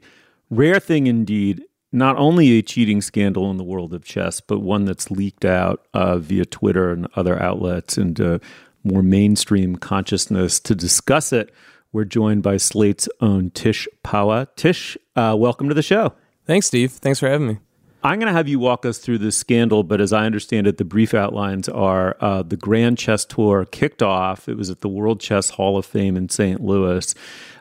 rare 0.51 0.80
thing 0.80 1.07
indeed. 1.07 1.62
Not 1.93 2.16
only 2.16 2.59
a 2.59 2.62
cheating 2.62 3.01
scandal 3.01 3.51
in 3.51 3.57
the 3.57 3.64
world 3.64 3.95
of 3.95 4.05
chess, 4.05 4.41
but 4.41 4.61
one 4.61 4.84
that's 4.84 5.11
leaked 5.11 5.45
out 5.45 5.86
uh, 5.95 6.18
via 6.18 6.45
Twitter 6.45 6.91
and 6.91 7.07
other 7.14 7.41
outlets 7.41 7.97
into 7.97 8.41
more 8.84 9.03
mainstream 9.03 9.76
consciousness. 9.76 10.61
To 10.61 10.74
discuss 10.74 11.32
it, 11.32 11.55
we're 11.93 12.05
joined 12.05 12.43
by 12.43 12.57
Slate's 12.57 13.09
own 13.20 13.51
Nitish 13.51 13.86
Pahwa. 14.05 14.49
Tish, 14.57 14.97
uh, 15.16 15.36
welcome 15.39 15.68
to 15.68 15.74
the 15.74 15.82
show. 15.82 16.12
Thanks, 16.47 16.66
Steve. 16.66 16.93
Thanks 16.93 17.18
for 17.18 17.28
having 17.28 17.47
me. 17.47 17.59
I'm 18.03 18.20
going 18.20 18.28
to 18.28 18.36
have 18.36 18.47
you 18.47 18.61
walk 18.61 18.86
us 18.86 18.99
through 18.99 19.18
this 19.18 19.36
scandal, 19.36 19.82
but 19.82 20.01
as 20.01 20.12
I 20.12 20.24
understand 20.24 20.66
it, 20.68 20.78
the 20.78 20.84
brief 20.84 21.14
outlines 21.14 21.68
are 21.68 22.16
uh, 22.20 22.43
the 22.43 22.57
Grand 22.57 22.97
Chess 22.97 23.24
Tour 23.24 23.64
kicked 23.64 24.03
off. 24.03 24.49
It 24.49 24.57
was 24.57 24.70
at 24.70 24.80
the 24.80 24.89
World 24.89 25.20
Chess 25.20 25.51
Hall 25.51 25.76
of 25.76 25.84
Fame 25.84 26.16
in 26.16 26.28
St. 26.28 26.61
Louis. 26.61 27.14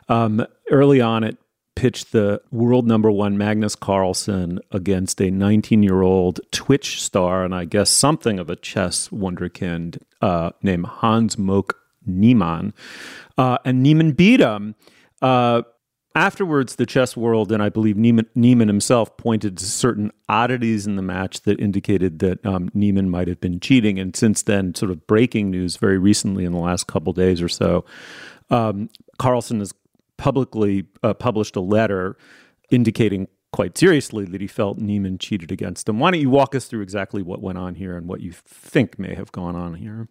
Um, 0.08 0.46
early 0.70 1.00
on, 1.00 1.24
it 1.24 1.38
pitched 1.74 2.12
the 2.12 2.40
world 2.50 2.86
number 2.86 3.10
one 3.10 3.36
Magnus 3.36 3.76
Carlsen 3.76 4.58
against 4.72 5.20
a 5.20 5.30
19 5.30 5.82
year 5.82 6.02
old 6.02 6.40
Twitch 6.52 7.02
star, 7.02 7.44
and 7.44 7.54
I 7.54 7.64
guess 7.64 7.90
something 7.90 8.38
of 8.38 8.48
a 8.48 8.56
chess 8.56 9.08
wonderkind 9.08 9.98
uh, 10.20 10.50
named 10.62 10.86
Hans 10.86 11.36
Moke 11.36 11.76
Niemann. 12.08 12.72
Uh, 13.36 13.58
and 13.64 13.82
Niemann 13.82 14.12
beat 14.12 14.40
him. 14.40 14.74
Uh, 15.22 15.62
afterwards, 16.14 16.76
the 16.76 16.86
chess 16.86 17.16
world, 17.16 17.52
and 17.52 17.62
I 17.62 17.68
believe 17.68 17.96
Niemann, 17.96 18.26
Niemann, 18.34 18.68
himself, 18.68 19.16
pointed 19.16 19.56
to 19.58 19.64
certain 19.64 20.10
oddities 20.28 20.86
in 20.86 20.96
the 20.96 21.02
match 21.02 21.42
that 21.42 21.60
indicated 21.60 22.18
that 22.20 22.44
um, 22.44 22.70
Niemann 22.74 23.10
might 23.10 23.28
have 23.28 23.40
been 23.40 23.60
cheating. 23.60 23.98
And 23.98 24.16
since 24.16 24.42
then, 24.42 24.74
sort 24.74 24.90
of 24.90 25.06
breaking 25.06 25.50
news 25.50 25.76
very 25.76 25.98
recently 25.98 26.44
in 26.44 26.52
the 26.52 26.58
last 26.58 26.86
couple 26.86 27.12
days 27.12 27.40
or 27.40 27.48
so, 27.48 27.84
um, 28.50 28.90
Carlsen 29.18 29.60
has 29.60 29.72
publicly 30.16 30.86
uh, 31.02 31.14
published 31.14 31.54
a 31.56 31.60
letter 31.60 32.16
indicating 32.70 33.28
quite 33.52 33.78
seriously 33.78 34.24
that 34.26 34.40
he 34.40 34.46
felt 34.46 34.78
Niemann 34.78 35.18
cheated 35.18 35.50
against 35.50 35.88
him. 35.88 35.98
Why 35.98 36.10
don't 36.10 36.20
you 36.20 36.30
walk 36.30 36.54
us 36.54 36.66
through 36.66 36.82
exactly 36.82 37.22
what 37.22 37.40
went 37.40 37.58
on 37.58 37.76
here 37.76 37.96
and 37.96 38.06
what 38.06 38.20
you 38.20 38.32
think 38.32 38.98
may 38.98 39.14
have 39.14 39.32
gone 39.32 39.56
on 39.56 39.74
here? 39.74 40.08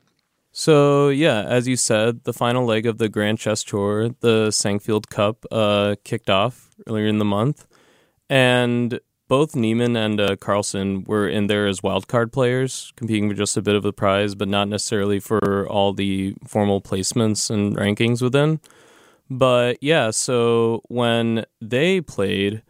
So 0.59 1.09
yeah, 1.09 1.43
as 1.43 1.67
you 1.67 1.75
said, 1.75 2.23
the 2.23 2.33
final 2.33 2.65
leg 2.65 2.87
of 2.87 2.97
the 2.97 3.09
Grand 3.09 3.37
Chess 3.37 3.63
Tour, 3.63 4.09
the 4.21 4.47
Sinquefield 4.47 5.07
Cup, 5.07 5.45
uh, 5.51 5.97
kicked 6.03 6.31
off 6.31 6.71
earlier 6.87 7.05
in 7.05 7.19
the 7.19 7.25
month, 7.25 7.67
and 8.27 8.99
both 9.27 9.55
Niemann 9.55 9.95
and 9.95 10.19
uh, 10.19 10.35
Carlsen 10.35 11.03
were 11.03 11.29
in 11.29 11.45
there 11.45 11.67
as 11.67 11.81
wildcard 11.81 12.31
players, 12.31 12.91
competing 12.95 13.29
for 13.29 13.35
just 13.35 13.55
a 13.55 13.61
bit 13.61 13.75
of 13.75 13.85
a 13.85 13.93
prize, 13.93 14.33
but 14.33 14.47
not 14.47 14.67
necessarily 14.67 15.19
for 15.19 15.69
all 15.69 15.93
the 15.93 16.33
formal 16.47 16.81
placements 16.81 17.51
and 17.51 17.77
rankings 17.77 18.23
within. 18.23 18.59
But 19.29 19.77
yeah, 19.79 20.09
so 20.09 20.81
when 20.87 21.45
they 21.61 22.01
played, 22.01 22.63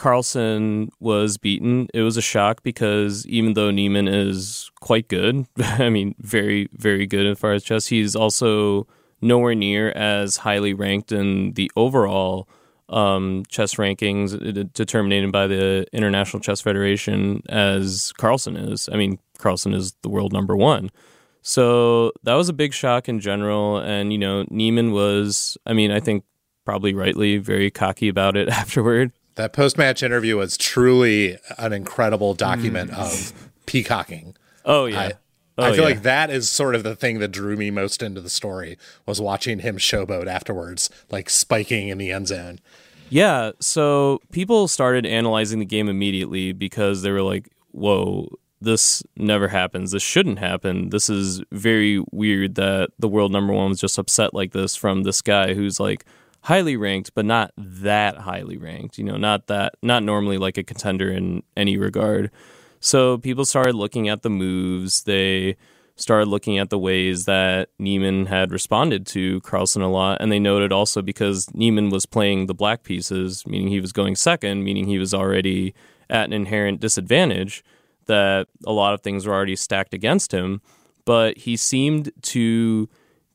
Carlsen 0.00 0.90
was 0.98 1.36
beaten. 1.36 1.86
It 1.92 2.00
was 2.00 2.16
a 2.16 2.22
shock 2.22 2.62
because 2.62 3.26
even 3.26 3.52
though 3.52 3.70
Niemann 3.70 4.08
is 4.08 4.70
quite 4.80 5.08
good, 5.08 5.44
I 5.58 5.90
mean, 5.90 6.14
very, 6.20 6.70
very 6.72 7.06
good 7.06 7.26
as 7.26 7.38
far 7.38 7.52
as 7.52 7.62
chess, 7.62 7.88
he's 7.88 8.16
also 8.16 8.86
nowhere 9.20 9.54
near 9.54 9.90
as 9.90 10.38
highly 10.38 10.72
ranked 10.72 11.12
in 11.12 11.52
the 11.52 11.70
overall 11.76 12.48
um, 12.88 13.44
chess 13.48 13.74
rankings 13.74 14.72
determined 14.72 15.32
by 15.32 15.46
the 15.46 15.86
International 15.92 16.40
Chess 16.40 16.62
Federation 16.62 17.42
as 17.50 18.14
Carlsen 18.16 18.56
is. 18.56 18.88
I 18.90 18.96
mean, 18.96 19.18
Carlsen 19.36 19.74
is 19.74 19.94
the 20.00 20.08
world 20.08 20.32
number 20.32 20.56
one. 20.56 20.88
So 21.42 22.12
that 22.22 22.36
was 22.36 22.48
a 22.48 22.54
big 22.54 22.72
shock 22.72 23.06
in 23.06 23.20
general. 23.20 23.76
And, 23.76 24.14
you 24.14 24.18
know, 24.18 24.46
Niemann 24.48 24.92
was, 24.92 25.58
I 25.66 25.74
mean, 25.74 25.90
I 25.90 26.00
think 26.00 26.24
probably 26.64 26.94
rightly 26.94 27.36
very 27.36 27.70
cocky 27.70 28.08
about 28.08 28.34
it 28.34 28.48
afterward. 28.62 29.12
That 29.40 29.54
post 29.54 29.78
match 29.78 30.02
interview 30.02 30.36
was 30.36 30.58
truly 30.58 31.38
an 31.56 31.72
incredible 31.72 32.34
document 32.34 32.90
mm. 32.90 32.98
of 32.98 33.50
peacocking. 33.64 34.36
Oh 34.66 34.84
yeah. 34.84 35.00
I, 35.00 35.12
oh, 35.56 35.62
I 35.64 35.70
feel 35.70 35.78
yeah. 35.78 35.84
like 35.84 36.02
that 36.02 36.28
is 36.28 36.50
sort 36.50 36.74
of 36.74 36.82
the 36.82 36.94
thing 36.94 37.20
that 37.20 37.28
drew 37.28 37.56
me 37.56 37.70
most 37.70 38.02
into 38.02 38.20
the 38.20 38.28
story 38.28 38.76
was 39.06 39.18
watching 39.18 39.60
him 39.60 39.78
showboat 39.78 40.26
afterwards, 40.26 40.90
like 41.10 41.30
spiking 41.30 41.88
in 41.88 41.96
the 41.96 42.10
end 42.10 42.28
zone. 42.28 42.58
Yeah, 43.08 43.52
so 43.60 44.20
people 44.30 44.68
started 44.68 45.06
analyzing 45.06 45.58
the 45.58 45.64
game 45.64 45.88
immediately 45.88 46.52
because 46.52 47.00
they 47.00 47.10
were 47.10 47.22
like, 47.22 47.48
"Whoa, 47.70 48.28
this 48.60 49.02
never 49.16 49.48
happens. 49.48 49.92
This 49.92 50.02
shouldn't 50.02 50.38
happen. 50.38 50.90
This 50.90 51.08
is 51.08 51.42
very 51.50 52.04
weird 52.12 52.56
that 52.56 52.90
the 52.98 53.08
world 53.08 53.32
number 53.32 53.54
1 53.54 53.70
was 53.70 53.80
just 53.80 53.96
upset 53.96 54.34
like 54.34 54.52
this 54.52 54.76
from 54.76 55.04
this 55.04 55.22
guy 55.22 55.54
who's 55.54 55.80
like 55.80 56.04
highly 56.42 56.76
ranked, 56.76 57.14
but 57.14 57.24
not 57.24 57.52
that 57.56 58.18
highly 58.18 58.56
ranked. 58.56 58.98
You 58.98 59.04
know, 59.04 59.16
not 59.16 59.46
that 59.48 59.74
not 59.82 60.02
normally 60.02 60.38
like 60.38 60.58
a 60.58 60.62
contender 60.62 61.10
in 61.10 61.42
any 61.56 61.76
regard. 61.76 62.30
So 62.80 63.18
people 63.18 63.44
started 63.44 63.74
looking 63.74 64.08
at 64.08 64.22
the 64.22 64.30
moves. 64.30 65.02
They 65.04 65.56
started 65.96 66.28
looking 66.28 66.58
at 66.58 66.70
the 66.70 66.78
ways 66.78 67.26
that 67.26 67.68
Niemann 67.78 68.26
had 68.26 68.52
responded 68.52 69.06
to 69.08 69.40
Carlsen 69.42 69.82
a 69.82 69.90
lot, 69.90 70.18
and 70.20 70.32
they 70.32 70.38
noted 70.38 70.72
also 70.72 71.02
because 71.02 71.52
Niemann 71.54 71.90
was 71.90 72.06
playing 72.06 72.46
the 72.46 72.54
black 72.54 72.82
pieces, 72.84 73.46
meaning 73.46 73.68
he 73.68 73.80
was 73.80 73.92
going 73.92 74.16
second, 74.16 74.64
meaning 74.64 74.86
he 74.86 74.98
was 74.98 75.12
already 75.12 75.74
at 76.08 76.24
an 76.24 76.32
inherent 76.32 76.80
disadvantage. 76.80 77.62
That 78.06 78.48
a 78.66 78.72
lot 78.72 78.94
of 78.94 79.02
things 79.02 79.26
were 79.26 79.34
already 79.34 79.56
stacked 79.56 79.94
against 79.94 80.32
him, 80.32 80.62
but 81.04 81.36
he 81.38 81.56
seemed 81.56 82.10
to 82.22 82.88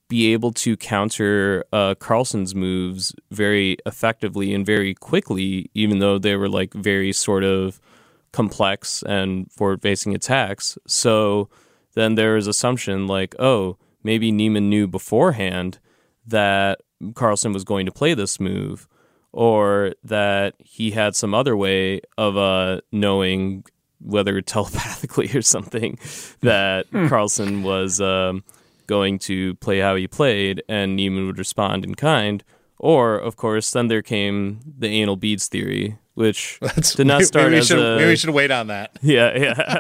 be 0.08 0.34
able 0.34 0.52
to 0.52 0.78
counter 0.78 1.66
uh, 1.74 1.96
Carlsen's 1.96 2.54
moves 2.54 3.16
very 3.32 3.78
effectively 3.86 4.54
and 4.54 4.66
very 4.66 4.94
quickly, 4.94 5.70
even 5.74 6.00
though 6.00 6.20
they 6.20 6.36
were 6.36 6.50
like 6.50 6.74
very 6.74 7.12
sort 7.12 7.44
of 7.44 7.80
complex 8.32 9.04
and 9.04 9.52
forward 9.52 9.82
facing 9.82 10.14
attacks. 10.14 10.78
So 10.88 11.50
then 11.94 12.16
there 12.16 12.38
is 12.38 12.48
assumption 12.48 13.08
like, 13.08 13.34
oh, 13.40 13.78
maybe 14.04 14.32
Niemann 14.32 14.70
knew 14.70 14.88
beforehand 14.88 15.80
that 16.28 16.82
Carlsen 17.16 17.54
was 17.54 17.64
going 17.64 17.86
to 17.86 17.92
play 17.92 18.14
this 18.14 18.40
move, 18.40 18.88
or 19.32 19.94
that 20.04 20.56
he 20.60 20.92
had 20.92 21.16
some 21.16 21.34
other 21.34 21.58
way 21.58 22.02
of 22.18 22.38
uh, 22.38 22.82
knowing 22.92 23.64
whether 24.00 24.40
telepathically 24.42 25.30
or 25.34 25.42
something 25.42 25.98
that 26.42 26.86
Carlsen 27.08 27.64
was 27.64 28.00
um, 28.00 28.44
going 28.88 29.20
to 29.20 29.56
play 29.56 29.80
how 29.80 29.96
he 29.96 30.08
played, 30.08 30.64
and 30.68 30.96
Niemann 30.96 31.26
would 31.28 31.38
respond 31.38 31.84
in 31.84 31.96
kind. 31.96 32.44
Or, 32.78 33.16
of 33.16 33.36
course, 33.36 33.72
then 33.72 33.88
there 33.88 34.02
came 34.02 34.60
the 34.78 34.88
anal 34.88 35.16
beads 35.16 35.48
theory, 35.48 35.98
which 36.14 36.60
That's, 36.62 36.94
did 36.96 37.08
not 37.08 37.24
start 37.24 37.48
maybe 37.48 37.60
as 37.60 37.68
should, 37.68 37.80
a, 37.80 37.98
maybe 37.98 38.10
we 38.10 38.16
should 38.16 38.32
wait 38.32 38.52
on 38.52 38.68
that. 38.68 38.98
Yeah, 39.02 39.38
yeah. 39.38 39.80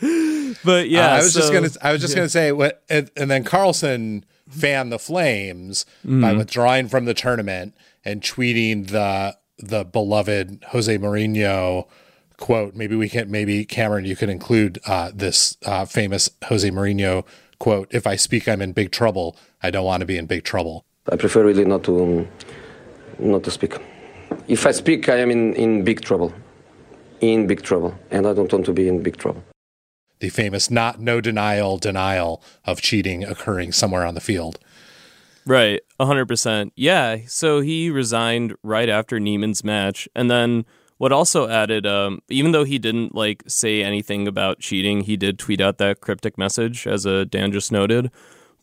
but 0.64 0.88
yeah, 0.88 1.12
uh, 1.12 1.16
I 1.16 1.16
was 1.18 1.32
so, 1.32 1.40
just 1.40 1.52
gonna, 1.52 1.70
I 1.82 1.92
was 1.92 2.00
just 2.00 2.14
yeah. 2.14 2.20
gonna 2.20 2.28
say 2.28 2.52
what, 2.52 2.82
and, 2.88 3.10
and 3.16 3.30
then 3.30 3.44
Carlsen 3.44 4.24
fanned 4.48 4.92
the 4.92 4.98
flames 4.98 5.86
mm. 6.04 6.20
by 6.20 6.32
withdrawing 6.32 6.88
from 6.88 7.04
the 7.04 7.14
tournament 7.14 7.74
and 8.04 8.20
tweeting 8.20 8.88
the 8.88 9.36
the 9.58 9.84
beloved 9.84 10.64
Jose 10.70 10.98
Mourinho 10.98 11.86
quote. 12.36 12.74
Maybe 12.74 12.96
we 12.96 13.08
can, 13.08 13.30
maybe 13.30 13.64
Cameron, 13.64 14.04
you 14.04 14.16
could 14.16 14.28
include 14.28 14.78
uh, 14.86 15.10
this 15.14 15.56
uh, 15.64 15.84
famous 15.84 16.30
Jose 16.44 16.68
Mourinho 16.70 17.24
quote: 17.58 17.88
"If 17.90 18.06
I 18.06 18.16
speak, 18.16 18.48
I'm 18.48 18.62
in 18.62 18.72
big 18.72 18.90
trouble. 18.90 19.36
I 19.62 19.70
don't 19.70 19.84
want 19.84 20.00
to 20.00 20.06
be 20.06 20.18
in 20.18 20.26
big 20.26 20.44
trouble." 20.44 20.84
I 21.10 21.16
prefer 21.16 21.44
really 21.44 21.64
not 21.64 21.84
to 21.84 22.02
um, 22.02 22.28
not 23.18 23.42
to 23.44 23.50
speak. 23.50 23.74
If 24.48 24.66
I 24.66 24.72
speak, 24.72 25.08
I 25.08 25.16
am 25.16 25.30
in, 25.30 25.54
in 25.54 25.84
big 25.84 26.00
trouble, 26.00 26.32
in 27.20 27.46
big 27.46 27.62
trouble, 27.62 27.94
and 28.10 28.26
I 28.26 28.34
don't 28.34 28.52
want 28.52 28.66
to 28.66 28.72
be 28.72 28.88
in 28.88 29.02
big 29.02 29.16
trouble. 29.16 29.42
The 30.20 30.28
famous 30.30 30.70
not 30.70 31.00
no 31.00 31.20
denial 31.20 31.78
denial 31.78 32.42
of 32.64 32.80
cheating 32.80 33.24
occurring 33.24 33.72
somewhere 33.72 34.06
on 34.06 34.14
the 34.14 34.20
field. 34.20 34.58
Right, 35.46 35.80
100%. 36.00 36.70
Yeah, 36.74 37.18
so 37.26 37.60
he 37.60 37.90
resigned 37.90 38.54
right 38.62 38.88
after 38.88 39.20
Niemann's 39.20 39.62
match. 39.62 40.08
And 40.14 40.30
then 40.30 40.64
what 41.04 41.12
also 41.12 41.50
added, 41.50 41.86
um, 41.86 42.22
even 42.30 42.52
though 42.52 42.64
he 42.64 42.78
didn't 42.78 43.14
like 43.14 43.42
say 43.46 43.82
anything 43.82 44.26
about 44.26 44.58
cheating, 44.58 45.02
he 45.02 45.18
did 45.18 45.38
tweet 45.38 45.60
out 45.60 45.76
that 45.76 46.00
cryptic 46.00 46.38
message, 46.38 46.86
as 46.86 47.04
uh, 47.04 47.26
Dan 47.28 47.52
just 47.52 47.70
noted. 47.70 48.10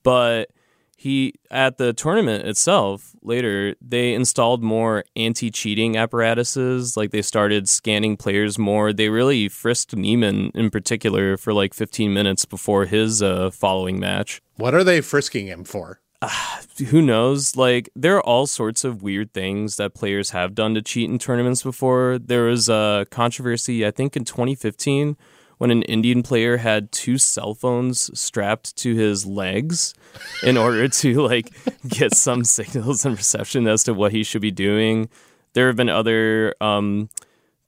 But 0.02 0.50
he 0.98 1.36
at 1.52 1.78
the 1.78 1.94
tournament 1.94 2.48
itself 2.48 3.16
later 3.22 3.76
they 3.80 4.16
installed 4.16 4.64
more 4.64 5.04
anti-cheating 5.16 5.96
apparatuses. 5.96 6.98
Like 6.98 7.12
they 7.12 7.22
started 7.22 7.70
scanning 7.70 8.18
players 8.18 8.58
more. 8.58 8.92
They 8.92 9.10
really 9.10 9.48
frisked 9.48 9.96
Niemann 9.96 10.50
in 10.56 10.72
particular 10.72 11.38
for 11.38 11.54
like 11.54 11.76
15 11.76 12.12
minutes 12.12 12.46
before 12.46 12.86
his 12.88 13.22
uh, 13.22 13.52
following 13.52 14.00
match. 14.00 14.42
What 14.56 14.74
are 14.74 14.84
they 14.84 15.02
frisking 15.02 15.46
him 15.46 15.64
for 15.64 16.02
uh, 16.22 16.30
who 16.88 17.02
knows 17.02 17.56
like 17.56 17.90
there 17.96 18.16
are 18.16 18.24
all 18.24 18.48
sorts 18.48 18.84
of 18.84 19.02
weird 19.02 19.34
things 19.34 19.78
that 19.78 19.94
players 19.94 20.32
have 20.32 20.56
done 20.56 20.74
to 20.74 20.82
cheat 20.82 21.10
in 21.10 21.20
tournaments 21.20 21.64
before 21.64 22.18
there 22.18 22.44
was 22.44 22.70
a 22.70 23.06
controversy 23.12 23.86
i 23.86 23.92
think 23.92 24.16
in 24.16 24.26
2015 24.26 25.16
when 25.62 25.70
an 25.70 25.84
Indian 25.84 26.24
player 26.24 26.58
had 26.58 26.92
two 26.92 27.20
cell 27.20 27.54
phones 27.54 28.10
strapped 28.20 28.76
to 28.76 28.96
his 28.96 29.28
legs 29.28 29.94
in 30.42 30.58
order 30.58 30.88
to 30.88 31.22
like 31.28 31.52
get 31.88 32.16
some 32.16 32.44
signals 32.44 33.06
and 33.06 33.16
reception 33.16 33.68
as 33.68 33.84
to 33.84 33.94
what 33.94 34.12
he 34.12 34.24
should 34.24 34.42
be 34.42 34.50
doing. 34.50 35.08
There 35.54 35.68
have 35.68 35.76
been 35.76 35.88
other 35.88 36.56
um, 36.60 37.10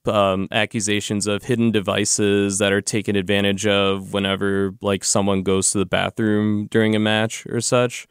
um, 0.06 0.48
accusations 0.50 1.28
of 1.28 1.44
hidden 1.44 1.70
devices 1.70 2.58
that 2.58 2.72
are 2.72 2.80
taken 2.80 3.14
advantage 3.14 3.64
of 3.64 4.12
whenever 4.12 4.74
like 4.80 5.04
someone 5.04 5.44
goes 5.44 5.70
to 5.70 5.78
the 5.78 5.86
bathroom 5.86 6.66
during 6.72 6.96
a 6.96 6.98
match 6.98 7.46
or 7.46 7.60
such. 7.60 8.08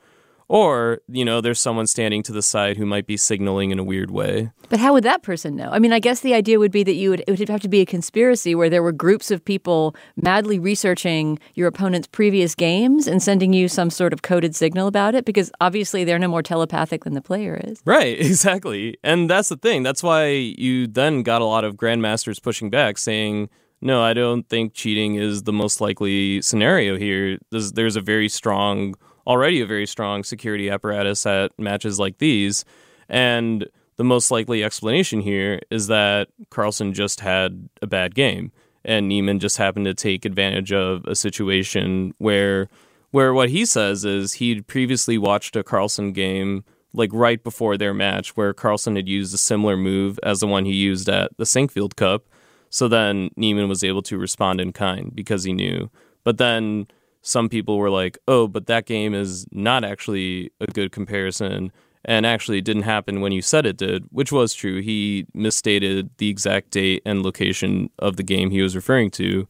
Or, 0.47 0.99
you 1.07 1.25
know, 1.25 1.41
there's 1.41 1.59
someone 1.59 1.87
standing 1.87 2.23
to 2.23 2.31
the 2.31 2.41
side 2.41 2.77
who 2.77 2.85
might 2.85 3.07
be 3.07 3.17
signaling 3.17 3.71
in 3.71 3.79
a 3.79 3.83
weird 3.83 4.11
way. 4.11 4.51
But 4.69 4.79
how 4.79 4.93
would 4.93 5.03
that 5.03 5.23
person 5.23 5.55
know? 5.55 5.69
I 5.71 5.79
mean, 5.79 5.93
I 5.93 5.99
guess 5.99 6.19
the 6.19 6.33
idea 6.33 6.59
would 6.59 6.71
be 6.71 6.83
that 6.83 6.95
you 6.95 7.09
would 7.09 7.23
it 7.27 7.39
would 7.39 7.49
have 7.49 7.61
to 7.61 7.69
be 7.69 7.81
a 7.81 7.85
conspiracy 7.85 8.55
where 8.55 8.69
there 8.69 8.83
were 8.83 8.91
groups 8.91 9.31
of 9.31 9.43
people 9.43 9.95
madly 10.15 10.59
researching 10.59 11.39
your 11.55 11.67
opponent's 11.67 12.07
previous 12.07 12.55
games 12.55 13.07
and 13.07 13.21
sending 13.21 13.53
you 13.53 13.67
some 13.67 13.89
sort 13.89 14.13
of 14.13 14.21
coded 14.21 14.55
signal 14.55 14.87
about 14.87 15.15
it 15.15 15.25
because 15.25 15.51
obviously 15.61 16.03
they're 16.03 16.19
no 16.19 16.27
more 16.27 16.43
telepathic 16.43 17.03
than 17.03 17.13
the 17.13 17.21
player 17.21 17.59
is. 17.63 17.81
Right, 17.85 18.19
exactly. 18.19 18.97
And 19.03 19.29
that's 19.29 19.49
the 19.49 19.57
thing. 19.57 19.83
That's 19.83 20.03
why 20.03 20.27
you 20.27 20.87
then 20.87 21.23
got 21.23 21.41
a 21.41 21.45
lot 21.45 21.63
of 21.63 21.75
grandmasters 21.75 22.41
pushing 22.41 22.69
back 22.69 22.97
saying 22.97 23.49
no, 23.83 24.01
I 24.01 24.13
don't 24.13 24.47
think 24.47 24.73
cheating 24.73 25.15
is 25.15 25.43
the 25.43 25.51
most 25.51 25.81
likely 25.81 26.41
scenario 26.41 26.97
here. 26.97 27.37
There's, 27.51 27.73
there's 27.73 27.97
a 27.97 28.01
very 28.01 28.29
strong 28.29 28.95
already 29.28 29.61
a 29.61 29.65
very 29.65 29.88
strong 29.88 30.24
security 30.24 30.69
apparatus 30.69 31.26
at 31.26 31.57
matches 31.57 31.99
like 31.99 32.17
these. 32.17 32.65
And 33.09 33.67
the 33.97 34.03
most 34.03 34.32
likely 34.32 34.63
explanation 34.63 35.21
here 35.21 35.61
is 35.69 35.88
that 35.88 36.30
Carlsen 36.49 36.93
just 36.93 37.19
had 37.19 37.69
a 37.82 37.88
bad 37.88 38.15
game 38.15 38.51
and 38.86 39.07
Niemann 39.07 39.39
just 39.39 39.57
happened 39.57 39.86
to 39.86 39.93
take 39.93 40.26
advantage 40.26 40.71
of 40.71 41.05
a 41.05 41.15
situation 41.15 42.13
where 42.17 42.69
where 43.11 43.34
what 43.34 43.49
he 43.49 43.63
says 43.63 44.05
is 44.05 44.34
he'd 44.34 44.65
previously 44.65 45.19
watched 45.19 45.55
a 45.55 45.63
Carlsen 45.63 46.13
game 46.13 46.63
like 46.93 47.11
right 47.13 47.43
before 47.43 47.78
their 47.78 47.93
match 47.93 48.36
where 48.36 48.53
Carlsen 48.53 48.95
had 48.95 49.07
used 49.07 49.34
a 49.34 49.38
similar 49.38 49.78
move 49.78 50.19
as 50.24 50.39
the 50.39 50.47
one 50.47 50.65
he 50.65 50.74
used 50.74 51.07
at 51.07 51.32
the 51.38 51.43
Sinquefield 51.43 51.95
Cup. 51.95 52.28
So 52.71 52.88
then 52.88 53.30
Niemann 53.36 53.69
was 53.69 53.84
able 53.84 54.01
to 54.03 54.17
respond 54.17 54.59
in 54.59 54.74
kind 54.74 55.13
because 55.13 55.43
he 55.43 55.53
knew. 55.53 55.91
But 56.24 56.39
then 56.39 56.88
some 57.24 57.49
people 57.49 57.78
were 57.78 57.89
like, 57.89 58.17
oh, 58.28 58.47
but 58.47 58.67
that 58.67 58.86
game 58.86 59.13
is 59.13 59.47
not 59.51 59.84
actually 59.84 60.51
a 60.59 60.67
good 60.67 60.91
comparison 60.91 61.71
and 62.05 62.26
actually 62.26 62.59
didn't 62.59 62.84
happen 62.84 63.21
when 63.21 63.32
you 63.32 63.41
said 63.41 63.65
it 63.65 63.78
did, 63.78 64.03
which 64.11 64.32
was 64.32 64.53
true. 64.53 64.82
He 64.82 65.26
misstated 65.34 66.09
the 66.17 66.30
exact 66.30 66.71
date 66.71 67.01
and 67.05 67.24
location 67.24 67.89
of 67.97 68.17
the 68.17 68.24
game 68.24 68.51
he 68.51 68.61
was 68.61 68.76
referring 68.76 69.09
to. 69.11 69.47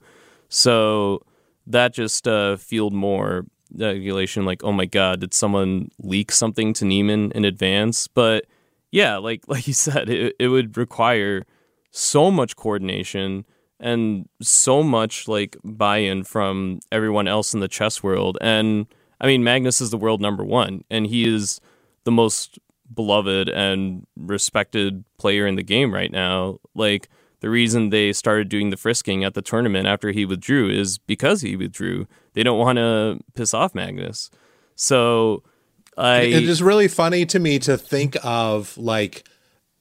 So 0.49 1.25
that 1.65 1.95
just 1.95 2.27
uh, 2.27 2.57
fueled 2.57 2.93
more 2.93 3.47
speculation 3.73 4.45
like, 4.45 4.63
oh 4.63 4.71
my 4.71 4.85
God, 4.85 5.21
did 5.21 5.33
someone 5.33 5.89
leak 5.97 6.31
something 6.31 6.73
to 6.73 6.85
Niemann 6.85 7.31
in 7.31 7.43
advance? 7.43 8.07
But 8.07 8.45
yeah, 8.91 9.17
like 9.17 9.43
like 9.47 9.67
you 9.67 9.73
said, 9.73 10.09
it, 10.09 10.35
it 10.39 10.49
would 10.49 10.77
require 10.77 11.43
so 11.89 12.29
much 12.29 12.55
coordination 12.55 13.45
and 13.83 14.29
so 14.41 14.81
much 14.81 15.27
like 15.27 15.57
buy-in 15.63 16.23
from 16.23 16.79
everyone 16.91 17.27
else 17.27 17.53
in 17.53 17.59
the 17.59 17.67
chess 17.67 18.01
world. 18.01 18.37
And 18.39 18.87
I 19.19 19.27
mean, 19.27 19.43
Magnus 19.43 19.81
is 19.81 19.91
the 19.91 19.97
world 19.97 20.21
number 20.21 20.43
one, 20.43 20.85
and 20.89 21.05
he 21.05 21.27
is 21.31 21.59
the 22.05 22.11
most 22.11 22.57
beloved 22.91 23.49
and 23.49 24.07
respected 24.15 25.03
player 25.17 25.45
in 25.45 25.55
the 25.55 25.63
game 25.63 25.93
right 25.93 26.11
now. 26.11 26.59
Like 26.73 27.09
the 27.41 27.49
reason 27.49 27.89
they 27.89 28.13
started 28.13 28.47
doing 28.47 28.69
the 28.69 28.77
frisking 28.77 29.25
at 29.25 29.33
the 29.33 29.41
tournament 29.41 29.85
after 29.85 30.11
he 30.11 30.25
withdrew 30.25 30.69
is 30.69 30.97
because 30.97 31.41
he 31.41 31.57
withdrew. 31.57 32.07
They 32.33 32.43
don't 32.43 32.59
want 32.59 32.77
to 32.77 33.19
piss 33.35 33.53
off 33.53 33.75
Magnus. 33.75 34.31
So 34.75 35.43
I 35.97 36.21
It 36.21 36.43
is 36.43 36.63
really 36.63 36.87
funny 36.87 37.25
to 37.25 37.39
me 37.39 37.59
to 37.59 37.77
think 37.77 38.15
of 38.23 38.77
like 38.77 39.27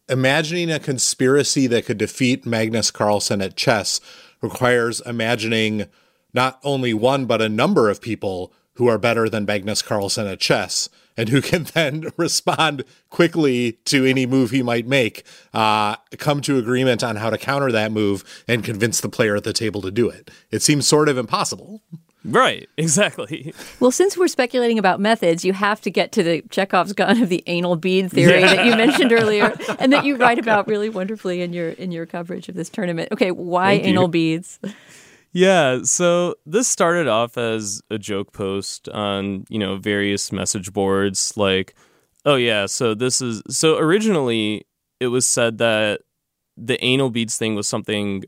imagining 0.08 0.70
a 0.70 0.78
conspiracy 0.78 1.66
that 1.68 1.86
could 1.86 1.98
defeat 1.98 2.46
Magnus 2.46 2.90
Carlsen 2.90 3.40
at 3.40 3.56
chess 3.56 4.00
requires 4.40 5.00
imagining 5.02 5.86
not 6.34 6.58
only 6.64 6.94
one, 6.94 7.26
but 7.26 7.42
a 7.42 7.48
number 7.48 7.88
of 7.88 8.00
people 8.00 8.52
who 8.74 8.88
are 8.88 8.98
better 8.98 9.28
than 9.28 9.44
Magnus 9.44 9.82
Carlsen 9.82 10.26
at 10.26 10.40
chess 10.40 10.88
and 11.16 11.28
who 11.28 11.42
can 11.42 11.64
then 11.74 12.06
respond 12.16 12.84
quickly 13.10 13.72
to 13.84 14.04
any 14.04 14.26
move 14.26 14.50
he 14.50 14.62
might 14.62 14.86
make, 14.86 15.24
uh, 15.52 15.96
come 16.18 16.40
to 16.42 16.58
agreement 16.58 17.04
on 17.04 17.16
how 17.16 17.30
to 17.30 17.38
counter 17.38 17.70
that 17.72 17.92
move, 17.92 18.44
and 18.48 18.64
convince 18.64 19.00
the 19.00 19.08
player 19.08 19.36
at 19.36 19.44
the 19.44 19.52
table 19.52 19.82
to 19.82 19.90
do 19.90 20.08
it. 20.08 20.30
It 20.50 20.62
seems 20.62 20.86
sort 20.86 21.08
of 21.08 21.18
impossible. 21.18 21.82
Right, 22.24 22.68
exactly. 22.76 23.54
Well, 23.80 23.90
since 23.90 24.16
we're 24.16 24.28
speculating 24.28 24.78
about 24.78 25.00
methods, 25.00 25.44
you 25.44 25.52
have 25.52 25.80
to 25.82 25.90
get 25.90 26.12
to 26.12 26.22
the 26.22 26.42
Chekhov's 26.50 26.92
gun 26.92 27.20
of 27.22 27.28
the 27.28 27.42
anal 27.46 27.76
bead 27.76 28.10
theory 28.10 28.40
yeah. 28.40 28.54
that 28.54 28.66
you 28.66 28.76
mentioned 28.76 29.12
earlier, 29.12 29.54
and 29.78 29.92
that 29.92 30.04
you 30.04 30.16
write 30.18 30.38
about 30.38 30.68
really 30.68 30.88
wonderfully 30.88 31.42
in 31.42 31.52
your 31.52 31.70
in 31.70 31.90
your 31.92 32.06
coverage 32.06 32.48
of 32.48 32.54
this 32.54 32.68
tournament. 32.68 33.08
Okay, 33.12 33.30
why 33.30 33.76
Thank 33.76 33.88
anal 33.88 34.04
you. 34.04 34.08
beads? 34.08 34.60
Yeah, 35.32 35.80
so 35.82 36.34
this 36.44 36.68
started 36.68 37.08
off 37.08 37.38
as 37.38 37.80
a 37.90 37.98
joke 37.98 38.32
post 38.32 38.88
on 38.90 39.44
you 39.48 39.58
know 39.58 39.76
various 39.76 40.30
message 40.30 40.72
boards, 40.72 41.36
like, 41.36 41.74
oh 42.24 42.36
yeah, 42.36 42.66
so 42.66 42.94
this 42.94 43.20
is 43.20 43.42
so 43.48 43.78
originally 43.78 44.66
it 45.00 45.08
was 45.08 45.26
said 45.26 45.58
that 45.58 46.02
the 46.56 46.82
anal 46.84 47.10
beads 47.10 47.36
thing 47.36 47.54
was 47.54 47.66
something 47.66 48.24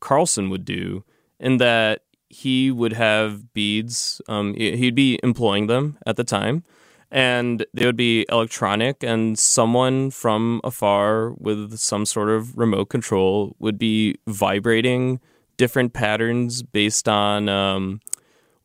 Carlsen 0.00 0.50
would 0.50 0.64
do, 0.64 1.04
and 1.38 1.60
that 1.60 2.02
he 2.30 2.70
would 2.70 2.92
have 2.92 3.52
beads. 3.52 4.22
Um, 4.28 4.54
he'd 4.54 4.94
be 4.94 5.18
employing 5.22 5.66
them 5.66 5.98
at 6.06 6.16
the 6.16 6.24
time, 6.24 6.64
and 7.10 7.66
they 7.74 7.84
would 7.84 7.96
be 7.96 8.24
electronic. 8.30 9.02
And 9.02 9.38
someone 9.38 10.10
from 10.10 10.60
afar 10.64 11.32
with 11.32 11.76
some 11.78 12.06
sort 12.06 12.30
of 12.30 12.56
remote 12.56 12.86
control 12.86 13.56
would 13.58 13.78
be 13.78 14.14
vibrating 14.26 15.20
different 15.56 15.92
patterns 15.92 16.62
based 16.62 17.08
on 17.08 17.48
um, 17.48 18.00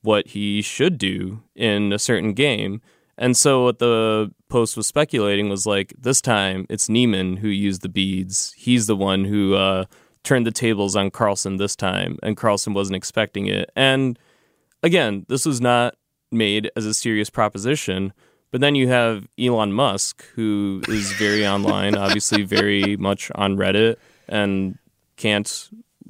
what 0.04 0.28
he 0.28 0.62
should 0.62 0.98
do 0.98 1.42
in 1.56 1.92
a 1.92 2.00
certain 2.00 2.34
game. 2.34 2.82
And 3.18 3.36
so 3.36 3.64
what 3.64 3.80
the 3.80 4.32
post 4.50 4.78
was 4.78 4.88
speculating 4.88 5.50
was 5.50 5.66
like 5.66 5.94
this 5.98 6.22
time 6.22 6.66
it's 6.70 6.88
Niemann 6.88 7.38
who 7.38 7.48
used 7.48 7.82
the 7.82 7.90
beads. 7.90 8.54
He's 8.58 8.88
the 8.88 8.96
one 8.96 9.26
who 9.26 9.56
uh, 9.56 9.86
turned 10.26 10.46
the 10.46 10.52
tables 10.52 10.96
on 10.96 11.12
Carlsen 11.12 11.58
this 11.58 11.76
time, 11.76 12.18
and 12.22 12.36
Carlsen 12.36 12.74
wasn't 12.74 12.98
expecting 12.98 13.48
it. 13.48 13.72
And 13.76 14.20
again, 14.84 15.26
this 15.30 15.46
was 15.46 15.62
not 15.62 15.96
made 16.32 16.70
as 16.76 16.86
a 16.86 16.94
serious 16.94 17.30
proposition. 17.30 18.14
But 18.52 18.62
then 18.62 18.76
you 18.76 18.88
have 18.88 19.28
Elon 19.40 19.74
Musk, 19.74 20.24
who 20.36 20.82
is 20.88 21.12
very 21.14 21.46
online, 21.56 21.96
obviously 21.96 22.44
very 22.44 22.96
much 22.96 23.32
on 23.36 23.58
Reddit, 23.58 23.98
and 24.28 24.78
can't 25.18 25.70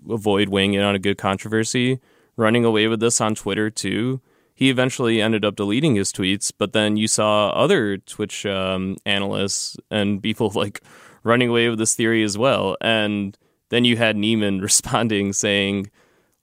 avoid 0.09 0.49
weighing 0.49 0.73
in 0.73 0.81
on 0.83 0.95
a 0.95 0.99
good 0.99 1.17
controversy, 1.17 1.99
running 2.35 2.65
away 2.65 2.87
with 2.87 2.99
this 2.99 3.19
on 3.21 3.35
Twitter 3.35 3.69
too. 3.69 4.21
He 4.53 4.69
eventually 4.69 5.21
ended 5.21 5.43
up 5.43 5.55
deleting 5.55 5.95
his 5.95 6.13
tweets, 6.13 6.51
but 6.55 6.71
then 6.71 6.97
you 6.97 7.07
saw 7.07 7.49
other 7.49 7.97
Twitch 7.97 8.45
um, 8.45 8.97
analysts 9.05 9.75
and 9.91 10.21
people 10.21 10.51
like 10.53 10.81
running 11.23 11.49
away 11.49 11.67
with 11.67 11.79
this 11.79 11.95
theory 11.95 12.23
as 12.23 12.37
well. 12.37 12.77
And 12.79 13.37
then 13.69 13.85
you 13.85 13.97
had 13.97 14.15
Niemann 14.15 14.59
responding 14.61 15.33
saying, 15.33 15.89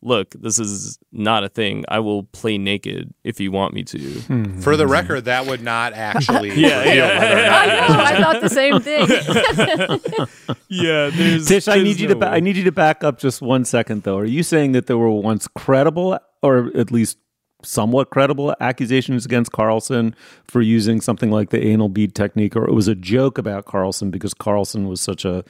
look, 0.05 0.31
this 0.33 0.59
is 0.59 0.99
not 1.13 1.45
a 1.45 1.49
thing. 1.49 1.85
I 1.89 2.01
will 2.01 2.25
play 2.25 2.59
naked 2.59 3.15
if 3.23 3.39
you 3.39 3.53
want 3.53 3.73
me 3.73 3.85
to. 3.85 3.99
Hmm. 4.01 4.59
For 4.61 4.77
the 4.77 4.87
record, 4.89 5.27
that 5.27 5.47
would 5.47 5.63
not 5.63 5.93
actually 5.93 6.49
Yeah, 6.61 6.79
reveal 6.81 6.95
yeah. 6.97 7.19
whether 7.19 7.41
or 7.41 7.47
not 7.47 7.65
he 7.87 7.97
was 7.97 8.11
I 8.11 8.21
thought 8.21 8.41
the 8.41 8.49
same 8.49 8.81
thing. 8.81 10.59
yeah, 10.69 11.11
there's 11.13 11.47
Tish, 11.47 11.69
I 11.69 11.75
there's 11.77 11.85
need 11.85 12.01
you 12.01 12.09
to 12.09 12.17
ba- 12.17 12.31
I 12.31 12.41
need 12.41 12.57
you 12.57 12.65
to 12.65 12.73
back 12.73 13.05
up 13.05 13.19
just 13.19 13.41
one 13.43 13.65
second 13.65 14.03
though. 14.03 14.19
Are 14.19 14.25
you 14.25 14.43
saying 14.43 14.73
that 14.73 14.87
there 14.87 14.99
were 14.99 15.11
once 15.11 15.47
credible 15.49 16.19
or 16.43 16.71
at 16.77 16.91
least 16.91 17.19
somewhat 17.63 18.11
credible 18.11 18.55
accusations 18.61 19.25
against 19.25 19.53
Carlsen 19.53 20.15
for 20.45 20.61
using 20.61 21.01
something 21.01 21.31
like 21.31 21.51
the 21.51 21.65
anal 21.65 21.89
bead 21.89 22.15
technique 22.15 22.57
or 22.57 22.69
it 22.69 22.73
was 22.73 22.89
a 22.89 22.95
joke 22.95 23.39
about 23.39 23.65
Carlsen 23.65 24.11
because 24.11 24.35
Carlsen 24.35 24.89
was 24.89 25.01
such 25.01 25.25
a, 25.25 25.45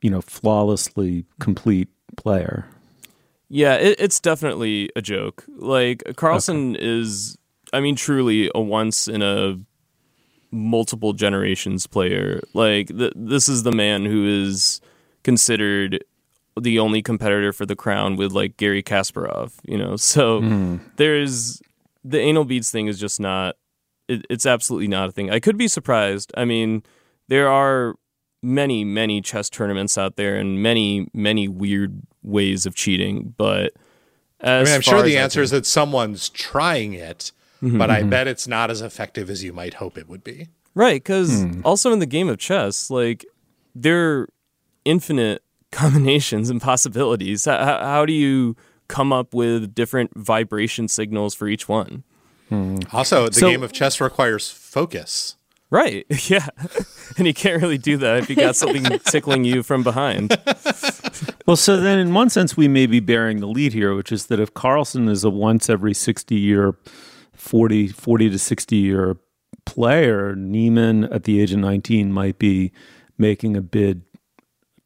you 0.00 0.10
know, 0.10 0.20
flawlessly 0.20 1.24
complete 1.40 1.88
player? 2.16 2.66
Yeah, 3.48 3.74
it, 3.74 3.96
it's 3.98 4.20
definitely 4.20 4.90
a 4.96 5.02
joke. 5.02 5.44
Like 5.48 6.02
Carlsen 6.16 6.76
is, 6.76 7.38
I 7.72 7.80
mean, 7.80 7.96
truly 7.96 8.50
a 8.54 8.60
once 8.60 9.08
in 9.08 9.22
a 9.22 9.58
multiple 10.50 11.12
generations 11.12 11.86
player. 11.86 12.42
Like 12.54 12.88
th- 12.88 13.12
this 13.16 13.48
is 13.48 13.62
the 13.62 13.72
man 13.72 14.04
who 14.04 14.26
is 14.26 14.80
considered 15.22 16.04
the 16.60 16.78
only 16.78 17.02
competitor 17.02 17.52
for 17.52 17.66
the 17.66 17.76
crown 17.76 18.16
with 18.16 18.32
like 18.32 18.56
Garry 18.56 18.82
Kasparov. 18.82 19.52
You 19.64 19.78
know, 19.78 19.96
so 20.12 20.40
Hmm. 20.40 20.76
there's 20.96 21.60
the 22.04 22.20
anal 22.20 22.44
beads 22.44 22.70
thing 22.70 22.86
is 22.86 22.98
just 22.98 23.20
not. 23.20 23.56
It, 24.08 24.24
it's 24.30 24.46
absolutely 24.46 24.88
not 24.88 25.08
a 25.10 25.12
thing. 25.12 25.30
I 25.30 25.38
could 25.40 25.58
be 25.58 25.68
surprised. 25.68 26.32
I 26.36 26.44
mean, 26.46 26.82
there 27.28 27.48
are 27.48 27.94
many, 28.42 28.84
many 28.84 29.20
chess 29.20 29.50
tournaments 29.50 29.98
out 29.98 30.16
there 30.16 30.36
and 30.36 30.62
many, 30.62 31.08
many 31.12 31.48
weird 31.48 32.00
ways 32.22 32.64
of 32.66 32.74
cheating. 32.74 33.34
But 33.36 33.72
I 34.40 34.62
mean, 34.62 34.72
I'm 34.74 34.80
sure 34.80 35.02
the 35.02 35.18
I 35.18 35.22
answer 35.22 35.42
is 35.42 35.50
that 35.50 35.66
someone's 35.66 36.28
trying 36.28 36.94
it, 36.94 37.32
Mhm. 37.62 37.76
but 37.78 37.90
I 37.90 38.02
Mhm. 38.02 38.10
bet 38.10 38.28
it's 38.28 38.46
not 38.46 38.70
as 38.70 38.80
effective 38.80 39.28
as 39.28 39.42
you 39.44 39.52
might 39.52 39.74
hope 39.74 39.98
it 39.98 40.08
would 40.08 40.22
be. 40.24 40.46
Right, 40.74 41.02
because 41.02 41.42
Hmm. 41.42 41.60
also 41.64 41.92
in 41.92 41.98
the 41.98 42.06
game 42.06 42.28
of 42.28 42.38
chess, 42.38 42.88
like 42.88 43.26
there 43.74 44.20
are 44.20 44.28
infinite 44.84 45.42
combinations 45.72 46.50
and 46.50 46.60
possibilities. 46.60 47.44
How, 47.44 47.58
how 47.64 47.78
how 47.80 48.06
do 48.06 48.12
you 48.12 48.56
come 48.88 49.12
up 49.12 49.34
with 49.34 49.74
different 49.74 50.10
vibration 50.16 50.88
signals 50.88 51.34
for 51.34 51.48
each 51.48 51.68
one? 51.68 52.04
Hmm. 52.48 52.78
Also, 52.92 53.26
the 53.28 53.34
So- 53.34 53.50
game 53.50 53.62
of 53.62 53.72
chess 53.72 54.00
requires 54.00 54.50
focus. 54.50 55.34
Right, 55.70 56.06
yeah, 56.30 56.46
and 57.18 57.26
you 57.26 57.34
can't 57.34 57.60
really 57.60 57.76
do 57.76 57.98
that 57.98 58.16
if 58.20 58.30
you 58.30 58.36
got 58.36 58.56
something 58.56 58.84
tickling 59.04 59.44
you 59.44 59.62
from 59.62 59.82
behind. 59.82 60.36
Well, 61.46 61.56
so 61.56 61.78
then 61.78 61.98
in 61.98 62.12
one 62.12 62.28
sense, 62.28 62.58
we 62.58 62.68
may 62.68 62.84
be 62.84 63.00
bearing 63.00 63.40
the 63.40 63.46
lead 63.48 63.72
here, 63.72 63.94
which 63.94 64.12
is 64.12 64.26
that 64.26 64.38
if 64.38 64.52
Carlsen 64.52 65.08
is 65.08 65.24
a 65.24 65.30
once 65.30 65.70
every 65.70 65.94
60 65.94 66.34
year, 66.34 66.76
40, 67.32 67.88
40 67.88 68.28
to 68.30 68.38
60 68.38 68.76
year 68.76 69.16
player, 69.64 70.36
Niemann 70.36 71.04
at 71.04 71.24
the 71.24 71.40
age 71.40 71.52
of 71.52 71.58
19 71.60 72.12
might 72.12 72.38
be 72.38 72.70
making 73.16 73.56
a 73.56 73.62
bid 73.62 74.02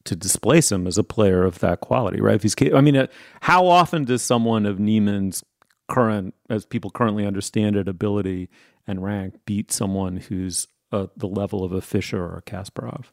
to 0.04 0.16
displace 0.16 0.72
him 0.72 0.86
as 0.86 0.98
a 0.98 1.04
player 1.04 1.44
of 1.44 1.58
that 1.60 1.80
quality, 1.80 2.20
right? 2.20 2.36
If 2.36 2.42
he's, 2.42 2.54
I 2.74 2.80
mean, 2.80 2.96
uh, 2.96 3.06
how 3.42 3.66
often 3.66 4.04
does 4.04 4.22
someone 4.22 4.66
of 4.66 4.78
Niemann's 4.78 5.44
current, 5.88 6.34
as 6.48 6.64
people 6.64 6.90
currently 6.90 7.26
understand 7.26 7.76
it, 7.76 7.88
ability 7.88 8.48
and 8.86 9.02
rank 9.02 9.34
beat 9.44 9.70
someone 9.70 10.16
who's 10.16 10.66
uh, 10.90 11.06
the 11.16 11.28
level 11.28 11.64
of 11.64 11.72
a 11.72 11.80
Fischer 11.80 12.22
or 12.22 12.36
a 12.36 12.42
Kasparov? 12.42 13.06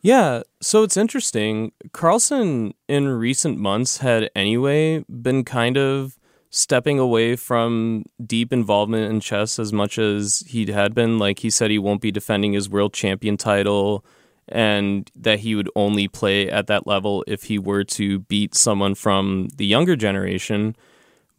Yeah, 0.00 0.42
so 0.60 0.84
it's 0.84 0.96
interesting. 0.96 1.72
Carlsen 1.92 2.74
in 2.88 3.08
recent 3.08 3.58
months 3.58 3.98
had 3.98 4.30
anyway 4.34 5.04
been 5.08 5.44
kind 5.44 5.76
of 5.76 6.18
stepping 6.50 6.98
away 6.98 7.36
from 7.36 8.04
deep 8.24 8.52
involvement 8.52 9.10
in 9.10 9.20
chess 9.20 9.58
as 9.58 9.72
much 9.72 9.98
as 9.98 10.44
he 10.46 10.70
had 10.70 10.94
been. 10.94 11.18
Like 11.18 11.40
he 11.40 11.50
said, 11.50 11.70
he 11.70 11.78
won't 11.78 12.00
be 12.00 12.10
defending 12.10 12.52
his 12.52 12.70
world 12.70 12.94
champion 12.94 13.36
title 13.36 14.04
and 14.50 15.10
that 15.14 15.40
he 15.40 15.54
would 15.54 15.70
only 15.76 16.08
play 16.08 16.50
at 16.50 16.66
that 16.66 16.86
level 16.86 17.24
if 17.26 17.44
he 17.44 17.58
were 17.58 17.84
to 17.84 18.20
beat 18.20 18.54
someone 18.54 18.94
from 18.94 19.48
the 19.56 19.66
younger 19.66 19.96
generation. 19.96 20.76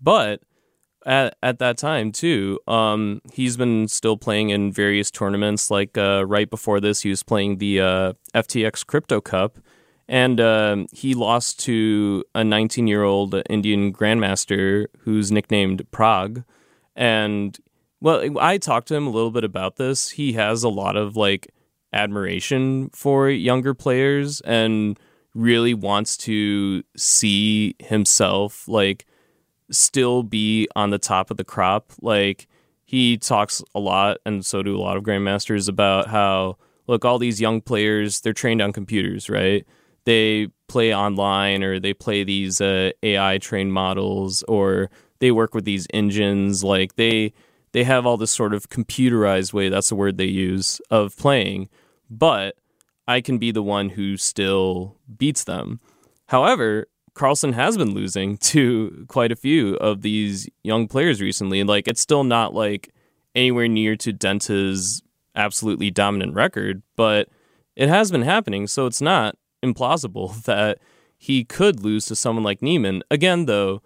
But 0.02 0.42
at 1.06 1.36
at 1.42 1.60
that 1.60 1.78
time 1.78 2.12
too, 2.12 2.60
um, 2.68 3.22
he's 3.34 3.58
been 3.58 3.88
still 3.88 4.18
playing 4.18 4.50
in 4.50 4.72
various 4.72 5.12
tournaments. 5.12 5.72
Like 5.72 5.98
uh, 5.98 6.26
right 6.26 6.50
before 6.50 6.80
this, 6.80 7.02
he 7.02 7.10
was 7.10 7.24
playing 7.24 7.58
the 7.58 7.80
uh, 7.82 8.14
FTX 8.36 8.86
Crypto 8.86 9.22
Cup, 9.22 9.60
and 10.08 10.40
um, 10.40 10.88
he 10.92 11.14
lost 11.14 11.60
to 11.62 12.24
a 12.36 12.44
19 12.44 12.88
year 12.88 13.04
old 13.04 13.36
Indian 13.50 13.94
grandmaster 13.94 14.88
who's 15.00 15.32
nicknamed 15.32 15.90
Pragg. 15.92 16.44
And 16.96 17.58
well, 18.02 18.38
I 18.40 18.58
talked 18.58 18.88
to 18.90 18.96
him 18.96 19.08
a 19.08 19.12
little 19.12 19.32
bit 19.32 19.44
about 19.44 19.78
this. 19.78 20.12
He 20.12 20.34
has 20.34 20.64
a 20.64 20.70
lot 20.70 20.96
of 20.96 21.16
like 21.16 21.52
admiration 21.94 22.90
for 22.94 23.30
younger 23.30 23.74
players 23.74 24.42
and 24.42 25.00
really 25.34 25.74
wants 25.74 26.18
to 26.18 26.84
see 26.96 27.76
himself 27.80 28.68
like 28.68 29.06
still 29.72 30.24
be 30.24 30.68
on 30.76 30.90
the 30.90 30.98
top 30.98 31.32
of 31.32 31.38
the 31.38 31.44
crop. 31.44 31.92
Like 32.02 32.48
he 32.86 33.18
talks 33.18 33.62
a 33.76 33.80
lot, 33.80 34.18
and 34.26 34.46
so 34.46 34.64
do 34.64 34.76
a 34.76 34.82
lot 34.82 34.98
of 34.98 35.04
grandmasters 35.04 35.70
about 35.70 36.08
how 36.08 36.58
look 36.88 37.06
all 37.06 37.20
these 37.20 37.40
young 37.40 37.62
players 37.62 38.22
they're 38.22 38.34
trained 38.34 38.62
on 38.62 38.74
computers, 38.74 39.30
right? 39.30 39.66
They 40.06 40.48
play 40.68 40.94
online 40.94 41.64
or 41.64 41.80
they 41.80 41.94
play 41.94 42.24
these 42.24 42.62
uh, 42.62 42.92
AI 43.04 43.38
trained 43.38 43.74
models 43.74 44.44
or 44.48 44.90
they 45.20 45.32
work 45.32 45.54
with 45.54 45.66
these 45.66 45.88
engines. 45.94 46.64
Like 46.64 46.96
they 46.96 47.34
they 47.72 47.84
have 47.84 48.06
all 48.06 48.18
this 48.18 48.32
sort 48.32 48.54
of 48.54 48.70
computerized 48.70 49.54
way. 49.54 49.70
That's 49.70 49.90
the 49.90 49.96
word 49.96 50.18
they 50.18 50.26
use 50.26 50.80
of 50.90 51.16
playing, 51.18 51.70
but 52.10 52.56
I 53.08 53.22
can 53.22 53.38
be 53.38 53.52
the 53.52 53.64
one 53.64 53.90
who 53.90 54.18
still 54.18 54.98
beats 55.18 55.44
them. 55.44 55.80
However, 56.28 56.88
Carlsen 57.16 57.54
has 57.54 57.78
been 57.78 57.94
losing 57.94 58.38
to 58.54 59.06
quite 59.08 59.32
a 59.32 59.36
few 59.36 59.76
of 59.76 60.02
these 60.02 60.50
young 60.64 60.88
players 60.88 61.22
recently. 61.22 61.64
Like 61.64 61.88
it's 61.88 62.02
still 62.02 62.24
not 62.24 62.54
like 62.54 62.94
anywhere 63.36 63.68
near 63.68 63.96
to 63.98 64.14
Denta's 64.14 65.02
absolutely 65.36 65.92
dominant 65.92 66.34
record, 66.34 66.82
but 66.96 67.30
it 67.76 67.90
has 67.90 68.12
been 68.12 68.22
happening. 68.22 68.68
So 68.68 68.86
it's 68.86 69.02
not 69.02 69.36
implausible 69.64 70.42
that 70.44 70.80
he 71.18 71.44
could 71.44 71.84
lose 71.84 72.06
to 72.06 72.16
someone 72.16 72.44
like 72.44 72.62
Niemann. 72.62 73.04
Again, 73.12 73.46
though, 73.46 73.82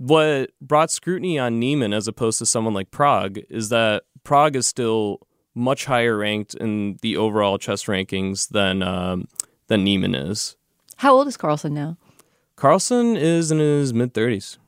what 0.00 0.50
brought 0.62 0.90
scrutiny 0.90 1.38
on 1.38 1.58
Niemann 1.58 1.92
as 1.92 2.08
opposed 2.08 2.38
to 2.38 2.46
someone 2.46 2.72
like 2.72 2.90
Pragg 2.90 3.44
is 3.50 3.68
that 3.68 4.04
Pragg 4.24 4.56
is 4.56 4.66
still 4.66 5.20
much 5.54 5.84
higher 5.84 6.16
ranked 6.16 6.54
in 6.54 6.98
the 7.02 7.18
overall 7.18 7.58
chess 7.58 7.84
rankings 7.84 8.48
than 8.48 8.82
um, 8.82 9.28
than 9.66 9.84
Niemann 9.84 10.14
is. 10.14 10.56
How 10.96 11.14
old 11.14 11.28
is 11.28 11.36
Carlsen 11.36 11.74
now? 11.74 11.98
Carlsen 12.56 13.14
is 13.14 13.50
in 13.50 13.58
his 13.58 13.92
mid 13.92 14.14
thirties. 14.14 14.58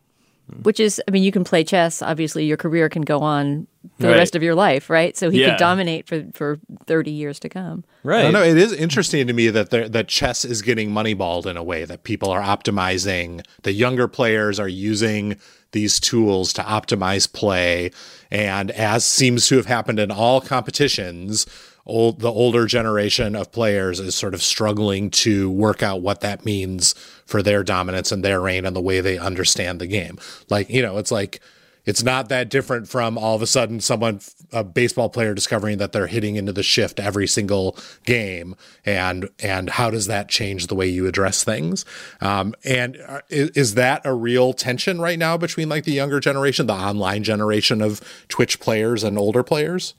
Which 0.64 0.78
is, 0.78 1.00
I 1.08 1.12
mean, 1.12 1.22
you 1.22 1.32
can 1.32 1.44
play 1.44 1.64
chess. 1.64 2.02
Obviously, 2.02 2.44
your 2.44 2.58
career 2.58 2.90
can 2.90 3.02
go 3.02 3.20
on 3.20 3.68
for 3.96 4.02
the 4.02 4.08
Right. 4.08 4.16
rest 4.16 4.34
of 4.36 4.42
your 4.42 4.54
life, 4.54 4.88
right? 4.90 5.16
So 5.16 5.30
he 5.30 5.40
Yeah. 5.40 5.50
could 5.50 5.58
dominate 5.58 6.06
for, 6.06 6.24
for 6.34 6.58
30 6.86 7.10
years 7.10 7.38
to 7.40 7.48
come. 7.48 7.84
Right. 8.04 8.24
I 8.26 8.30
know. 8.30 8.42
It 8.42 8.56
is 8.56 8.72
interesting 8.72 9.26
to 9.26 9.32
me 9.32 9.48
that 9.48 9.70
there- 9.70 9.88
that 9.88 10.08
chess 10.08 10.44
is 10.44 10.62
getting 10.62 10.90
moneyballed 10.90 11.46
in 11.46 11.56
a 11.56 11.62
way 11.62 11.84
that 11.84 12.02
people 12.04 12.30
are 12.30 12.42
optimizing. 12.42 13.44
The 13.62 13.72
younger 13.72 14.08
players 14.08 14.58
are 14.60 14.68
using 14.68 15.36
these 15.72 15.98
tools 15.98 16.52
to 16.52 16.62
optimize 16.62 17.32
play, 17.32 17.90
and 18.30 18.70
as 18.72 19.04
seems 19.04 19.46
to 19.48 19.56
have 19.56 19.66
happened 19.66 19.98
in 19.98 20.10
all 20.10 20.40
competitions, 20.40 21.46
old 21.86 22.20
the 22.20 22.30
older 22.30 22.66
generation 22.66 23.34
of 23.34 23.50
players 23.52 23.98
is 23.98 24.14
sort 24.14 24.34
of 24.34 24.42
struggling 24.42 25.10
to 25.10 25.50
work 25.50 25.82
out 25.82 26.00
what 26.00 26.20
that 26.20 26.44
means 26.44 26.94
for 27.26 27.42
their 27.42 27.64
dominance 27.64 28.12
and 28.12 28.24
their 28.24 28.40
reign 28.40 28.64
and 28.66 28.76
the 28.76 28.80
way 28.80 29.00
they 29.00 29.18
understand 29.18 29.80
the 29.80 29.86
game. 29.86 30.18
Like 30.50 30.68
you 30.70 30.82
know, 30.82 30.98
it's 30.98 31.10
like 31.10 31.40
it's 31.84 32.02
not 32.02 32.28
that 32.28 32.48
different 32.48 32.88
from 32.88 33.18
all 33.18 33.34
of 33.34 33.42
a 33.42 33.46
sudden 33.46 33.80
someone 33.80 34.20
a 34.52 34.62
baseball 34.62 35.08
player 35.08 35.34
discovering 35.34 35.78
that 35.78 35.92
they're 35.92 36.06
hitting 36.06 36.36
into 36.36 36.52
the 36.52 36.62
shift 36.62 37.00
every 37.00 37.26
single 37.26 37.76
game. 38.04 38.54
And 38.84 39.28
and 39.40 39.70
how 39.70 39.90
does 39.90 40.06
that 40.06 40.28
change 40.28 40.68
the 40.68 40.74
way 40.74 40.86
you 40.86 41.06
address 41.06 41.44
things? 41.44 41.84
Um, 42.20 42.54
and 42.64 42.96
is, 43.28 43.50
is 43.50 43.74
that 43.74 44.02
a 44.04 44.14
real 44.14 44.52
tension 44.52 45.00
right 45.00 45.18
now 45.18 45.36
between 45.36 45.68
like 45.68 45.84
the 45.84 45.92
younger 45.92 46.20
generation 46.20 46.66
the 46.66 46.74
online 46.74 47.24
generation 47.24 47.82
of 47.82 48.00
twitch 48.28 48.60
players 48.60 49.02
and 49.02 49.18
older 49.18 49.42
players? 49.42 49.94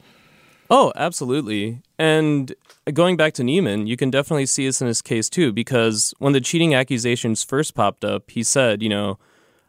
Oh, 0.70 0.94
absolutely. 0.96 1.82
And 2.00 2.56
going 2.94 3.18
back 3.18 3.34
to 3.34 3.44
Niemann, 3.44 3.86
you 3.86 3.98
can 3.98 4.10
definitely 4.10 4.46
see 4.46 4.66
this 4.66 4.82
in 4.82 4.88
his 4.88 5.02
case 5.02 5.30
too, 5.30 5.52
because 5.52 6.14
when 6.20 6.34
the 6.34 6.42
cheating 6.42 6.74
accusations 6.74 7.44
first 7.44 7.76
popped 7.76 8.04
up, 8.04 8.32
he 8.32 8.44
said, 8.44 8.82
you 8.82 8.90
know, 8.90 9.20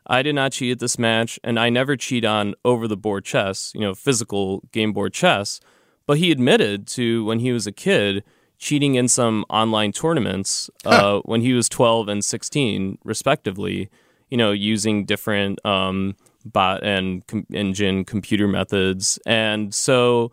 I 0.06 0.22
did 0.22 0.34
not 0.34 0.52
cheat 0.52 0.72
at 0.72 0.78
this 0.80 0.98
match, 0.98 1.38
and 1.42 1.58
I 1.58 1.70
never 1.70 1.96
cheat 1.96 2.24
on 2.24 2.54
over 2.64 2.86
the 2.86 2.96
board 2.96 3.24
chess, 3.24 3.72
you 3.74 3.80
know, 3.80 3.94
physical 3.94 4.62
game 4.72 4.92
board 4.92 5.12
chess. 5.14 5.60
But 6.06 6.18
he 6.18 6.30
admitted 6.30 6.86
to 6.88 7.24
when 7.24 7.38
he 7.38 7.52
was 7.52 7.66
a 7.66 7.72
kid 7.72 8.22
cheating 8.58 8.94
in 8.94 9.08
some 9.08 9.44
online 9.48 9.92
tournaments 9.92 10.70
uh, 10.84 11.20
when 11.20 11.40
he 11.40 11.54
was 11.54 11.68
12 11.68 12.08
and 12.08 12.24
16, 12.24 12.98
respectively. 13.04 13.88
You 14.30 14.36
know, 14.36 14.52
using 14.52 15.04
different 15.04 15.64
um, 15.64 16.16
bot 16.44 16.82
and 16.82 17.26
com- 17.26 17.46
engine 17.52 18.04
computer 18.04 18.48
methods, 18.48 19.18
and 19.26 19.74
so 19.74 20.32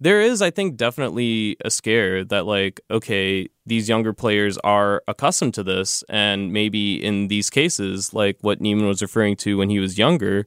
there 0.00 0.20
is, 0.20 0.40
I 0.40 0.50
think, 0.50 0.76
definitely 0.76 1.56
a 1.64 1.70
scare 1.70 2.24
that, 2.24 2.46
like, 2.46 2.80
okay, 2.90 3.48
these 3.66 3.88
younger 3.88 4.12
players 4.12 4.56
are 4.58 5.02
accustomed 5.06 5.54
to 5.54 5.62
this. 5.62 6.02
And 6.08 6.52
maybe 6.52 7.02
in 7.04 7.28
these 7.28 7.50
cases, 7.50 8.14
like 8.14 8.38
what 8.40 8.60
Niemann 8.60 8.86
was 8.86 9.02
referring 9.02 9.36
to 9.36 9.58
when 9.58 9.70
he 9.70 9.78
was 9.78 9.98
younger, 9.98 10.46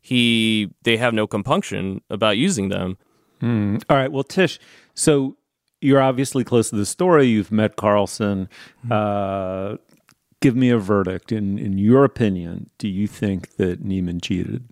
he 0.00 0.70
they 0.82 0.96
have 0.96 1.14
no 1.14 1.26
compunction 1.26 2.00
about 2.10 2.36
using 2.36 2.68
them. 2.68 2.96
Mm. 3.40 3.82
All 3.88 3.96
right. 3.96 4.10
Well, 4.10 4.24
Tish, 4.24 4.58
so 4.94 5.36
you're 5.80 6.00
obviously 6.00 6.44
close 6.44 6.70
to 6.70 6.76
the 6.76 6.86
story. 6.86 7.26
You've 7.26 7.52
met 7.52 7.76
Carlsen. 7.76 8.48
Mm-hmm. 8.86 8.92
Uh, 8.92 9.76
give 10.40 10.56
me 10.56 10.70
a 10.70 10.78
verdict. 10.78 11.32
In, 11.32 11.58
in 11.58 11.76
your 11.76 12.04
opinion, 12.04 12.70
do 12.78 12.88
you 12.88 13.06
think 13.06 13.56
that 13.56 13.84
Niemann 13.84 14.20
cheated? 14.20 14.64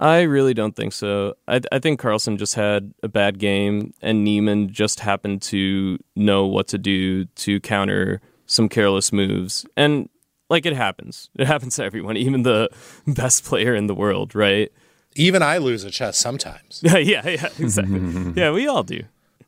I 0.00 0.22
really 0.22 0.54
don't 0.54 0.74
think 0.74 0.94
so. 0.94 1.34
I, 1.46 1.60
I 1.70 1.78
think 1.78 2.00
Carlsen 2.00 2.38
just 2.38 2.54
had 2.54 2.94
a 3.02 3.08
bad 3.08 3.38
game, 3.38 3.92
and 4.00 4.24
Niemann 4.24 4.70
just 4.70 5.00
happened 5.00 5.42
to 5.42 5.98
know 6.16 6.46
what 6.46 6.68
to 6.68 6.78
do 6.78 7.26
to 7.26 7.60
counter 7.60 8.22
some 8.46 8.68
careless 8.70 9.12
moves. 9.12 9.66
And 9.76 10.08
like 10.48 10.64
it 10.64 10.72
happens, 10.72 11.28
it 11.38 11.46
happens 11.54 11.76
to 11.76 11.84
everyone, 11.84 12.16
even 12.16 12.42
the 12.42 12.70
best 13.06 13.44
player 13.44 13.74
in 13.74 13.88
the 13.88 13.94
world, 13.94 14.34
right? 14.34 14.72
Even 15.16 15.42
I 15.42 15.58
lose 15.58 15.84
a 15.84 15.90
chess 15.90 16.16
sometimes. 16.16 16.80
yeah, 16.84 16.96
yeah, 16.96 17.28
yeah, 17.28 17.48
exactly. 17.58 18.32
yeah, 18.36 18.50
we 18.52 18.66
all 18.66 18.82
do. 18.82 19.02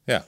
Yeah. 0.06 0.22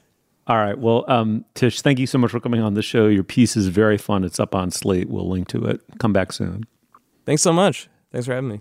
All 0.46 0.56
right. 0.56 0.78
Well, 0.78 1.04
um, 1.08 1.44
Tish, 1.54 1.80
thank 1.82 1.98
you 1.98 2.06
so 2.06 2.18
much 2.18 2.30
for 2.30 2.40
coming 2.40 2.60
on 2.60 2.74
the 2.74 2.82
show. 2.82 3.08
Your 3.08 3.24
piece 3.24 3.56
is 3.56 3.68
very 3.68 3.98
fun. 3.98 4.24
It's 4.24 4.38
up 4.38 4.54
on 4.54 4.70
Slate. 4.70 5.08
We'll 5.08 5.28
link 5.28 5.48
to 5.48 5.64
it. 5.64 5.80
Come 5.98 6.12
back 6.12 6.32
soon. 6.32 6.64
Thanks 7.26 7.42
so 7.42 7.52
much. 7.52 7.88
Thanks 8.12 8.26
for 8.26 8.34
having 8.34 8.48
me. 8.48 8.60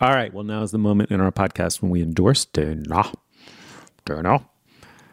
All 0.00 0.12
right. 0.12 0.32
Well, 0.32 0.44
now 0.44 0.62
is 0.62 0.72
the 0.72 0.78
moment 0.78 1.10
in 1.10 1.20
our 1.20 1.32
podcast 1.32 1.80
when 1.80 1.90
we 1.90 2.02
endorse 2.02 2.44
Dana. 2.44 3.10
Dana. 4.04 4.46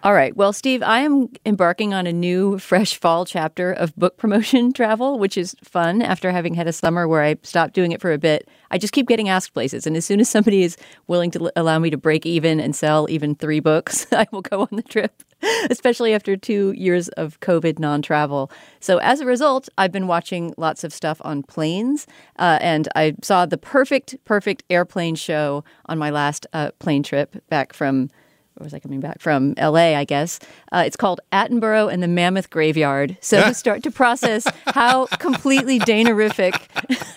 All 0.04 0.14
right. 0.14 0.36
Well, 0.36 0.52
Steve, 0.52 0.84
I 0.84 1.00
am 1.00 1.30
embarking 1.46 1.94
on 1.94 2.06
a 2.06 2.12
new 2.12 2.60
fresh 2.60 3.00
fall 3.00 3.24
chapter 3.24 3.72
of 3.72 3.96
book 3.96 4.18
promotion 4.18 4.74
travel, 4.74 5.18
which 5.18 5.38
is 5.38 5.56
fun 5.64 6.02
after 6.02 6.30
having 6.32 6.56
had 6.56 6.68
a 6.68 6.74
summer 6.74 7.08
where 7.08 7.24
I 7.24 7.38
stopped 7.44 7.74
doing 7.74 7.94
it 7.94 8.02
for 8.02 8.12
a 8.12 8.18
bit. 8.18 8.50
I 8.70 8.78
just 8.78 8.92
keep 8.92 9.08
getting 9.08 9.30
asked 9.30 9.54
places. 9.54 9.88
And 9.88 9.96
as 9.96 10.04
soon 10.04 10.20
as 10.20 10.30
somebody 10.30 10.64
is 10.64 10.76
willing 11.08 11.32
to 11.32 11.50
allow 11.56 11.80
me 11.80 11.90
to 11.90 11.98
break 11.98 12.26
even 12.26 12.60
and 12.60 12.76
sell 12.76 13.08
even 13.10 13.36
three 13.36 13.62
books, 13.62 14.06
I 14.12 14.28
will 14.34 14.42
go 14.42 14.64
on 14.64 14.68
the 14.74 14.84
trip. 14.84 15.24
especially 15.70 16.14
after 16.14 16.36
two 16.36 16.72
years 16.72 17.10
of 17.10 17.40
COVID 17.40 17.80
non 17.80 18.02
travel. 18.02 18.52
So, 18.80 18.98
as 19.00 19.20
a 19.20 19.26
result, 19.26 19.70
I've 19.78 19.92
been 19.92 20.08
watching 20.08 20.54
lots 20.58 20.84
of 20.84 20.94
stuff 20.94 21.22
on 21.24 21.44
planes. 21.44 22.08
Uh, 22.38 22.60
and 22.62 22.88
I 22.96 23.16
saw 23.22 23.46
the 23.46 23.58
perfect, 23.58 24.16
perfect 24.26 24.64
airplane 24.70 25.16
show 25.16 25.64
on 25.88 25.98
my 25.98 26.10
last 26.10 26.48
uh, 26.54 26.72
plane 26.80 27.04
trip 27.04 27.36
back 27.50 27.74
from 27.74 28.10
where 28.56 28.66
was 28.66 28.74
I 28.74 28.80
coming 28.80 29.00
back 29.00 29.20
from? 29.20 29.56
LA, 29.58 29.96
I 29.96 30.04
guess. 30.04 30.40
Uh, 30.72 30.84
it's 30.86 30.96
called 30.96 31.20
Attenborough 31.32 31.92
and 31.92 32.04
the 32.04 32.08
Mammoth 32.08 32.52
Graveyard. 32.52 33.18
So 33.20 33.52
start 33.52 33.82
to 33.84 33.92
process 33.92 34.46
how 34.68 35.06
completely 35.20 35.80
Danerific 35.80 36.54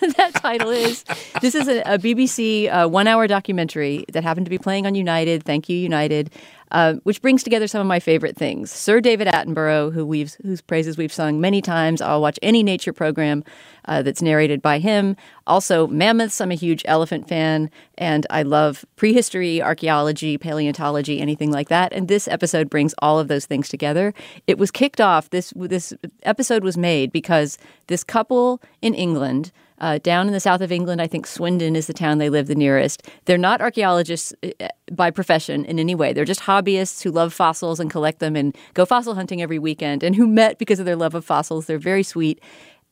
that 0.15 0.33
title 0.35 0.71
is. 0.71 1.05
This 1.41 1.53
is 1.53 1.67
a, 1.67 1.81
a 1.81 1.99
BBC 1.99 2.73
uh, 2.73 2.87
one 2.87 3.07
hour 3.07 3.27
documentary 3.27 4.03
that 4.13 4.23
happened 4.23 4.47
to 4.47 4.49
be 4.49 4.57
playing 4.57 4.87
on 4.87 4.95
United. 4.95 5.43
Thank 5.43 5.69
you, 5.69 5.77
United. 5.77 6.31
Uh, 6.71 6.95
which 7.03 7.21
brings 7.21 7.43
together 7.43 7.67
some 7.67 7.79
of 7.79 7.87
my 7.87 7.99
favorite 7.99 8.35
things. 8.35 8.71
Sir 8.71 8.99
David 8.99 9.27
Attenborough, 9.27 9.93
who 9.93 10.05
we've 10.05 10.35
whose 10.43 10.59
praises 10.59 10.97
we've 10.97 11.13
sung 11.13 11.39
many 11.39 11.61
times. 11.61 12.01
I'll 12.01 12.21
watch 12.21 12.37
any 12.41 12.61
nature 12.61 12.91
program 12.91 13.43
uh, 13.85 14.01
that's 14.01 14.21
narrated 14.21 14.61
by 14.61 14.79
him. 14.79 15.15
Also, 15.45 15.87
mammoths. 15.87 16.41
I'm 16.41 16.51
a 16.51 16.55
huge 16.55 16.81
elephant 16.85 17.29
fan, 17.29 17.71
and 17.97 18.27
I 18.29 18.43
love 18.43 18.85
prehistory, 18.97 19.61
archaeology, 19.61 20.37
paleontology, 20.37 21.21
anything 21.21 21.51
like 21.51 21.69
that. 21.69 21.93
And 21.93 22.09
this 22.09 22.27
episode 22.27 22.69
brings 22.69 22.93
all 22.99 23.17
of 23.17 23.29
those 23.29 23.45
things 23.45 23.69
together. 23.69 24.13
It 24.45 24.57
was 24.57 24.69
kicked 24.69 24.99
off. 24.99 25.29
This 25.29 25.53
this 25.55 25.93
episode 26.23 26.63
was 26.63 26.77
made 26.77 27.11
because 27.13 27.57
this 27.87 28.03
couple 28.03 28.61
in 28.81 28.93
England 28.93 29.53
uh, 29.79 29.99
down 29.99 30.27
in 30.27 30.33
the 30.33 30.39
south 30.39 30.61
of 30.61 30.71
England, 30.71 31.01
I 31.01 31.07
think 31.07 31.27
Swindon 31.27 31.75
is 31.75 31.87
the 31.87 31.93
town 31.93 32.17
they 32.17 32.29
live 32.29 32.47
the 32.47 32.55
nearest. 32.55 33.07
They're 33.25 33.37
not 33.37 33.61
archaeologists 33.61 34.33
uh, 34.43 34.67
by 34.91 35.11
profession 35.11 35.65
in 35.65 35.79
any 35.79 35.95
way. 35.95 36.13
They're 36.13 36.25
just 36.25 36.41
hobbyists 36.41 37.03
who 37.03 37.11
love 37.11 37.33
fossils 37.33 37.79
and 37.79 37.89
collect 37.89 38.19
them 38.19 38.35
and 38.35 38.55
go 38.73 38.85
fossil 38.85 39.15
hunting 39.15 39.41
every 39.41 39.59
weekend 39.59 40.03
and 40.03 40.15
who 40.15 40.27
met 40.27 40.57
because 40.57 40.79
of 40.79 40.85
their 40.85 40.95
love 40.95 41.13
of 41.13 41.25
fossils. 41.25 41.65
They're 41.65 41.77
very 41.77 42.03
sweet. 42.03 42.41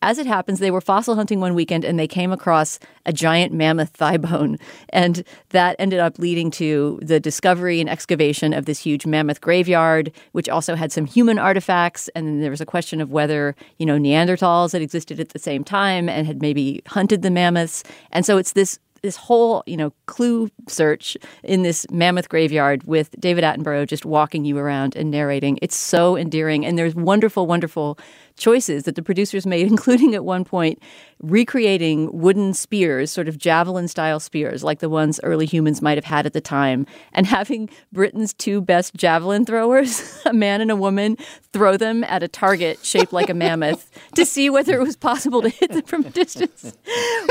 As 0.05 0.19
it 0.19 0.27
happens, 0.27 0.59
they 0.59 0.69
were 0.69 0.81
fossil 0.81 1.15
hunting 1.15 1.39
one 1.39 1.55
weekend 1.55 1.83
and 1.83 1.97
they 1.97 2.07
came 2.07 2.31
across 2.31 2.77
a 3.07 3.11
giant 3.11 3.51
mammoth 3.51 3.89
thigh 3.89 4.17
bone. 4.17 4.59
And 4.89 5.23
that 5.49 5.75
ended 5.79 5.99
up 5.99 6.19
leading 6.19 6.51
to 6.51 6.99
the 7.01 7.19
discovery 7.19 7.81
and 7.81 7.89
excavation 7.89 8.53
of 8.53 8.65
this 8.65 8.77
huge 8.77 9.07
mammoth 9.07 9.41
graveyard, 9.41 10.11
which 10.33 10.47
also 10.47 10.75
had 10.75 10.91
some 10.91 11.05
human 11.07 11.39
artifacts. 11.39 12.07
And 12.09 12.27
then 12.27 12.41
there 12.41 12.51
was 12.51 12.61
a 12.61 12.67
question 12.67 13.01
of 13.01 13.11
whether, 13.11 13.55
you 13.79 13.85
know, 13.87 13.97
Neanderthals 13.97 14.73
had 14.73 14.83
existed 14.83 15.19
at 15.19 15.29
the 15.29 15.39
same 15.39 15.63
time 15.63 16.07
and 16.07 16.27
had 16.27 16.39
maybe 16.39 16.83
hunted 16.85 17.23
the 17.23 17.31
mammoths. 17.31 17.83
And 18.11 18.27
so 18.27 18.37
it's 18.37 18.53
this 18.53 18.77
this 19.05 19.15
whole 19.15 19.63
you 19.67 19.77
know 19.77 19.93
clue 20.07 20.49
search 20.67 21.15
in 21.43 21.61
this 21.61 21.85
mammoth 21.91 22.27
graveyard 22.27 22.83
with 22.85 23.11
David 23.19 23.43
Attenborough 23.43 23.87
just 23.87 24.03
walking 24.03 24.45
you 24.45 24.57
around 24.57 24.95
and 24.95 25.11
narrating. 25.11 25.59
It's 25.61 25.75
so 25.75 26.17
endearing, 26.17 26.65
and 26.65 26.77
there's 26.77 26.95
wonderful, 26.95 27.45
wonderful 27.45 27.97
choices 28.37 28.83
that 28.83 28.95
the 28.95 29.01
producers 29.01 29.45
made, 29.45 29.67
including 29.75 30.15
at 30.15 30.25
one 30.25 30.43
point 30.43 30.81
recreating 31.21 32.09
wooden 32.11 32.53
spears, 32.53 33.09
sort 33.09 33.27
of 33.27 33.37
javelin 33.37 33.87
style 33.87 34.19
spears, 34.19 34.63
like 34.63 34.79
the 34.79 34.89
ones 34.89 35.19
early 35.23 35.45
humans 35.45 35.81
might 35.81 35.97
have 35.97 36.05
had 36.05 36.25
at 36.25 36.33
the 36.33 36.41
time, 36.41 36.85
and 37.13 37.25
having 37.35 37.69
Britain's 37.91 38.33
two 38.33 38.61
best 38.61 38.93
javelin 38.95 39.45
throwers, 39.45 40.21
a 40.25 40.33
man 40.33 40.61
and 40.61 40.71
a 40.71 40.75
woman, 40.75 41.17
throw 41.53 41.77
them 41.77 42.03
at 42.05 42.23
a 42.23 42.27
target 42.27 42.79
shaped 42.83 43.13
like 43.13 43.29
a 43.29 43.33
mammoth 43.33 43.89
to 44.15 44.25
see 44.25 44.49
whether 44.49 44.75
it 44.75 44.83
was 44.83 44.95
possible 44.95 45.41
to 45.41 45.49
hit 45.49 45.71
them 45.71 45.83
from 45.83 46.05
a 46.05 46.09
distance. 46.09 46.75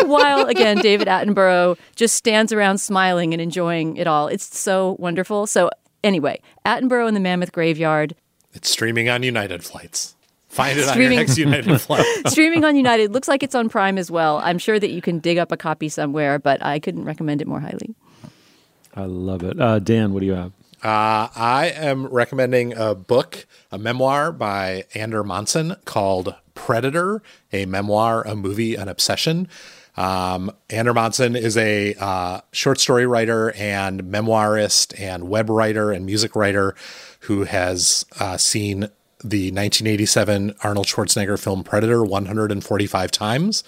While, 0.05 0.47
again, 0.47 0.79
David 0.79 1.09
Attenborough 1.09 1.79
just 1.95 2.15
stands 2.15 2.53
around 2.53 2.79
smiling 2.79 3.33
and 3.35 3.41
enjoying 3.41 3.97
it 3.97 4.07
all. 4.07 4.29
It's 4.29 4.59
so 4.59 4.97
wonderful. 4.99 5.47
So, 5.47 5.71
anyway, 6.03 6.41
Attenborough 6.65 7.09
in 7.09 7.15
the 7.15 7.21
Mammoth 7.21 7.53
Graveyard. 7.53 8.15
It's 8.53 8.71
streaming 8.71 9.09
on 9.09 9.23
United 9.23 9.65
flights. 9.65 10.15
Find 10.55 10.79
it 10.79 10.87
streaming, 10.87 11.07
on 11.07 11.13
your 11.13 11.21
next 11.21 11.37
United 11.39 11.79
flight. 11.81 12.07
streaming 12.29 12.65
on 12.65 12.77
United. 12.77 13.13
Looks 13.13 13.27
like 13.27 13.43
it's 13.43 13.57
on 13.57 13.69
Prime 13.69 13.99
as 13.99 14.09
well. 14.11 14.39
I'm 14.39 14.59
sure 14.59 14.79
that 14.79 14.91
you 14.91 15.03
can 15.03 15.19
dig 15.19 15.37
up 15.37 15.51
a 15.51 15.57
copy 15.57 15.89
somewhere, 15.89 16.39
but 16.39 16.65
I 16.65 16.79
couldn't 16.79 17.05
recommend 17.05 17.41
it 17.43 17.49
more 17.49 17.59
highly. 17.61 17.95
I 18.95 19.07
love 19.07 19.43
it. 19.43 19.61
Uh, 19.61 19.81
Dan, 19.81 20.13
what 20.13 20.21
do 20.21 20.27
you 20.27 20.35
have? 20.35 20.53
Uh, 20.83 21.29
I 21.35 21.73
am 21.75 22.07
recommending 22.07 22.73
a 22.77 22.95
book, 22.95 23.47
a 23.73 23.79
memoir 23.79 24.31
by 24.31 24.85
Ander 24.95 25.25
Monson 25.25 25.75
called 25.87 26.35
Predator, 26.55 27.21
a 27.53 27.67
memoir, 27.67 28.23
a 28.23 28.37
movie, 28.37 28.77
an 28.77 28.89
obsession. 28.89 29.49
Um, 29.97 30.53
Ander 30.71 30.95
Monson 30.95 31.35
is 31.37 31.57
a 31.57 31.95
uh, 31.95 32.41
short 32.53 32.79
story 32.79 33.07
writer 33.07 33.53
and 33.57 34.05
memoirist 34.05 34.99
and 35.01 35.29
web 35.29 35.49
writer 35.51 35.91
and 35.91 36.05
music 36.07 36.37
writer 36.37 36.75
who 37.21 37.45
has 37.45 38.05
uh, 38.21 38.37
seen 38.37 38.89
the 39.25 39.47
1987 39.47 40.55
Arnold 40.63 40.87
Schwarzenegger 40.87 41.43
film 41.43 41.65
Predator 41.65 42.05
145 42.05 43.11
times. 43.11 43.65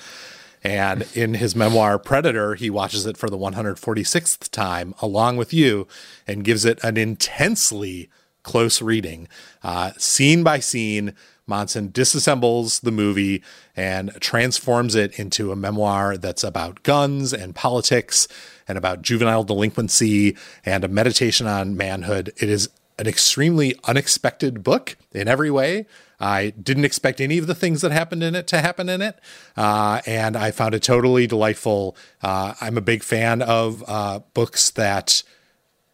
And 0.62 1.06
in 1.14 1.34
his 1.34 1.56
memoir, 1.56 1.98
Predator, 1.98 2.54
he 2.56 2.70
watches 2.70 3.06
it 3.06 3.16
for 3.16 3.30
the 3.30 3.38
146th 3.38 4.50
time 4.50 4.94
along 5.00 5.36
with 5.36 5.54
you 5.54 5.86
and 6.26 6.44
gives 6.44 6.64
it 6.64 6.82
an 6.82 6.96
intensely 6.96 8.10
close 8.42 8.82
reading. 8.82 9.28
Uh, 9.62 9.92
scene 9.96 10.42
by 10.42 10.58
scene, 10.60 11.14
Monson 11.46 11.90
disassembles 11.90 12.80
the 12.80 12.90
movie 12.90 13.42
and 13.76 14.12
transforms 14.20 14.94
it 14.94 15.18
into 15.18 15.52
a 15.52 15.56
memoir 15.56 16.16
that's 16.16 16.42
about 16.42 16.82
guns 16.82 17.32
and 17.32 17.54
politics 17.54 18.26
and 18.66 18.76
about 18.76 19.02
juvenile 19.02 19.44
delinquency 19.44 20.36
and 20.64 20.84
a 20.84 20.88
meditation 20.88 21.46
on 21.46 21.76
manhood. 21.76 22.32
It 22.38 22.48
is 22.48 22.68
an 22.98 23.06
extremely 23.06 23.74
unexpected 23.84 24.62
book 24.62 24.96
in 25.12 25.28
every 25.28 25.50
way. 25.50 25.86
I 26.18 26.50
didn't 26.50 26.84
expect 26.84 27.20
any 27.20 27.38
of 27.38 27.46
the 27.46 27.54
things 27.54 27.82
that 27.82 27.92
happened 27.92 28.22
in 28.22 28.34
it 28.34 28.46
to 28.48 28.60
happen 28.60 28.88
in 28.88 29.02
it. 29.02 29.18
Uh, 29.56 30.00
and 30.06 30.36
I 30.36 30.50
found 30.50 30.74
it 30.74 30.82
totally 30.82 31.26
delightful. 31.26 31.96
Uh, 32.22 32.54
I'm 32.60 32.78
a 32.78 32.80
big 32.80 33.02
fan 33.02 33.42
of 33.42 33.84
uh, 33.86 34.20
books 34.32 34.70
that, 34.70 35.22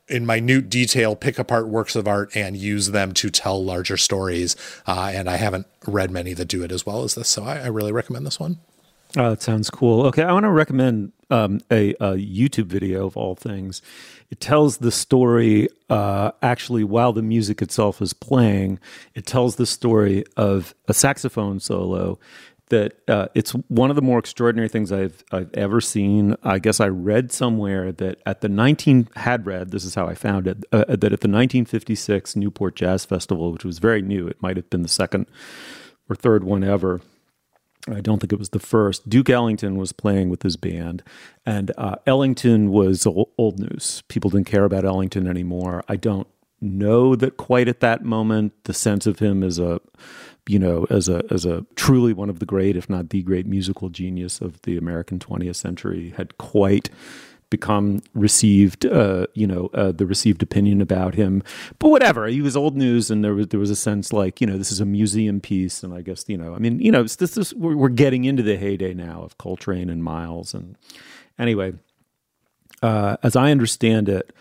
in 0.07 0.25
minute 0.25 0.71
detail, 0.71 1.17
pick 1.17 1.39
apart 1.39 1.67
works 1.67 1.97
of 1.97 2.07
art 2.07 2.37
and 2.37 2.57
use 2.57 2.93
them 2.93 3.13
to 3.15 3.31
tell 3.31 3.63
larger 3.65 3.97
stories. 3.97 4.55
Uh, 4.87 5.11
and 5.13 5.29
I 5.29 5.37
haven't 5.37 5.67
read 5.87 6.13
many 6.13 6.35
that 6.35 6.47
do 6.47 6.63
it 6.63 6.71
as 6.71 6.87
well 6.87 7.03
as 7.03 7.17
this. 7.17 7.29
So 7.29 7.43
I, 7.43 7.59
I 7.59 7.67
really 7.67 7.93
recommend 7.93 8.25
this 8.25 8.39
one. 8.39 8.59
Oh, 9.17 9.31
that 9.31 9.43
sounds 9.43 9.69
cool. 9.69 10.07
Okay, 10.07 10.23
I 10.23 10.33
want 10.33 10.45
to 10.45 10.51
recommend 10.51 11.13
um, 11.31 11.61
a, 11.71 11.91
a, 11.95 12.15
YouTube 12.15 12.67
video 12.67 13.07
of 13.07 13.17
all 13.17 13.35
things. 13.35 13.83
It 14.33 14.41
tells 14.41 14.79
the 14.79 14.91
story 14.91 15.69
uh, 15.91 16.31
actually 16.41 16.85
while 16.85 17.13
the 17.13 17.21
music 17.21 17.61
itself 17.61 18.01
is 18.01 18.15
playing. 18.15 18.81
It 19.15 19.27
tells 19.27 19.57
the 19.57 19.67
story 19.67 20.25
of 20.39 20.75
a 20.89 20.95
saxophone 20.95 21.61
solo 21.61 22.19
that 22.71 22.95
uh, 23.09 23.27
it's 23.35 23.51
one 23.51 23.91
of 23.91 23.97
the 23.97 24.01
more 24.01 24.19
extraordinary 24.19 24.71
things 24.71 24.91
I've 24.91 25.23
I've 25.33 25.53
ever 25.53 25.83
seen. 25.83 26.35
I 26.43 26.61
guess 26.61 26.81
I 26.81 26.89
read 26.89 27.31
somewhere 27.31 27.93
that 27.93 28.23
at 28.25 28.41
the 28.41 28.49
19 28.49 29.11
had 29.17 29.45
read 29.45 29.71
this 29.71 29.85
is 29.85 29.97
how 29.97 30.07
I 30.07 30.15
found 30.15 30.47
it 30.47 30.65
uh, 30.73 30.87
that 30.89 31.13
at 31.13 31.21
the 31.21 31.29
1956 31.29 32.35
Newport 32.35 32.75
Jazz 32.75 33.05
Festival, 33.05 33.53
which 33.53 33.67
was 33.67 33.81
very 33.81 34.01
new, 34.01 34.27
it 34.29 34.41
might 34.41 34.57
have 34.57 34.71
been 34.71 34.81
the 34.81 34.89
second 34.89 35.27
or 36.09 36.17
third 36.17 36.43
one 36.43 36.65
ever 36.65 37.03
I 37.89 38.01
don't 38.01 38.21
think 38.21 38.33
it 38.33 38.39
was 38.39 38.51
the 38.51 38.61
first. 38.61 39.09
Duke 39.09 39.29
Ellington 39.29 39.77
was 39.77 39.93
playing 39.93 40.31
with 40.31 40.43
his 40.43 40.57
band, 40.57 41.03
and 41.45 41.73
uh, 41.77 41.97
Ellington 42.07 42.71
was 42.71 43.07
old 43.07 43.59
news. 43.59 44.03
People 44.09 44.31
didn't 44.31 44.47
care 44.47 44.65
about 44.65 44.85
Ellington 44.85 45.27
anymore. 45.27 45.83
I 45.89 45.97
don't 45.97 46.29
know 46.61 47.17
that 47.17 47.37
quite 47.37 47.67
at 47.67 47.81
that 47.81 48.05
moment 48.05 48.53
the 48.65 48.73
sense 48.73 49.07
of 49.07 49.19
him 49.19 49.43
as 49.43 49.59
a 49.59 49.81
you 50.47 50.59
know 50.59 50.87
as 50.91 51.09
a 51.09 51.25
as 51.29 51.45
a 51.45 51.67
truly 51.75 52.13
one 52.13 52.31
of 52.31 52.39
the 52.39 52.47
great 52.47 52.77
if 52.77 52.89
not 52.89 53.11
the 53.11 53.23
great 53.23 53.47
musical 53.47 53.89
genius 53.89 54.41
of 54.41 54.63
the 54.63 54.77
American 54.77 55.19
20th 55.19 55.57
century 55.57 56.15
had 56.17 56.39
quite 56.39 56.89
become 57.53 58.03
received, 58.15 58.85
uh, 58.85 59.27
you 59.35 59.47
know, 59.47 59.71
uh, 59.75 59.93
the 59.93 60.07
received 60.07 60.43
opinion 60.43 60.81
about 60.81 61.15
him. 61.15 61.45
But 61.79 61.91
whatever, 61.91 62.27
he 62.27 62.41
was 62.41 62.57
old 62.57 62.77
news, 62.77 63.11
and 63.11 63.23
there 63.23 63.35
was 63.35 63.49
there 63.49 63.61
was 63.61 63.71
a 63.71 63.77
sense 63.77 64.13
like 64.13 64.41
you 64.41 64.47
know 64.49 64.59
this 64.59 64.73
is 64.73 64.81
a 64.81 64.85
museum 64.85 65.41
piece, 65.41 65.85
and 65.85 65.95
I 65.95 66.01
guess 66.01 66.25
you 66.27 66.37
know, 66.37 66.55
I 66.55 66.59
mean, 66.59 66.81
you 66.81 66.91
know, 66.91 67.05
this 67.05 67.37
is 67.37 67.55
we're, 67.55 67.77
we're 67.77 67.89
getting 67.91 68.25
into 68.25 68.43
the 68.43 68.57
heyday 68.57 68.95
now 68.95 69.23
of 69.23 69.39
Coltrane 69.39 69.91
and 69.91 70.03
Miles, 70.03 70.55
and 70.55 70.77
anyway, 71.39 71.75
uh, 72.83 73.19
as 73.23 73.37
I 73.37 73.53
understand 73.53 74.09
it. 74.09 74.33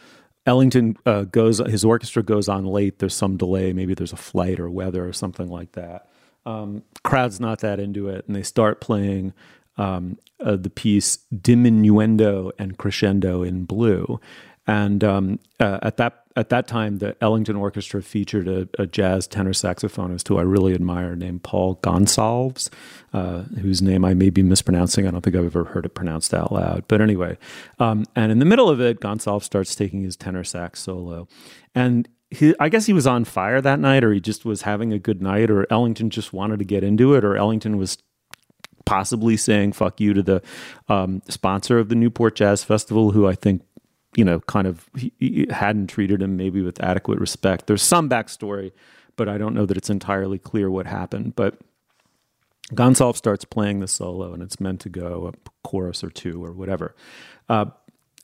Ellington 0.44 0.98
uh, 1.06 1.26
goes, 1.26 1.60
his 1.60 1.86
orchestra 1.86 2.24
goes 2.24 2.50
on 2.50 2.66
late. 2.66 2.98
There's 2.98 3.14
some 3.14 3.38
delay. 3.38 3.74
Maybe 3.74 3.94
there's 3.94 4.12
a 4.12 4.18
flight 4.18 4.60
or 4.60 4.72
weather 4.72 5.08
or 5.08 5.14
something 5.14 5.48
like 5.48 5.74
that. 5.74 6.08
Um, 6.48 6.82
crowd's 7.04 7.40
not 7.40 7.60
that 7.60 7.80
into 7.80 8.10
it, 8.10 8.26
and 8.26 8.36
they 8.36 8.42
start 8.42 8.82
playing 8.82 9.34
um, 9.78 10.18
uh, 10.40 10.56
the 10.56 10.70
piece 10.70 11.20
diminuendo 11.34 12.52
and 12.58 12.78
crescendo 12.78 13.44
in 13.44 13.66
blue. 13.66 14.20
And 14.68 15.04
um, 15.04 15.40
uh, 15.60 15.80
at 15.82 15.98
that 15.98 16.22
at 16.36 16.50
that 16.50 16.68
time, 16.68 17.00
the 17.00 17.16
Ellington 17.22 17.58
Orchestra 17.58 18.02
featured 18.02 18.48
a, 18.48 18.68
a, 18.80 18.88
jazz 18.88 19.28
tenor 19.28 19.52
saxophonist 19.52 20.28
who 20.30 20.38
I 20.38 20.44
really 20.44 20.74
admire, 20.74 21.16
named 21.16 21.44
Paul 21.44 21.76
Gonsalves, 21.78 22.70
uh, 23.12 23.42
whose 23.60 23.82
name 23.82 24.06
I 24.06 24.14
may 24.14 24.30
be 24.30 24.42
mispronouncing. 24.42 25.06
I 25.06 25.12
don't 25.12 25.22
think 25.22 25.36
I've 25.36 25.46
ever 25.46 25.66
heard 25.66 25.86
it 25.86 25.94
pronounced 25.94 26.34
out 26.34 26.52
loud. 26.52 26.86
But 26.88 27.02
anyway, 27.02 27.38
um, 27.80 28.06
and 28.16 28.32
in 28.32 28.40
the 28.40 28.46
middle 28.46 28.70
of 28.70 28.80
it, 28.80 29.02
Gonsalves 29.02 29.44
starts 29.44 29.76
taking 29.76 30.04
his 30.04 30.16
tenor 30.16 30.46
sax 30.46 30.80
solo, 30.80 31.28
and 31.76 32.08
he, 32.30 32.56
I 32.60 32.70
guess 32.70 32.86
he 32.86 32.94
was 32.94 33.08
on 33.08 33.26
fire 33.26 33.60
that 33.60 33.80
night, 33.80 34.04
or 34.04 34.14
he 34.14 34.22
just 34.22 34.46
was 34.46 34.62
having 34.62 34.94
a 34.94 35.00
good 35.00 35.22
night, 35.22 35.52
or 35.52 35.68
Ellington 35.70 36.10
just 36.10 36.32
wanted 36.32 36.60
to 36.60 36.66
get 36.66 36.84
into 36.84 37.14
it, 37.14 37.26
or 37.26 37.36
Ellington 37.36 37.78
was 37.78 37.98
possibly 38.92 39.38
saying 39.38 39.72
fuck 39.72 40.02
you 40.02 40.14
to 40.14 40.22
the 40.22 40.42
um, 40.90 41.22
sponsor 41.30 41.80
of 41.80 41.88
the 41.88 41.96
Newport 41.96 42.36
Jazz 42.36 42.62
Festival, 42.62 43.12
who 43.12 43.26
I 43.26 43.36
think 43.36 43.62
you 44.18 44.26
know 44.26 44.42
kind 44.42 44.68
of 44.68 44.90
he, 44.98 45.14
he 45.18 45.48
hadn't 45.50 45.88
treated 45.88 46.22
him 46.22 46.36
maybe 46.36 46.62
with 46.62 46.84
adequate 46.84 47.18
respect. 47.18 47.68
There's 47.68 47.82
some 47.82 48.10
backstory, 48.10 48.74
but 49.16 49.30
I 49.30 49.38
don't 49.38 49.56
know 49.56 49.66
that 49.66 49.78
it's 49.78 49.90
entirely 49.90 50.38
clear 50.38 50.70
what 50.70 50.88
happened. 50.88 51.38
But 51.38 51.58
Gonsalves 52.74 53.16
starts 53.16 53.46
playing 53.46 53.80
the 53.80 53.88
solo, 53.88 54.34
and 54.34 54.44
it's 54.44 54.60
meant 54.60 54.82
to 54.82 54.90
go 54.90 55.32
a 55.34 55.50
chorus 55.66 56.04
or 56.04 56.10
two 56.10 56.44
or 56.44 56.52
whatever, 56.52 56.94
uh, 57.48 57.68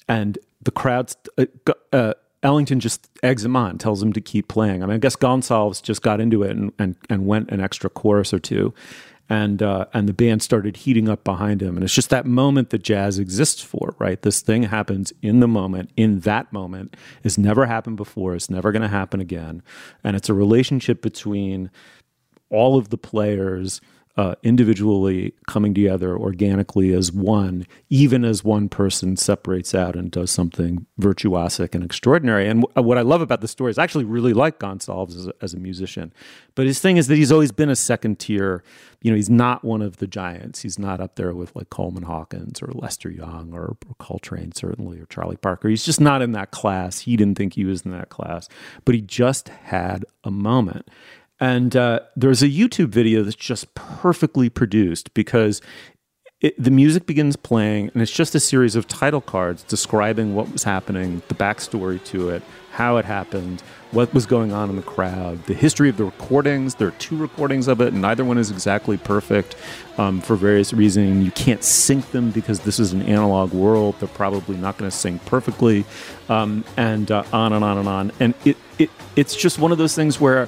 and 0.09 0.37
the 0.61 0.71
crowd. 0.71 1.15
Uh, 1.37 1.45
uh, 1.93 2.13
Ellington 2.43 2.81
just 2.81 3.09
eggs 3.23 3.43
him 3.43 3.55
on, 3.55 3.77
tells 3.77 4.03
him 4.03 4.13
to 4.13 4.21
keep 4.21 4.47
playing. 4.47 4.83
I 4.83 4.85
mean, 4.85 4.95
I 4.95 4.99
guess 4.99 5.15
Gonsalves 5.15 5.81
just 5.81 6.03
got 6.03 6.21
into 6.21 6.43
it 6.43 6.51
and, 6.51 6.71
and, 6.77 6.95
and 7.09 7.25
went 7.25 7.49
an 7.49 7.59
extra 7.59 7.89
chorus 7.89 8.31
or 8.31 8.37
two 8.37 8.75
and 9.29 9.61
uh, 9.61 9.85
and 9.93 10.07
the 10.07 10.13
band 10.13 10.41
started 10.41 10.77
heating 10.77 11.09
up 11.09 11.23
behind 11.23 11.61
him. 11.61 11.75
And 11.75 11.83
it's 11.83 11.93
just 11.93 12.09
that 12.09 12.25
moment 12.25 12.69
that 12.69 12.83
jazz 12.83 13.19
exists 13.19 13.61
for, 13.61 13.95
right? 13.99 14.21
This 14.21 14.41
thing 14.41 14.63
happens 14.63 15.11
in 15.21 15.39
the 15.39 15.47
moment, 15.47 15.91
in 15.97 16.21
that 16.21 16.51
moment. 16.53 16.95
It's 17.23 17.37
never 17.37 17.65
happened 17.65 17.97
before. 17.97 18.35
It's 18.35 18.49
never 18.49 18.71
going 18.71 18.81
to 18.83 18.87
happen 18.87 19.19
again. 19.19 19.63
And 20.03 20.15
it's 20.15 20.29
a 20.29 20.33
relationship 20.33 21.01
between 21.01 21.69
all 22.49 22.77
of 22.77 22.89
the 22.89 22.97
players 22.97 23.81
uh, 24.17 24.33
individually 24.41 25.33
coming 25.45 25.75
together 25.75 26.17
organically 26.17 26.91
as 26.91 27.11
one, 27.11 27.67
even 27.89 28.25
as 28.25 28.43
one 28.43 28.67
person 28.67 29.15
separates 29.15 29.75
out 29.75 29.95
and 29.95 30.09
does 30.09 30.31
something 30.31 30.87
virtuosic 30.99 31.75
and 31.75 31.83
extraordinary. 31.83 32.47
And 32.47 32.63
w- 32.63 32.87
what 32.87 32.97
I 32.97 33.01
love 33.01 33.21
about 33.21 33.41
the 33.41 33.47
story 33.47 33.69
is 33.69 33.77
I 33.77 33.83
actually 33.83 34.05
really 34.05 34.33
like 34.33 34.57
Gonsalves 34.57 35.15
as 35.15 35.27
a, 35.27 35.33
as 35.41 35.53
a 35.53 35.57
musician. 35.57 36.11
But 36.55 36.65
his 36.65 36.79
thing 36.79 36.97
is 36.97 37.05
that 37.07 37.15
he's 37.15 37.31
always 37.31 37.51
been 37.51 37.69
a 37.69 37.75
second 37.75 38.17
tier. 38.17 38.63
You 39.03 39.11
know, 39.11 39.15
he's 39.15 39.29
not 39.29 39.63
one 39.63 39.83
of 39.83 39.97
the 39.97 40.07
giants. 40.07 40.63
He's 40.63 40.79
not 40.79 40.99
up 40.99 41.15
there 41.15 41.35
with 41.35 41.55
like 41.55 41.69
Coleman 41.69 42.03
Hawkins 42.03 42.59
or 42.63 42.71
Lester 42.73 43.11
Young 43.11 43.53
or, 43.53 43.77
or 43.87 43.95
Coltrane, 43.99 44.51
certainly, 44.51 44.99
or 44.99 45.05
Charlie 45.05 45.37
Parker. 45.37 45.69
He's 45.69 45.85
just 45.85 46.01
not 46.01 46.23
in 46.23 46.31
that 46.31 46.49
class. 46.49 47.01
He 47.01 47.15
didn't 47.17 47.37
think 47.37 47.53
he 47.53 47.65
was 47.65 47.83
in 47.83 47.91
that 47.91 48.09
class, 48.09 48.49
but 48.83 48.95
he 48.95 49.01
just 49.01 49.49
had 49.49 50.05
a 50.23 50.31
moment. 50.31 50.89
And 51.39 51.75
uh, 51.75 52.01
there's 52.15 52.41
a 52.41 52.47
YouTube 52.47 52.89
video 52.89 53.23
that's 53.23 53.35
just 53.35 53.73
perfectly 53.75 54.49
produced 54.49 55.13
because 55.13 55.61
it, 56.39 56.61
the 56.61 56.69
music 56.69 57.07
begins 57.07 57.35
playing, 57.35 57.89
and 57.93 58.01
it's 58.01 58.11
just 58.11 58.35
a 58.35 58.39
series 58.39 58.75
of 58.75 58.87
title 58.87 59.21
cards 59.21 59.63
describing 59.63 60.35
what 60.35 60.51
was 60.51 60.63
happening, 60.63 61.23
the 61.29 61.33
backstory 61.33 62.03
to 62.05 62.29
it, 62.29 62.43
how 62.71 62.97
it 62.97 63.05
happened, 63.05 63.61
what 63.89 64.13
was 64.13 64.27
going 64.27 64.53
on 64.53 64.69
in 64.69 64.75
the 64.75 64.83
crowd, 64.83 65.43
the 65.45 65.55
history 65.55 65.89
of 65.89 65.97
the 65.97 66.05
recordings. 66.05 66.75
There 66.75 66.89
are 66.89 66.99
two 66.99 67.17
recordings 67.17 67.67
of 67.67 67.81
it, 67.81 67.87
and 67.87 68.03
neither 68.03 68.23
one 68.23 68.37
is 68.37 68.51
exactly 68.51 68.97
perfect 68.97 69.55
um, 69.97 70.21
for 70.21 70.35
various 70.35 70.73
reasons. 70.73 71.25
You 71.25 71.31
can't 71.31 71.63
sync 71.63 72.11
them 72.11 72.29
because 72.29 72.59
this 72.59 72.79
is 72.79 72.93
an 72.93 73.01
analog 73.01 73.51
world. 73.51 73.95
They're 73.99 74.07
probably 74.09 74.57
not 74.57 74.77
going 74.77 74.91
to 74.91 74.95
sync 74.95 75.25
perfectly, 75.25 75.85
um, 76.29 76.63
and 76.77 77.09
uh, 77.09 77.23
on 77.33 77.51
and 77.53 77.63
on 77.63 77.79
and 77.79 77.87
on. 77.87 78.11
And 78.19 78.35
it, 78.45 78.57
it 78.77 78.91
it's 79.15 79.35
just 79.35 79.57
one 79.57 79.71
of 79.71 79.79
those 79.79 79.95
things 79.95 80.21
where 80.21 80.47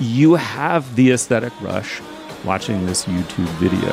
you 0.00 0.34
have 0.34 0.94
the 0.96 1.10
aesthetic 1.10 1.52
rush 1.60 2.00
watching 2.44 2.86
this 2.86 3.04
YouTube 3.06 3.48
video. 3.58 3.92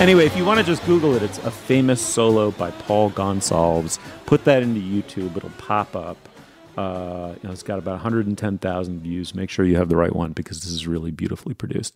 Anyway, 0.00 0.26
if 0.26 0.36
you 0.36 0.44
want 0.44 0.60
to 0.60 0.64
just 0.64 0.84
Google 0.84 1.14
it, 1.14 1.22
it's 1.22 1.38
a 1.38 1.50
famous 1.50 2.00
solo 2.00 2.50
by 2.50 2.70
Paul 2.70 3.10
Gonsalves. 3.10 3.98
Put 4.26 4.44
that 4.44 4.62
into 4.62 4.80
YouTube; 4.80 5.36
it'll 5.36 5.50
pop 5.50 5.96
up. 5.96 6.16
Uh, 6.76 7.34
you 7.42 7.48
know, 7.48 7.52
it's 7.52 7.62
got 7.62 7.78
about 7.78 7.92
110,000 7.92 9.00
views. 9.00 9.34
Make 9.34 9.48
sure 9.48 9.64
you 9.64 9.76
have 9.76 9.88
the 9.88 9.96
right 9.96 10.14
one 10.14 10.32
because 10.32 10.60
this 10.60 10.70
is 10.70 10.86
really 10.86 11.10
beautifully 11.10 11.54
produced. 11.54 11.94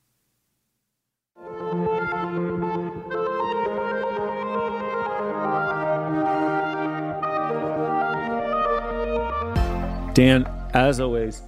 Dan, 10.15 10.51
as 10.75 11.01
always, 11.01 11.43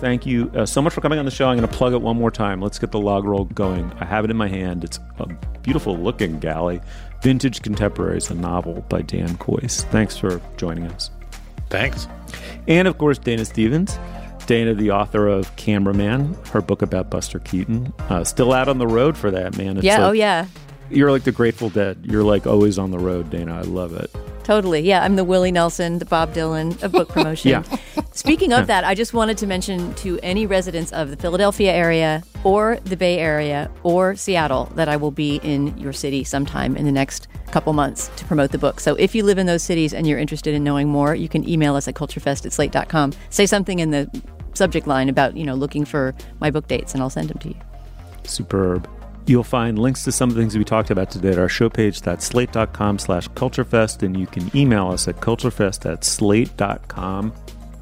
thank 0.00 0.26
you 0.26 0.50
uh, 0.54 0.66
so 0.66 0.82
much 0.82 0.92
for 0.92 1.00
coming 1.00 1.18
on 1.18 1.24
the 1.24 1.30
show. 1.30 1.48
I'm 1.48 1.56
going 1.56 1.68
to 1.68 1.76
plug 1.76 1.92
it 1.92 2.02
one 2.02 2.16
more 2.16 2.30
time. 2.30 2.60
Let's 2.60 2.78
get 2.78 2.90
the 2.90 3.00
log 3.00 3.24
roll 3.24 3.44
going. 3.44 3.92
I 4.00 4.04
have 4.04 4.24
it 4.24 4.30
in 4.30 4.36
my 4.36 4.48
hand. 4.48 4.84
It's 4.84 4.98
a 5.18 5.26
beautiful 5.62 5.96
looking 5.96 6.38
galley. 6.40 6.80
Vintage 7.22 7.62
Contemporaries, 7.62 8.30
a 8.30 8.34
novel 8.34 8.84
by 8.88 9.02
Dan 9.02 9.36
Kois. 9.36 9.84
Thanks 9.90 10.16
for 10.16 10.40
joining 10.56 10.86
us. 10.86 11.10
Thanks. 11.70 12.08
And 12.66 12.88
of 12.88 12.98
course, 12.98 13.18
Dana 13.18 13.44
Stevens. 13.44 13.98
Dana, 14.46 14.74
the 14.74 14.90
author 14.90 15.28
of 15.28 15.54
Cameraman, 15.54 16.36
her 16.50 16.60
book 16.60 16.82
about 16.82 17.10
Buster 17.10 17.38
Keaton. 17.38 17.92
Uh, 18.08 18.24
still 18.24 18.52
out 18.52 18.68
on 18.68 18.78
the 18.78 18.88
road 18.88 19.16
for 19.16 19.30
that, 19.30 19.56
man. 19.56 19.76
It's 19.76 19.86
yeah, 19.86 19.98
like, 19.98 20.08
oh 20.08 20.12
yeah. 20.12 20.46
You're 20.90 21.12
like 21.12 21.22
the 21.22 21.32
Grateful 21.32 21.70
Dead. 21.70 21.98
You're 22.02 22.24
like 22.24 22.46
always 22.46 22.76
on 22.78 22.90
the 22.90 22.98
road, 22.98 23.30
Dana. 23.30 23.56
I 23.56 23.62
love 23.62 23.94
it. 23.94 24.10
Totally. 24.44 24.80
Yeah, 24.80 25.04
I'm 25.04 25.16
the 25.16 25.24
Willie 25.24 25.52
Nelson, 25.52 25.98
the 25.98 26.04
Bob 26.04 26.34
Dylan 26.34 26.82
of 26.82 26.92
book 26.92 27.08
promotion. 27.16 27.50
yeah. 27.50 27.62
Speaking 28.12 28.52
of 28.52 28.66
that, 28.66 28.84
I 28.84 28.94
just 28.94 29.14
wanted 29.14 29.38
to 29.38 29.46
mention 29.46 29.94
to 29.96 30.18
any 30.22 30.44
residents 30.46 30.92
of 30.92 31.10
the 31.10 31.16
Philadelphia 31.16 31.72
area 31.72 32.22
or 32.44 32.78
the 32.84 32.96
Bay 32.96 33.18
Area 33.18 33.70
or 33.84 34.16
Seattle 34.16 34.66
that 34.74 34.88
I 34.88 34.96
will 34.96 35.10
be 35.10 35.36
in 35.36 35.76
your 35.78 35.92
city 35.94 36.22
sometime 36.24 36.76
in 36.76 36.84
the 36.84 36.92
next 36.92 37.28
couple 37.52 37.72
months 37.72 38.10
to 38.16 38.24
promote 38.26 38.50
the 38.50 38.58
book. 38.58 38.80
So 38.80 38.94
if 38.96 39.14
you 39.14 39.24
live 39.24 39.38
in 39.38 39.46
those 39.46 39.62
cities 39.62 39.94
and 39.94 40.06
you're 40.06 40.18
interested 40.18 40.54
in 40.54 40.62
knowing 40.64 40.88
more, 40.88 41.14
you 41.14 41.28
can 41.28 41.48
email 41.48 41.74
us 41.74 41.88
at 41.88 41.94
culturefest 41.94 42.44
at 42.44 42.52
slate.com. 42.52 43.12
Say 43.30 43.46
something 43.46 43.78
in 43.78 43.90
the 43.92 44.10
subject 44.54 44.86
line 44.86 45.08
about, 45.08 45.36
you 45.36 45.44
know, 45.44 45.54
looking 45.54 45.84
for 45.84 46.14
my 46.40 46.50
book 46.50 46.68
dates 46.68 46.92
and 46.92 47.02
I'll 47.02 47.10
send 47.10 47.30
them 47.30 47.38
to 47.38 47.48
you. 47.48 47.56
Superb. 48.24 48.88
You'll 49.26 49.44
find 49.44 49.78
links 49.78 50.02
to 50.04 50.12
some 50.12 50.30
of 50.30 50.34
the 50.34 50.42
things 50.42 50.58
we 50.58 50.64
talked 50.64 50.90
about 50.90 51.10
today 51.10 51.30
at 51.30 51.38
our 51.38 51.48
show 51.48 51.70
page. 51.70 52.00
That's 52.00 52.24
slate.com 52.24 52.98
slash 52.98 53.28
culturefest. 53.28 54.02
And 54.02 54.18
you 54.18 54.26
can 54.26 54.54
email 54.56 54.88
us 54.88 55.06
at 55.06 55.16
culturefest 55.16 55.90
at 55.90 56.04
slate.com. 56.04 57.32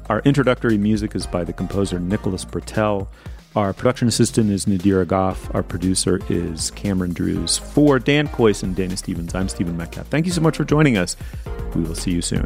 Our 0.09 0.19
introductory 0.19 0.77
music 0.77 1.15
is 1.15 1.25
by 1.25 1.43
the 1.43 1.53
composer 1.53 1.99
Nicholas 1.99 2.45
Britell. 2.45 3.07
Our 3.55 3.73
production 3.73 4.07
assistant 4.07 4.49
is 4.49 4.65
Nadira 4.65 5.05
Goff. 5.05 5.53
Our 5.53 5.63
producer 5.63 6.19
is 6.29 6.71
Cameron 6.71 7.13
Drews. 7.13 7.57
For 7.57 7.99
Dan 7.99 8.27
Kois 8.27 8.63
and 8.63 8.75
Dana 8.75 8.95
Stevens, 8.95 9.35
I'm 9.35 9.49
Stephen 9.49 9.75
Metcalf. 9.75 10.07
Thank 10.07 10.25
you 10.25 10.31
so 10.31 10.41
much 10.41 10.55
for 10.55 10.63
joining 10.63 10.97
us. 10.97 11.17
We 11.75 11.81
will 11.81 11.95
see 11.95 12.11
you 12.11 12.21
soon. 12.21 12.45